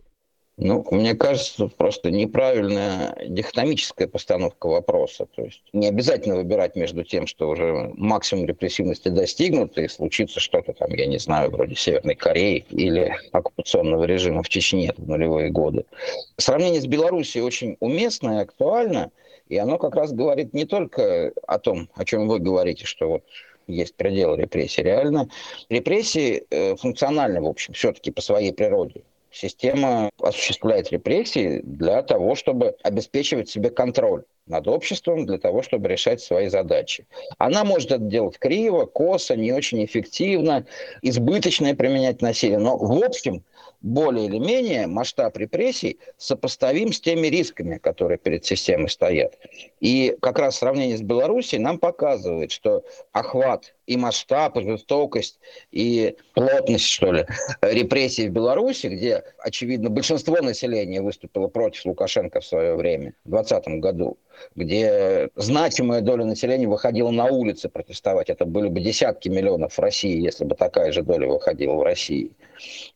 Ну, 0.61 0.85
мне 0.91 1.15
кажется, 1.15 1.69
просто 1.69 2.11
неправильная 2.11 3.17
дихотомическая 3.29 4.09
постановка 4.09 4.67
вопроса. 4.67 5.29
То 5.37 5.43
есть 5.43 5.63
не 5.73 5.87
обязательно 5.87 6.35
выбирать 6.35 6.75
между 6.75 7.05
тем, 7.05 7.29
что 7.29 7.49
уже 7.49 7.93
максимум 7.95 8.47
репрессивности 8.47 9.09
достигнут, 9.09 9.79
и 9.79 9.87
случится 9.87 10.41
что-то 10.41 10.73
там, 10.73 10.91
я 10.95 11.07
не 11.07 11.19
знаю, 11.19 11.53
вроде 11.53 11.77
Северной 11.77 12.17
Кореи 12.17 12.67
или 12.71 13.15
оккупационного 13.31 14.03
режима 14.03 14.43
в 14.43 14.49
Чечне 14.49 14.93
в 14.97 15.09
нулевые 15.09 15.51
годы. 15.51 15.85
Сравнение 16.39 16.81
с 16.81 16.87
Белоруссией 16.87 17.45
очень 17.45 17.77
уместно 17.79 18.39
и 18.39 18.43
актуально, 18.43 19.13
и 19.49 19.57
оно 19.59 19.79
как 19.79 19.95
раз 19.95 20.13
говорит 20.13 20.55
не 20.55 20.65
только 20.65 21.33
о 21.47 21.61
том, 21.61 21.89
о 21.95 22.05
чем 22.05 22.27
вы 22.27 22.41
говорите, 22.41 22.85
что 22.85 23.09
вот 23.09 23.25
есть 23.69 23.95
пределы 23.95 24.37
репрессий. 24.37 24.83
Реально 24.83 25.29
репрессии 25.69 26.45
э, 26.51 26.75
функциональны, 26.75 27.41
в 27.41 27.47
общем, 27.47 27.75
все-таки 27.75 28.11
по 28.11 28.23
своей 28.23 28.53
природе. 28.53 29.05
Система 29.41 30.11
осуществляет 30.21 30.91
репрессии 30.91 31.61
для 31.63 32.03
того, 32.03 32.35
чтобы 32.35 32.75
обеспечивать 32.83 33.49
себе 33.49 33.71
контроль 33.71 34.25
над 34.49 34.67
обществом 34.67 35.27
для 35.27 35.39
того, 35.39 35.63
чтобы 35.63 35.89
решать 35.89 36.21
свои 36.21 36.49
задачи. 36.49 37.07
Она 37.39 37.63
может 37.63 37.93
это 37.93 38.03
делать 38.03 38.37
криво, 38.41 38.87
косо, 38.87 39.37
не 39.37 39.53
очень 39.53 39.85
эффективно, 39.85 40.67
избыточное 41.03 41.77
применять 41.77 42.21
насилие, 42.21 42.59
но 42.59 42.77
в 42.77 43.05
общем 43.05 43.45
более 43.81 44.27
или 44.27 44.39
менее 44.39 44.87
масштаб 44.87 45.37
репрессий 45.37 45.99
сопоставим 46.17 46.93
с 46.93 47.01
теми 47.01 47.29
рисками, 47.29 47.79
которые 47.79 48.19
перед 48.19 48.45
системой 48.45 48.91
стоят. 48.91 49.39
И 49.81 50.17
как 50.21 50.39
раз 50.39 50.57
сравнение 50.57 50.97
с 50.97 51.03
Белоруссией 51.03 51.63
нам 51.63 51.79
показывает, 51.79 52.51
что 52.51 52.85
охват 53.13 53.75
и 53.87 53.97
масштаб, 53.97 54.57
и 54.59 54.63
жестокость, 54.63 55.39
и 55.71 56.17
плотность, 56.35 56.87
что 56.87 57.13
ли, 57.13 57.27
репрессий 57.63 58.29
в 58.29 58.33
Беларуси, 58.33 58.89
где, 58.89 59.25
очевидно, 59.39 59.91
большинство 59.91 60.37
населения 60.41 61.01
выступило 61.01 61.49
против 61.49 61.87
Лукашенко 61.87 62.41
в 62.41 62.47
свое 62.47 62.75
время, 62.75 63.15
в 63.25 63.31
2020 63.31 63.81
году, 63.81 64.19
где 64.55 65.31
значимая 65.37 66.01
доля 66.01 66.25
населения 66.25 66.67
выходила 66.67 67.11
на 67.11 67.27
улицы 67.27 67.69
протестовать. 67.69 68.31
Это 68.31 68.45
были 68.45 68.69
бы 68.69 68.81
десятки 68.81 69.29
миллионов 69.29 69.75
в 69.75 69.79
России, 69.79 70.21
если 70.21 70.45
бы 70.45 70.55
такая 70.55 70.93
же 70.93 71.03
доля 71.03 71.27
выходила 71.27 71.75
в 71.75 71.83
России. 71.83 72.33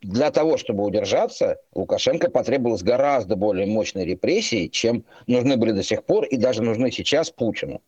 Для 0.01 0.30
того, 0.30 0.57
чтобы 0.57 0.84
удержаться, 0.84 1.59
Лукашенко 1.74 2.30
потребовалось 2.30 2.82
гораздо 2.82 3.36
более 3.36 3.66
мощной 3.66 4.05
репрессии, 4.05 4.66
чем 4.66 5.05
нужны 5.26 5.57
были 5.57 5.72
до 5.72 5.82
сих 5.82 6.05
пор 6.05 6.24
и 6.24 6.36
даже 6.36 6.62
нужны 6.62 6.90
сейчас 6.90 7.30
Путину. 7.30 7.80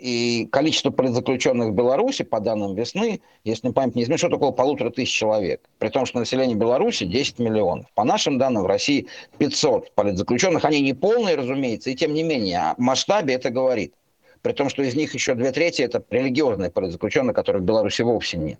И 0.00 0.48
количество 0.50 0.90
политзаключенных 0.90 1.68
в 1.68 1.72
Беларуси, 1.72 2.24
по 2.24 2.40
данным 2.40 2.74
весны, 2.74 3.20
если 3.44 3.68
не 3.68 3.72
память 3.74 3.94
не 3.96 4.04
изменит, 4.04 4.32
около 4.32 4.50
полутора 4.50 4.90
тысяч 4.90 5.12
человек. 5.12 5.60
При 5.78 5.90
том, 5.90 6.06
что 6.06 6.18
население 6.18 6.56
Беларуси 6.56 7.04
10 7.04 7.38
миллионов. 7.38 7.86
По 7.94 8.04
нашим 8.04 8.38
данным, 8.38 8.62
в 8.62 8.66
России 8.66 9.08
500 9.36 9.94
политзаключенных. 9.94 10.64
Они 10.64 10.80
не 10.80 10.94
полные, 10.94 11.36
разумеется, 11.36 11.90
и 11.90 11.94
тем 11.94 12.14
не 12.14 12.22
менее, 12.22 12.58
о 12.58 12.74
масштабе 12.78 13.34
это 13.34 13.50
говорит. 13.50 13.92
При 14.40 14.52
том, 14.52 14.70
что 14.70 14.82
из 14.82 14.94
них 14.94 15.12
еще 15.12 15.34
две 15.34 15.52
трети– 15.52 15.82
это 15.82 16.02
религиозные 16.08 16.70
политзаключенные, 16.70 17.34
которых 17.34 17.60
в 17.60 17.66
Беларуси 17.66 18.00
вовсе 18.00 18.38
нет. 18.38 18.58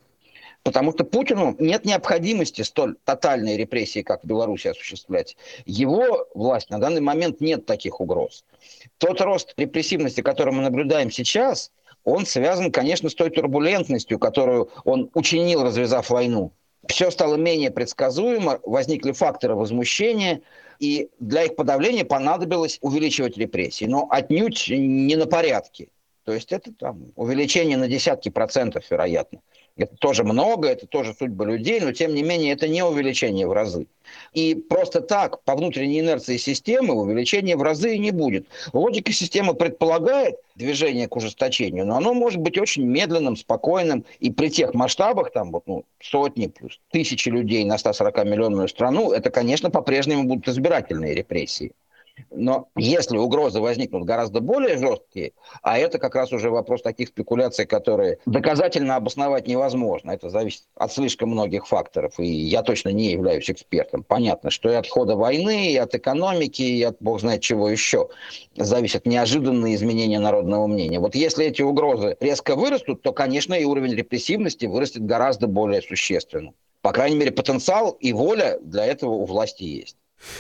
Потому 0.63 0.93
что 0.93 1.05
Путину 1.05 1.57
нет 1.59 1.85
необходимости 1.87 2.63
столь 2.63 2.97
тотальной 3.05 3.57
репрессии, 3.57 4.03
как 4.03 4.23
в 4.23 4.27
Беларуси, 4.27 4.69
осуществлять. 4.69 5.37
Его 5.65 6.27
власть 6.35 6.69
на 6.71 6.79
данный 6.79 7.01
момент 7.01 7.41
нет 7.41 7.65
таких 7.65 8.01
угроз. 8.01 8.45
Тот 8.99 9.21
рост 9.21 9.55
репрессивности, 9.57 10.21
который 10.21 10.53
мы 10.53 10.63
наблюдаем 10.63 11.11
сейчас, 11.11 11.73
он 12.05 12.27
связан, 12.27 12.73
конечно, 12.73 13.09
с 13.09 13.15
той 13.15 13.31
турбулентностью, 13.31 14.19
которую 14.19 14.71
он 14.85 15.11
учинил, 15.15 15.63
развязав 15.63 16.11
войну. 16.11 16.53
Все 16.87 17.11
стало 17.11 17.37
менее 17.37 17.71
предсказуемо, 17.71 18.61
возникли 18.65 19.13
факторы 19.13 19.55
возмущения, 19.55 20.41
и 20.79 21.11
для 21.21 21.45
их 21.45 21.57
подавления 21.57 22.05
понадобилось 22.05 22.79
увеличивать 22.81 23.37
репрессии, 23.37 23.85
но 23.85 24.07
отнюдь 24.11 24.67
не 24.69 25.17
на 25.17 25.27
порядке. 25.27 25.89
То 26.25 26.33
есть 26.33 26.53
это 26.53 26.73
там 26.73 27.13
увеличение 27.17 27.77
на 27.77 27.89
десятки 27.89 28.29
процентов, 28.29 28.85
вероятно. 28.91 29.41
Это 29.77 29.97
тоже 29.97 30.25
много, 30.25 30.69
это 30.69 30.87
тоже 30.87 31.15
судьба 31.19 31.47
людей, 31.47 31.81
но 31.81 31.93
тем 31.93 32.15
не 32.15 32.23
менее 32.23 32.53
это 32.53 32.69
не 32.69 32.85
увеличение 32.85 33.47
в 33.47 33.53
разы. 33.53 33.87
И 34.33 34.55
просто 34.55 35.01
так, 35.01 35.43
по 35.45 35.55
внутренней 35.55 36.01
инерции 36.01 36.37
системы, 36.37 36.95
увеличения 36.95 37.57
в 37.57 37.63
разы 37.63 37.97
не 37.97 38.11
будет. 38.11 38.47
Логика 38.73 39.13
системы 39.13 39.55
предполагает 39.55 40.37
движение 40.57 41.09
к 41.09 41.17
ужесточению, 41.17 41.87
но 41.87 41.97
оно 41.97 42.13
может 42.13 42.41
быть 42.41 42.59
очень 42.59 42.85
медленным, 42.85 43.37
спокойным. 43.37 44.05
И 44.19 44.31
при 44.31 44.49
тех 44.49 44.75
масштабах, 44.75 45.33
там 45.33 45.53
вот, 45.53 45.67
ну, 45.67 45.85
сотни 46.01 46.49
плюс 46.49 46.81
тысячи 46.91 47.29
людей 47.29 47.65
на 47.65 47.77
140-миллионную 47.77 48.69
страну, 48.69 49.13
это, 49.13 49.31
конечно, 49.31 49.71
по-прежнему 49.71 50.25
будут 50.25 50.49
избирательные 50.49 51.15
репрессии. 51.15 51.73
Но 52.31 52.69
если 52.77 53.17
угрозы 53.17 53.61
возникнут 53.61 54.05
гораздо 54.05 54.41
более 54.41 54.79
жесткие, 54.79 55.33
а 55.63 55.79
это 55.79 55.99
как 55.99 56.15
раз 56.15 56.33
уже 56.33 56.51
вопрос 56.51 56.83
таких 56.83 57.09
спекуляций, 57.09 57.67
которые 57.67 58.19
доказательно 58.27 58.97
обосновать 58.97 59.47
невозможно. 59.47 60.11
Это 60.11 60.31
зависит 60.31 60.65
от 60.75 60.93
слишком 60.93 61.31
многих 61.31 61.67
факторов. 61.67 62.19
И 62.19 62.27
я 62.27 62.63
точно 62.63 62.91
не 62.91 63.11
являюсь 63.11 63.51
экспертом. 63.51 64.03
Понятно, 64.03 64.51
что 64.51 64.71
и 64.71 64.75
от 64.75 64.89
хода 64.89 65.17
войны, 65.17 65.73
и 65.73 65.77
от 65.77 65.95
экономики, 65.95 66.63
и 66.63 66.83
от 66.83 66.97
бог 67.01 67.21
знает 67.21 67.41
чего 67.41 67.69
еще 67.69 68.09
зависят 68.57 69.07
неожиданные 69.07 69.75
изменения 69.75 70.19
народного 70.19 70.67
мнения. 70.67 71.01
Вот 71.01 71.15
если 71.15 71.47
эти 71.47 71.63
угрозы 71.63 72.17
резко 72.21 72.57
вырастут, 72.57 73.03
то, 73.03 73.13
конечно, 73.13 73.55
и 73.55 73.65
уровень 73.65 73.95
репрессивности 73.95 74.67
вырастет 74.67 75.05
гораздо 75.05 75.47
более 75.47 75.83
существенно. 75.83 76.53
По 76.83 76.93
крайней 76.93 77.17
мере, 77.17 77.31
потенциал 77.31 77.91
и 77.91 78.13
воля 78.13 78.59
для 78.63 78.87
этого 78.87 79.11
у 79.11 79.25
власти 79.27 79.65
есть. 79.65 79.97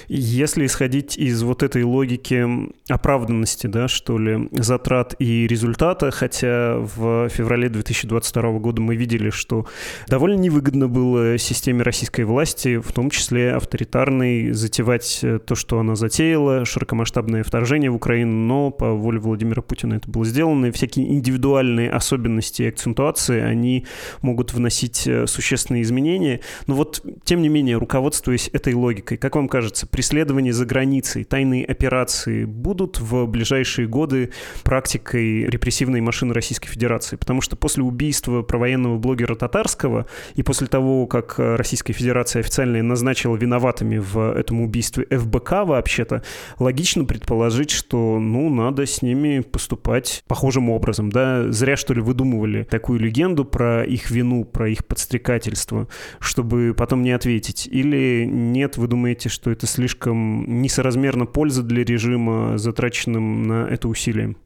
Если 0.09 0.67
исходить 0.67 1.17
из 1.17 1.43
вот 1.43 1.63
этой 1.63 1.85
логики 1.85 2.47
оправданности, 2.89 3.67
да, 3.67 3.89
что 3.89 4.19
ли, 4.19 4.49
затрат 4.53 5.15
и 5.19 5.47
результата, 5.47 6.11
хотя 6.11 6.77
в 6.77 7.29
феврале 7.29 7.69
2022 7.69 8.59
года 8.59 8.81
мы 8.83 8.97
видели, 8.97 9.31
что 9.31 9.67
довольно 10.07 10.39
невыгодно 10.39 10.89
было 10.89 11.39
системе 11.39 11.83
российской 11.83 12.25
власти, 12.25 12.79
в 12.79 12.93
том 12.93 13.11
числе 13.11 13.53
авторитарной, 13.53 14.53
затевать 14.53 15.25
то, 15.47 15.55
что 15.55 15.79
она 15.79 15.95
затеяла, 15.95 16.65
широкомасштабное 16.65 17.43
вторжение 17.43 17.91
в 17.91 17.97
Украину, 17.97 18.33
но 18.33 18.71
по 18.71 18.93
воле 18.93 19.19
Владимира 19.19 19.63
Путина 19.63 19.95
это 19.95 20.11
было 20.11 20.25
сделано, 20.25 20.67
и 20.67 20.71
всякие 20.71 21.11
индивидуальные 21.11 21.91
особенности 21.91 22.63
и 22.63 22.69
акцентуации, 22.69 23.41
они 23.41 23.87
могут 24.23 24.53
вносить 24.53 25.09
существенные 25.27 25.83
изменения. 25.83 26.41
Но 26.67 26.75
вот, 26.75 27.03
тем 27.25 27.41
не 27.43 27.49
менее, 27.49 27.79
руководствуясь 27.79 28.51
этой 28.53 28.75
логикой, 28.75 29.17
как 29.17 29.37
вам 29.37 29.49
кажется, 29.49 29.70
кажется, 29.71 29.87
преследование 29.87 30.53
за 30.53 30.67
границей, 30.67 31.23
тайные 31.23 31.65
операции 31.65 32.45
будут 32.45 32.99
в 32.99 33.27
ближайшие 33.27 33.87
годы 33.87 34.31
практикой 34.65 35.45
репрессивной 35.45 36.01
машины 36.01 36.35
Российской 36.35 36.69
Федерации? 36.69 37.15
Потому 37.15 37.41
что 37.41 37.55
после 37.55 37.85
убийства 37.85 38.43
провоенного 38.43 38.99
блогера 38.99 39.37
Татарского 39.37 40.07
и 40.35 40.43
после 40.43 40.67
того, 40.67 41.07
как 41.07 41.35
Российская 41.39 41.93
Федерация 41.93 42.41
официально 42.41 42.83
назначила 42.83 43.37
виноватыми 43.37 43.99
в 43.99 44.33
этом 44.33 44.63
убийстве 44.63 45.07
ФБК 45.09 45.53
вообще-то, 45.65 46.25
логично 46.59 47.05
предположить, 47.05 47.71
что, 47.71 48.19
ну, 48.19 48.51
надо 48.51 48.87
с 48.87 49.03
ними 49.03 49.39
поступать 49.39 50.25
похожим 50.27 50.69
образом, 50.69 51.11
да? 51.11 51.53
Зря, 51.53 51.77
что 51.77 51.95
ли, 51.95 52.01
выдумывали 52.01 52.65
такую 52.65 52.99
легенду 52.99 53.45
про 53.45 53.85
их 53.85 54.11
вину, 54.11 54.45
про 54.45 54.69
их 54.69 54.85
подстрекательство, 54.85 55.87
чтобы 56.19 56.75
потом 56.77 57.05
не 57.05 57.13
ответить. 57.13 57.69
Или 57.71 58.25
нет, 58.29 58.77
вы 58.77 58.89
думаете, 58.89 59.29
что 59.29 59.53
это 59.53 59.60
слишком 59.67 60.63
несоразмерно 60.63 61.27
польза 61.27 61.63
для 61.63 61.85
режима, 61.85 62.59
затраченным 62.59 63.47
на 63.47 63.69
это 63.69 63.89
усилие? 63.89 64.37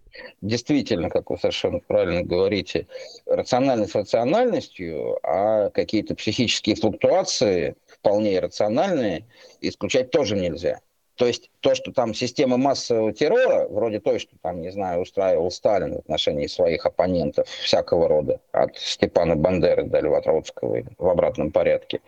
Действительно, 0.40 1.10
как 1.10 1.30
вы 1.30 1.38
совершенно 1.38 1.80
правильно 1.80 2.22
говорите, 2.22 2.86
рациональность 3.26 3.94
рациональностью, 3.94 5.18
а 5.22 5.70
какие-то 5.70 6.14
психические 6.14 6.76
флуктуации, 6.76 7.74
вполне 7.86 8.36
иррациональные, 8.36 9.24
исключать 9.60 10.10
тоже 10.10 10.36
нельзя. 10.36 10.80
То 11.16 11.26
есть 11.26 11.50
то, 11.60 11.74
что 11.74 11.92
там 11.92 12.12
система 12.12 12.56
массового 12.56 13.12
террора, 13.12 13.68
вроде 13.68 14.00
той, 14.00 14.18
что 14.18 14.36
там, 14.42 14.60
не 14.60 14.70
знаю, 14.70 15.00
устраивал 15.00 15.50
Сталин 15.50 15.94
в 15.94 15.98
отношении 15.98 16.48
своих 16.48 16.86
оппонентов 16.86 17.48
всякого 17.48 18.08
рода, 18.08 18.40
от 18.52 18.76
Степана 18.76 19.36
Бандеры 19.36 19.84
до 19.84 20.00
Льва 20.00 20.20
Троцкого 20.20 20.82
в 20.98 21.08
обратном 21.08 21.52
порядке, 21.52 22.00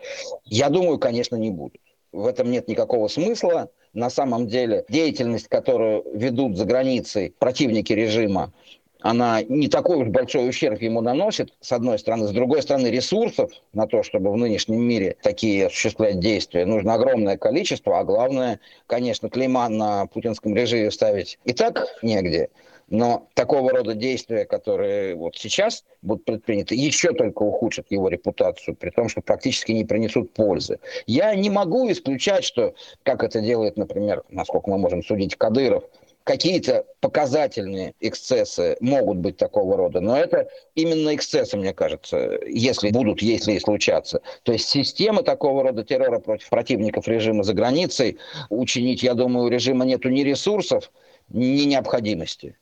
я 0.43 0.69
думаю, 0.69 0.99
конечно, 0.99 1.37
не 1.37 1.49
будет. 1.49 1.81
В 2.11 2.25
этом 2.25 2.51
нет 2.51 2.67
никакого 2.67 3.07
смысла. 3.07 3.69
На 3.93 4.09
самом 4.09 4.47
деле 4.47 4.85
деятельность, 4.89 5.47
которую 5.47 6.03
ведут 6.13 6.57
за 6.57 6.65
границей 6.65 7.33
противники 7.39 7.93
режима, 7.93 8.53
она 9.01 9.41
не 9.43 9.67
такой 9.67 9.97
уж 9.97 10.07
большой 10.07 10.49
ущерб 10.49 10.81
ему 10.81 11.01
наносит, 11.01 11.53
с 11.61 11.71
одной 11.71 11.99
стороны. 11.99 12.27
С 12.27 12.31
другой 12.31 12.61
стороны, 12.61 12.87
ресурсов 12.87 13.51
на 13.73 13.87
то, 13.87 14.03
чтобы 14.03 14.31
в 14.31 14.37
нынешнем 14.37 14.81
мире 14.81 15.15
такие 15.21 15.67
осуществлять 15.67 16.19
действия, 16.19 16.65
нужно 16.65 16.95
огромное 16.95 17.37
количество, 17.37 17.99
а 17.99 18.03
главное, 18.03 18.59
конечно, 18.87 19.29
клейма 19.29 19.69
на 19.69 20.07
путинском 20.07 20.55
режиме 20.55 20.91
ставить 20.91 21.37
и 21.45 21.53
так 21.53 21.87
негде. 22.01 22.49
Но 22.89 23.27
такого 23.33 23.71
рода 23.71 23.93
действия, 23.95 24.45
которые 24.45 25.15
вот 25.15 25.35
сейчас 25.35 25.83
будут 26.01 26.23
предприняты, 26.23 26.75
еще 26.75 27.11
только 27.11 27.43
ухудшат 27.43 27.87
его 27.89 28.07
репутацию, 28.07 28.75
при 28.75 28.91
том, 28.91 29.09
что 29.09 29.21
практически 29.21 29.73
не 29.73 29.83
принесут 29.83 30.33
пользы. 30.33 30.79
Я 31.05 31.35
не 31.35 31.49
могу 31.49 31.91
исключать, 31.91 32.45
что, 32.45 32.75
как 33.03 33.23
это 33.23 33.41
делает, 33.41 33.75
например, 33.75 34.23
насколько 34.29 34.69
мы 34.69 34.77
можем 34.77 35.03
судить, 35.03 35.35
Кадыров, 35.35 35.83
какие-то 36.23 36.85
показательные 36.99 37.93
эксцессы 37.99 38.77
могут 38.79 39.17
быть 39.17 39.37
такого 39.37 39.77
рода, 39.77 39.99
но 40.01 40.17
это 40.17 40.49
именно 40.75 41.15
эксцессы, 41.15 41.57
мне 41.57 41.73
кажется, 41.73 42.39
если 42.45 42.91
будут, 42.91 43.21
если 43.21 43.53
и 43.53 43.59
случаться. 43.59 44.21
То 44.43 44.51
есть 44.51 44.67
система 44.67 45.23
такого 45.23 45.63
рода 45.63 45.83
террора 45.83 46.19
против 46.19 46.49
противников 46.49 47.07
режима 47.07 47.43
за 47.43 47.53
границей 47.53 48.17
учинить, 48.49 49.03
я 49.03 49.13
думаю, 49.13 49.47
у 49.47 49.49
режима 49.49 49.85
нету 49.85 50.09
ни 50.09 50.21
ресурсов, 50.21 50.91
ни 51.29 51.63
необходимости. 51.63 52.55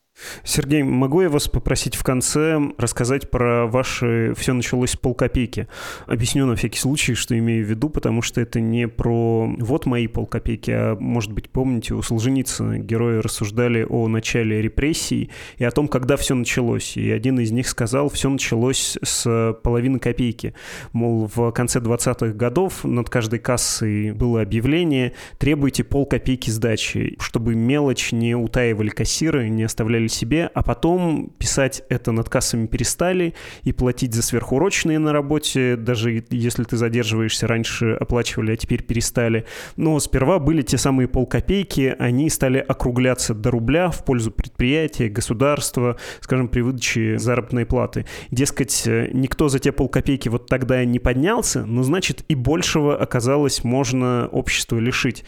Сергей, 0.44 0.84
могу 0.84 1.22
я 1.22 1.30
вас 1.30 1.48
попросить 1.50 1.96
в 1.96 2.04
конце 2.04 2.60
рассказать 2.78 3.30
про 3.30 3.68
ваши 3.68 4.34
«Все 4.38 4.54
началось 4.54 4.92
с 4.92 4.96
полкопейки»? 4.96 5.68
Объясню 6.08 6.46
на 6.46 6.56
всякий 6.56 6.80
случай, 6.80 7.16
что 7.16 7.38
имею 7.38 7.66
в 7.66 7.70
виду, 7.70 7.90
потому 7.90 8.22
что 8.22 8.40
это 8.40 8.62
не 8.62 8.88
про 8.88 9.54
«вот 9.60 9.86
мои 9.86 10.08
полкопейки», 10.08 10.72
а, 10.72 10.96
может 10.98 11.34
быть, 11.34 11.50
помните, 11.50 11.94
у 11.96 12.02
Солженицына 12.02 12.80
герои 12.80 13.18
рассуждали 13.18 13.86
о 13.88 14.08
начале 14.08 14.62
репрессий 14.62 15.32
и 15.58 15.66
о 15.66 15.72
том, 15.72 15.88
когда 15.88 16.16
все 16.16 16.34
началось. 16.36 16.96
И 16.96 17.12
один 17.12 17.40
из 17.40 17.52
них 17.52 17.68
сказал, 17.68 18.10
все 18.10 18.30
началось 18.30 18.98
с 19.04 19.54
половины 19.64 20.00
копейки. 20.00 20.54
Мол, 20.94 21.30
в 21.34 21.52
конце 21.52 21.80
20-х 21.80 22.34
годов 22.34 22.86
над 22.86 23.10
каждой 23.10 23.40
кассой 23.40 24.12
было 24.12 24.42
объявление 24.42 25.14
«требуйте 25.40 25.84
полкопейки 25.84 26.50
сдачи», 26.50 27.18
чтобы 27.20 27.56
мелочь 27.56 28.14
не 28.14 28.36
утаивали 28.36 28.90
кассиры, 28.90 29.50
не 29.50 29.64
оставляли 29.64 30.05
оставили 30.06 30.08
себе, 30.08 30.50
а 30.54 30.64
потом 30.64 31.32
писать 31.38 31.84
это 31.90 32.12
над 32.12 32.30
кассами 32.30 32.68
перестали 32.68 33.34
и 33.64 33.72
платить 33.72 34.14
за 34.14 34.22
сверхурочные 34.22 35.00
на 35.00 35.14
работе, 35.14 35.76
даже 35.76 36.24
если 36.30 36.64
ты 36.64 36.78
задерживаешься, 36.78 37.48
раньше 37.48 37.98
оплачивали, 38.00 38.54
а 38.54 38.56
теперь 38.56 38.84
перестали. 38.84 39.46
Но 39.78 40.00
сперва 40.00 40.40
были 40.40 40.62
те 40.62 40.78
самые 40.78 41.08
полкопейки, 41.08 41.96
они 42.00 42.30
стали 42.30 42.60
округляться 42.60 43.34
до 43.34 43.52
рубля 43.52 43.90
в 43.90 44.04
пользу 44.06 44.32
предприятия, 44.32 45.10
государства, 45.10 45.98
скажем, 46.22 46.48
при 46.48 46.62
выдаче 46.62 47.18
заработной 47.18 47.66
платы. 47.66 48.06
Дескать, 48.32 48.84
никто 48.86 49.50
за 49.50 49.60
те 49.60 49.72
полкопейки 49.72 50.30
вот 50.30 50.48
тогда 50.48 50.84
не 50.86 51.00
поднялся, 51.00 51.66
но 51.66 51.84
значит 51.84 52.24
и 52.28 52.36
большего 52.36 52.96
оказалось 52.96 53.64
можно 53.64 54.28
общество 54.32 54.80
лишить. 54.80 55.24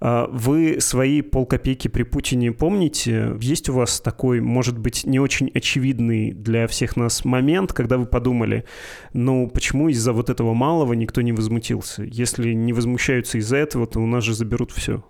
А 0.00 0.28
вы 0.32 0.80
свои 0.80 1.22
полкопейки 1.22 1.88
при 1.88 2.02
Путине 2.02 2.52
помните? 2.52 3.36
Есть 3.40 3.68
у 3.68 3.74
вас 3.74 4.00
такой 4.00 4.21
такой, 4.22 4.40
может 4.40 4.78
быть, 4.78 5.04
не 5.04 5.18
очень 5.18 5.50
очевидный 5.52 6.30
для 6.30 6.68
всех 6.68 6.94
нас 6.94 7.24
момент, 7.24 7.72
когда 7.72 7.98
вы 7.98 8.06
подумали, 8.06 8.64
ну, 9.12 9.50
почему 9.50 9.88
из-за 9.88 10.12
вот 10.12 10.30
этого 10.30 10.54
малого 10.54 10.92
никто 10.92 11.22
не 11.22 11.32
возмутился? 11.32 12.04
Если 12.04 12.52
не 12.52 12.72
возмущаются 12.72 13.38
из-за 13.38 13.56
этого, 13.56 13.88
то 13.88 13.98
у 13.98 14.06
нас 14.06 14.22
же 14.22 14.34
заберут 14.34 14.70
все. 14.70 15.02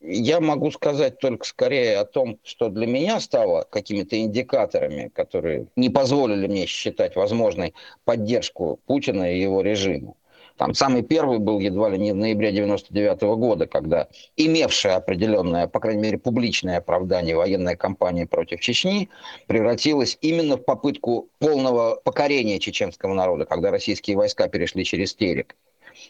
Я 0.00 0.40
могу 0.40 0.72
сказать 0.72 1.20
только 1.20 1.46
скорее 1.46 1.98
о 1.98 2.04
том, 2.04 2.40
что 2.42 2.70
для 2.70 2.88
меня 2.88 3.20
стало 3.20 3.64
какими-то 3.70 4.18
индикаторами, 4.18 5.12
которые 5.14 5.66
не 5.76 5.88
позволили 5.88 6.48
мне 6.48 6.66
считать 6.66 7.14
возможной 7.14 7.74
поддержку 8.04 8.80
Путина 8.84 9.32
и 9.32 9.40
его 9.40 9.62
режима. 9.62 10.14
Там 10.60 10.74
самый 10.74 11.00
первый 11.00 11.38
был 11.38 11.58
едва 11.58 11.88
ли 11.88 11.96
не 11.96 12.12
в 12.12 12.16
ноябре 12.16 12.52
99 12.52 13.22
года, 13.38 13.66
когда 13.66 14.08
имевшая 14.36 14.96
определенное, 14.96 15.66
по 15.66 15.80
крайней 15.80 16.02
мере, 16.02 16.18
публичное 16.18 16.76
оправдание 16.76 17.34
военная 17.34 17.76
кампания 17.76 18.26
против 18.26 18.60
Чечни 18.60 19.08
превратилась 19.46 20.18
именно 20.20 20.58
в 20.58 20.64
попытку 20.66 21.30
полного 21.38 21.98
покорения 22.04 22.58
чеченского 22.58 23.14
народа, 23.14 23.46
когда 23.46 23.70
российские 23.70 24.18
войска 24.18 24.48
перешли 24.48 24.84
через 24.84 25.14
Терек. 25.14 25.56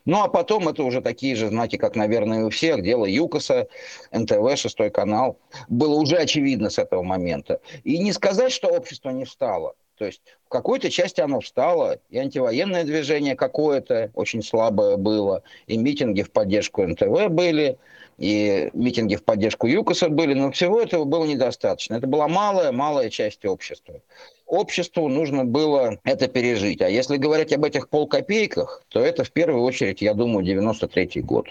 Ну 0.05 0.21
а 0.21 0.27
потом 0.27 0.67
это 0.67 0.83
уже 0.83 1.01
такие 1.01 1.37
же 1.37 1.47
знаки, 1.47 1.77
как, 1.77 1.95
наверное, 1.95 2.45
у 2.45 2.51
всех. 2.51 2.83
Дело 2.83 3.05
ЮКОСа, 3.05 3.69
НТВ, 4.11 4.57
шестой 4.57 4.91
канал. 4.91 5.39
Было 5.69 5.95
уже 5.95 6.17
очевидно 6.17 6.71
с 6.71 6.79
этого 6.79 7.05
момента. 7.05 7.61
И 7.85 7.99
не 7.99 8.13
сказать, 8.13 8.51
что 8.51 8.67
общество 8.67 9.11
не 9.11 9.25
встало. 9.25 9.77
То 10.01 10.07
есть 10.07 10.23
в 10.47 10.49
какой-то 10.49 10.89
части 10.89 11.21
оно 11.21 11.41
встало, 11.41 11.99
и 12.09 12.17
антивоенное 12.17 12.85
движение 12.85 13.37
какое-то 13.37 14.11
очень 14.15 14.43
слабое 14.43 14.97
было, 14.97 15.43
и 15.67 15.77
митинги 15.77 16.23
в 16.23 16.31
поддержку 16.31 16.83
НТВ 16.83 17.29
были, 17.29 17.77
и 18.17 18.71
митинги 18.73 19.17
в 19.17 19.25
поддержку 19.25 19.67
ЮКОСа 19.67 20.09
были, 20.09 20.33
но 20.33 20.53
всего 20.53 20.81
этого 20.81 21.05
было 21.05 21.27
недостаточно. 21.27 21.97
Это 21.97 22.07
была 22.07 22.29
малая-малая 22.29 23.11
часть 23.11 23.45
общества. 23.45 24.01
Обществу 24.47 25.07
нужно 25.07 25.45
было 25.45 25.99
это 26.05 26.29
пережить. 26.29 26.81
А 26.81 26.89
если 26.89 27.19
говорить 27.19 27.53
об 27.53 27.67
этих 27.67 27.91
полкопейках, 27.91 28.83
то 28.89 29.01
это 29.01 29.23
в 29.23 29.33
первую 29.33 29.65
очередь, 29.65 30.01
я 30.01 30.15
думаю, 30.15 30.47
93 30.47 31.21
год. 31.21 31.49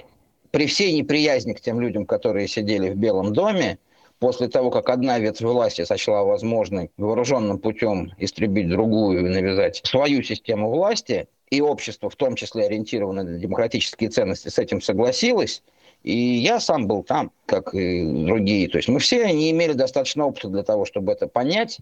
При 0.49 0.65
всей 0.65 0.91
неприязни 0.93 1.53
к 1.53 1.61
тем 1.61 1.79
людям, 1.79 2.07
которые 2.07 2.47
сидели 2.47 2.89
в 2.89 2.95
Белом 2.95 3.31
доме, 3.31 3.77
после 4.19 4.47
того, 4.47 4.69
как 4.69 4.89
одна 4.89 5.17
ветвь 5.17 5.41
власти 5.41 5.85
сочла 5.85 6.23
возможной 6.23 6.91
вооруженным 6.97 7.59
путем 7.59 8.11
истребить 8.17 8.69
другую 8.69 9.25
и 9.25 9.29
навязать 9.29 9.81
свою 9.83 10.21
систему 10.23 10.69
власти, 10.69 11.27
и 11.49 11.61
общество, 11.61 12.09
в 12.09 12.15
том 12.15 12.35
числе 12.35 12.65
ориентированное 12.65 13.23
на 13.23 13.39
демократические 13.39 14.09
ценности, 14.09 14.49
с 14.49 14.59
этим 14.59 14.81
согласилось, 14.81 15.63
и 16.03 16.13
я 16.13 16.59
сам 16.59 16.87
был 16.87 17.03
там, 17.03 17.31
как 17.45 17.73
и 17.73 18.05
другие. 18.05 18.69
То 18.69 18.77
есть 18.77 18.87
мы 18.87 18.99
все 18.99 19.31
не 19.31 19.51
имели 19.51 19.73
достаточно 19.73 20.25
опыта 20.25 20.49
для 20.49 20.63
того, 20.63 20.85
чтобы 20.85 21.11
это 21.11 21.27
понять. 21.27 21.79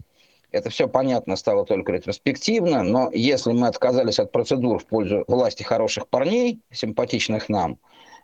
Это 0.50 0.70
все 0.70 0.88
понятно 0.88 1.36
стало 1.36 1.66
только 1.66 1.92
ретроспективно, 1.92 2.82
но 2.82 3.10
если 3.12 3.52
мы 3.52 3.66
отказались 3.66 4.18
от 4.18 4.32
процедур 4.32 4.78
в 4.78 4.86
пользу 4.86 5.24
власти 5.28 5.62
хороших 5.62 6.08
парней, 6.08 6.60
симпатичных 6.72 7.50
нам, 7.50 7.78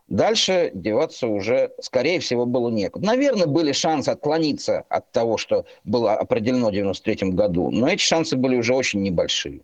Дальше 0.08 0.70
деваться 0.74 1.26
уже, 1.26 1.70
скорее 1.80 2.20
всего, 2.20 2.44
было 2.44 2.68
некуда. 2.68 3.06
Наверное, 3.06 3.46
были 3.46 3.72
шансы 3.72 4.10
отклониться 4.10 4.84
от 4.88 5.10
того, 5.12 5.38
что 5.38 5.64
было 5.84 6.12
определено 6.14 6.68
в 6.68 6.72
93 6.72 7.30
году, 7.30 7.70
но 7.70 7.88
эти 7.88 8.02
шансы 8.02 8.36
были 8.36 8.56
уже 8.56 8.74
очень 8.74 9.02
небольшие. 9.02 9.60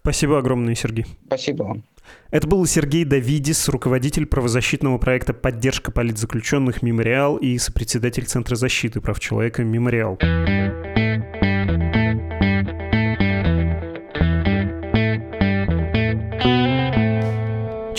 Спасибо 0.00 0.38
огромное, 0.38 0.74
Сергей. 0.74 1.06
Спасибо 1.26 1.62
вам. 1.62 1.84
Это 2.30 2.46
был 2.48 2.66
Сергей 2.66 3.04
Давидис, 3.04 3.68
руководитель 3.68 4.26
правозащитного 4.26 4.98
проекта 4.98 5.32
«Поддержка 5.32 5.92
политзаключенных 5.92 6.82
Мемориал» 6.82 7.36
и 7.36 7.56
сопредседатель 7.58 8.26
Центра 8.26 8.56
защиты 8.56 9.00
прав 9.00 9.20
человека 9.20 9.62
«Мемориал». 9.62 10.18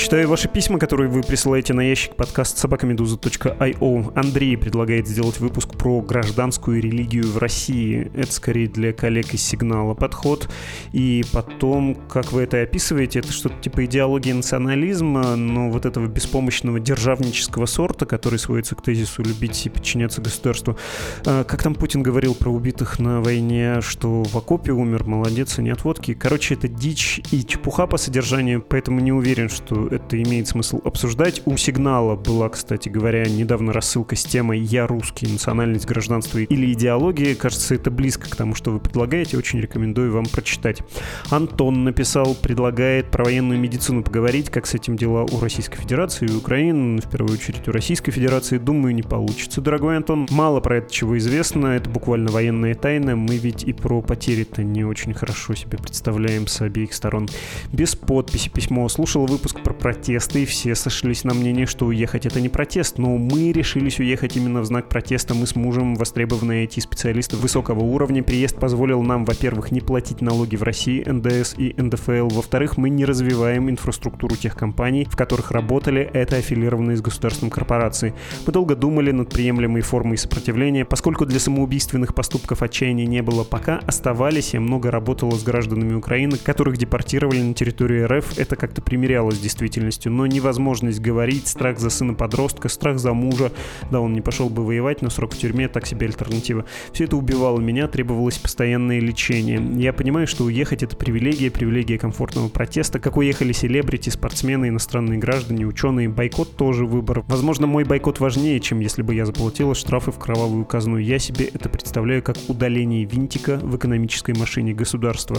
Читаю 0.05 0.29
ваши 0.29 0.47
письма, 0.47 0.77
которые 0.77 1.09
вы 1.09 1.23
присылаете 1.23 1.73
на 1.73 1.81
ящик 1.81 2.15
подкаст 2.15 2.59
собакамедуза.io. 2.59 4.13
Андрей 4.15 4.55
предлагает 4.55 5.07
сделать 5.07 5.39
выпуск 5.39 5.69
про 5.71 5.99
гражданскую 5.99 6.79
религию 6.79 7.27
в 7.27 7.39
России. 7.39 8.11
Это 8.15 8.31
скорее 8.31 8.67
для 8.67 8.93
коллег 8.93 9.33
из 9.33 9.41
сигнала 9.41 9.95
подход. 9.95 10.47
И 10.93 11.23
потом, 11.33 11.95
как 12.07 12.33
вы 12.33 12.43
это 12.43 12.61
описываете, 12.61 13.17
это 13.17 13.31
что-то 13.31 13.55
типа 13.59 13.85
идеологии 13.85 14.31
национализма, 14.31 15.35
но 15.35 15.71
вот 15.71 15.87
этого 15.87 16.05
беспомощного 16.05 16.79
державнического 16.79 17.65
сорта, 17.65 18.05
который 18.05 18.37
сводится 18.37 18.75
к 18.75 18.83
тезису 18.83 19.23
любить 19.23 19.65
и 19.65 19.69
подчиняться 19.69 20.21
государству. 20.21 20.77
А, 21.25 21.43
как 21.43 21.63
там 21.63 21.73
Путин 21.73 22.03
говорил 22.03 22.35
про 22.35 22.51
убитых 22.51 22.99
на 22.99 23.21
войне, 23.21 23.81
что 23.81 24.21
в 24.21 24.35
окопе 24.37 24.71
умер, 24.71 25.05
молодец, 25.05 25.57
и 25.57 25.63
не 25.63 25.71
от 25.71 25.83
водки. 25.83 26.13
Короче, 26.13 26.53
это 26.53 26.67
дичь 26.67 27.21
и 27.31 27.43
чепуха 27.43 27.87
по 27.87 27.97
содержанию, 27.97 28.61
поэтому 28.61 28.99
не 28.99 29.11
уверен, 29.11 29.49
что 29.49 29.94
это 29.95 30.21
имеет 30.21 30.47
смысл 30.47 30.81
обсуждать. 30.83 31.41
У 31.45 31.57
«Сигнала» 31.57 32.15
была, 32.15 32.49
кстати 32.49 32.89
говоря, 32.89 33.25
недавно 33.25 33.73
рассылка 33.73 34.15
с 34.15 34.23
темой 34.23 34.59
«Я 34.59 34.87
русский. 34.87 35.27
Национальность, 35.27 35.85
гражданство 35.85 36.37
или 36.39 36.73
идеология». 36.73 37.35
Кажется, 37.35 37.75
это 37.75 37.89
близко 37.91 38.29
к 38.29 38.35
тому, 38.35 38.55
что 38.55 38.71
вы 38.71 38.79
предлагаете. 38.79 39.37
Очень 39.37 39.59
рекомендую 39.59 40.11
вам 40.11 40.25
прочитать. 40.25 40.81
Антон 41.29 41.83
написал, 41.83 42.35
предлагает 42.35 43.11
про 43.11 43.23
военную 43.23 43.59
медицину 43.59 44.03
поговорить, 44.03 44.49
как 44.49 44.67
с 44.67 44.73
этим 44.73 44.95
дела 44.97 45.25
у 45.31 45.39
Российской 45.39 45.77
Федерации 45.77 46.27
и 46.27 46.35
Украины. 46.35 47.01
В 47.01 47.09
первую 47.09 47.33
очередь 47.33 47.67
у 47.67 47.71
Российской 47.71 48.11
Федерации, 48.11 48.57
думаю, 48.57 48.93
не 48.93 49.03
получится. 49.03 49.61
Дорогой 49.61 49.97
Антон, 49.97 50.27
мало 50.29 50.59
про 50.59 50.77
это 50.77 50.91
чего 50.91 51.17
известно. 51.17 51.67
Это 51.67 51.89
буквально 51.89 52.31
военная 52.31 52.75
тайна. 52.75 53.15
Мы 53.15 53.37
ведь 53.37 53.63
и 53.63 53.73
про 53.73 54.01
потери-то 54.01 54.63
не 54.63 54.83
очень 54.83 55.13
хорошо 55.13 55.55
себе 55.55 55.77
представляем 55.77 56.47
с 56.47 56.61
обеих 56.61 56.93
сторон. 56.93 57.27
Без 57.71 57.95
подписи 57.95 58.49
письмо. 58.49 58.87
Слушал 58.89 59.25
выпуск 59.25 59.61
про 59.61 59.73
протесты, 59.85 60.41
и 60.41 60.45
все 60.45 60.73
сошлись 60.73 61.23
на 61.25 61.35
мнение, 61.35 61.67
что 61.67 61.85
уехать 61.85 62.25
это 62.25 62.41
не 62.41 62.49
протест, 62.49 62.97
но 62.97 63.17
мы 63.17 63.51
решились 63.51 63.99
уехать 63.99 64.35
именно 64.35 64.61
в 64.61 64.65
знак 64.65 64.89
протеста. 64.89 65.35
Мы 65.35 65.45
с 65.45 65.55
мужем 65.55 65.93
востребованные 65.93 66.65
IT-специалисты 66.65 67.37
высокого 67.37 67.81
уровня. 67.81 68.23
Приезд 68.23 68.55
позволил 68.55 69.03
нам, 69.03 69.25
во-первых, 69.25 69.71
не 69.71 69.81
платить 69.81 70.21
налоги 70.21 70.55
в 70.55 70.63
России, 70.63 71.07
НДС 71.07 71.53
и 71.59 71.75
НДФЛ. 71.79 72.29
Во-вторых, 72.29 72.77
мы 72.77 72.89
не 72.89 73.05
развиваем 73.05 73.69
инфраструктуру 73.69 74.35
тех 74.35 74.55
компаний, 74.55 75.05
в 75.07 75.15
которых 75.15 75.51
работали, 75.51 76.01
это 76.01 76.37
аффилированные 76.37 76.97
с 76.97 77.01
государством 77.01 77.51
корпорации. 77.51 78.15
Мы 78.47 78.53
долго 78.53 78.75
думали 78.75 79.11
над 79.11 79.29
приемлемой 79.29 79.83
формой 79.83 80.17
сопротивления, 80.17 80.83
поскольку 80.83 81.27
для 81.27 81.39
самоубийственных 81.39 82.15
поступков 82.15 82.63
отчаяния 82.63 83.05
не 83.05 83.21
было 83.21 83.43
пока, 83.43 83.77
оставались, 83.85 84.55
я 84.55 84.61
много 84.61 84.89
работала 84.89 85.35
с 85.35 85.43
гражданами 85.43 85.93
Украины, 85.93 86.37
которых 86.37 86.77
депортировали 86.77 87.43
на 87.43 87.53
территорию 87.53 88.07
РФ, 88.07 88.39
это 88.39 88.55
как-то 88.55 88.81
примерялось 88.81 89.37
действительно 89.37 89.74
действительностью, 89.75 90.11
но 90.11 90.25
невозможность 90.25 90.99
говорить, 90.99 91.47
страх 91.47 91.79
за 91.79 91.89
сына 91.89 92.13
подростка, 92.13 92.69
страх 92.69 92.99
за 92.99 93.13
мужа, 93.13 93.51
да, 93.91 93.99
он 93.99 94.13
не 94.13 94.21
пошел 94.21 94.49
бы 94.49 94.65
воевать, 94.65 95.01
но 95.01 95.09
срок 95.09 95.33
в 95.33 95.37
тюрьме 95.37 95.67
так 95.67 95.85
себе 95.85 96.07
альтернатива. 96.07 96.65
Все 96.93 97.05
это 97.05 97.17
убивало 97.17 97.59
меня, 97.59 97.87
требовалось 97.87 98.37
постоянное 98.37 98.99
лечение. 98.99 99.61
Я 99.75 99.93
понимаю, 99.93 100.27
что 100.27 100.45
уехать 100.45 100.83
это 100.83 100.95
привилегия, 100.95 101.51
привилегия 101.51 101.97
комфортного 101.97 102.47
протеста, 102.47 102.99
как 102.99 103.17
уехали 103.17 103.51
селебрити, 103.51 104.09
спортсмены, 104.09 104.69
иностранные 104.69 105.19
граждане, 105.19 105.65
ученые, 105.65 106.09
бойкот 106.09 106.55
тоже 106.55 106.85
выбор. 106.85 107.23
Возможно, 107.27 107.67
мой 107.67 107.83
бойкот 107.83 108.19
важнее, 108.19 108.59
чем 108.59 108.79
если 108.79 109.01
бы 109.01 109.13
я 109.13 109.25
заплатила 109.25 109.75
штрафы 109.75 110.11
в 110.11 110.19
кровавую 110.19 110.65
казну. 110.65 110.97
Я 110.97 111.19
себе 111.19 111.45
это 111.45 111.69
представляю 111.69 112.23
как 112.23 112.37
удаление 112.47 113.05
винтика 113.05 113.59
в 113.61 113.75
экономической 113.75 114.35
машине 114.37 114.73
государства. 114.73 115.37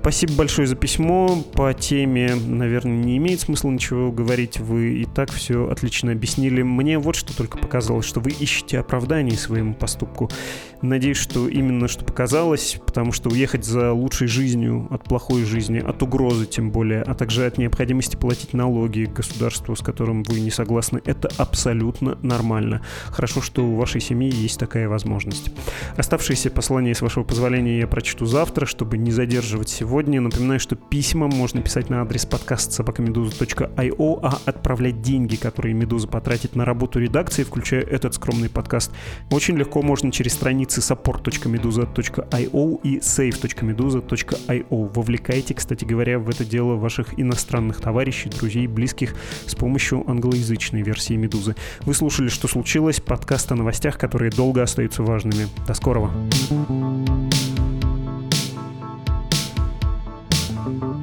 Спасибо 0.00 0.34
большое 0.34 0.66
за 0.66 0.76
письмо. 0.76 1.42
По 1.52 1.74
теме, 1.74 2.34
наверное, 2.34 2.96
не 2.96 3.16
имеет 3.18 3.40
смысла 3.40 3.57
ничего 3.64 4.12
говорить, 4.12 4.60
вы 4.60 5.00
и 5.00 5.04
так 5.04 5.30
все 5.32 5.68
отлично 5.68 6.12
объяснили. 6.12 6.62
Мне 6.62 6.98
вот 6.98 7.16
что 7.16 7.36
только 7.36 7.58
показалось, 7.58 8.06
что 8.06 8.20
вы 8.20 8.30
ищете 8.30 8.78
оправдание 8.78 9.36
своему 9.36 9.74
поступку. 9.74 10.30
Надеюсь, 10.80 11.16
что 11.16 11.48
именно 11.48 11.88
что 11.88 12.04
показалось, 12.04 12.80
потому 12.86 13.10
что 13.10 13.30
уехать 13.30 13.64
за 13.64 13.92
лучшей 13.92 14.28
жизнью 14.28 14.86
от 14.90 15.04
плохой 15.04 15.42
жизни, 15.44 15.80
от 15.80 16.00
угрозы 16.02 16.46
тем 16.46 16.70
более, 16.70 17.02
а 17.02 17.14
также 17.14 17.46
от 17.46 17.58
необходимости 17.58 18.14
платить 18.14 18.52
налоги 18.52 19.10
государству, 19.12 19.74
с 19.74 19.80
которым 19.80 20.22
вы 20.22 20.38
не 20.38 20.50
согласны, 20.50 21.00
это 21.04 21.30
абсолютно 21.36 22.16
нормально. 22.22 22.82
Хорошо, 23.06 23.42
что 23.42 23.66
у 23.66 23.74
вашей 23.74 24.00
семьи 24.00 24.32
есть 24.32 24.60
такая 24.60 24.88
возможность. 24.88 25.50
Оставшиеся 25.96 26.50
послания, 26.50 26.94
с 26.94 27.02
вашего 27.02 27.24
позволения, 27.24 27.80
я 27.80 27.88
прочту 27.88 28.26
завтра, 28.26 28.66
чтобы 28.66 28.98
не 28.98 29.10
задерживать 29.10 29.68
сегодня. 29.68 30.20
Напоминаю, 30.20 30.60
что 30.60 30.76
письма 30.76 31.26
можно 31.26 31.60
писать 31.60 31.90
на 31.90 32.02
адрес 32.02 32.24
подкаста 32.24 32.72
собакамедуза 32.72 33.36
podster.io, 33.48 34.20
а 34.22 34.38
отправлять 34.46 35.02
деньги, 35.02 35.36
которые 35.36 35.74
«Медуза» 35.74 36.08
потратит 36.08 36.56
на 36.56 36.64
работу 36.64 36.98
редакции, 36.98 37.42
включая 37.42 37.82
этот 37.82 38.14
скромный 38.14 38.48
подкаст, 38.48 38.92
очень 39.30 39.56
легко 39.56 39.82
можно 39.82 40.12
через 40.12 40.34
страницы 40.34 40.80
support.meduza.io 40.80 42.80
и 42.82 42.98
save.meduza.io. 42.98 44.92
Вовлекайте, 44.94 45.54
кстати 45.54 45.84
говоря, 45.84 46.18
в 46.18 46.28
это 46.28 46.44
дело 46.44 46.74
ваших 46.74 47.18
иностранных 47.18 47.80
товарищей, 47.80 48.30
друзей, 48.30 48.66
близких 48.66 49.14
с 49.46 49.54
помощью 49.54 50.08
англоязычной 50.08 50.82
версии 50.82 51.14
«Медузы». 51.14 51.54
Вы 51.80 51.94
слушали 51.94 52.28
«Что 52.28 52.48
случилось?» 52.48 53.00
подкаст 53.00 53.50
о 53.52 53.54
новостях, 53.54 53.98
которые 53.98 54.30
долго 54.30 54.62
остаются 54.62 55.02
важными. 55.02 55.46
До 55.66 55.74
скорого! 55.74 56.10
thank 60.68 60.82
you 60.82 60.97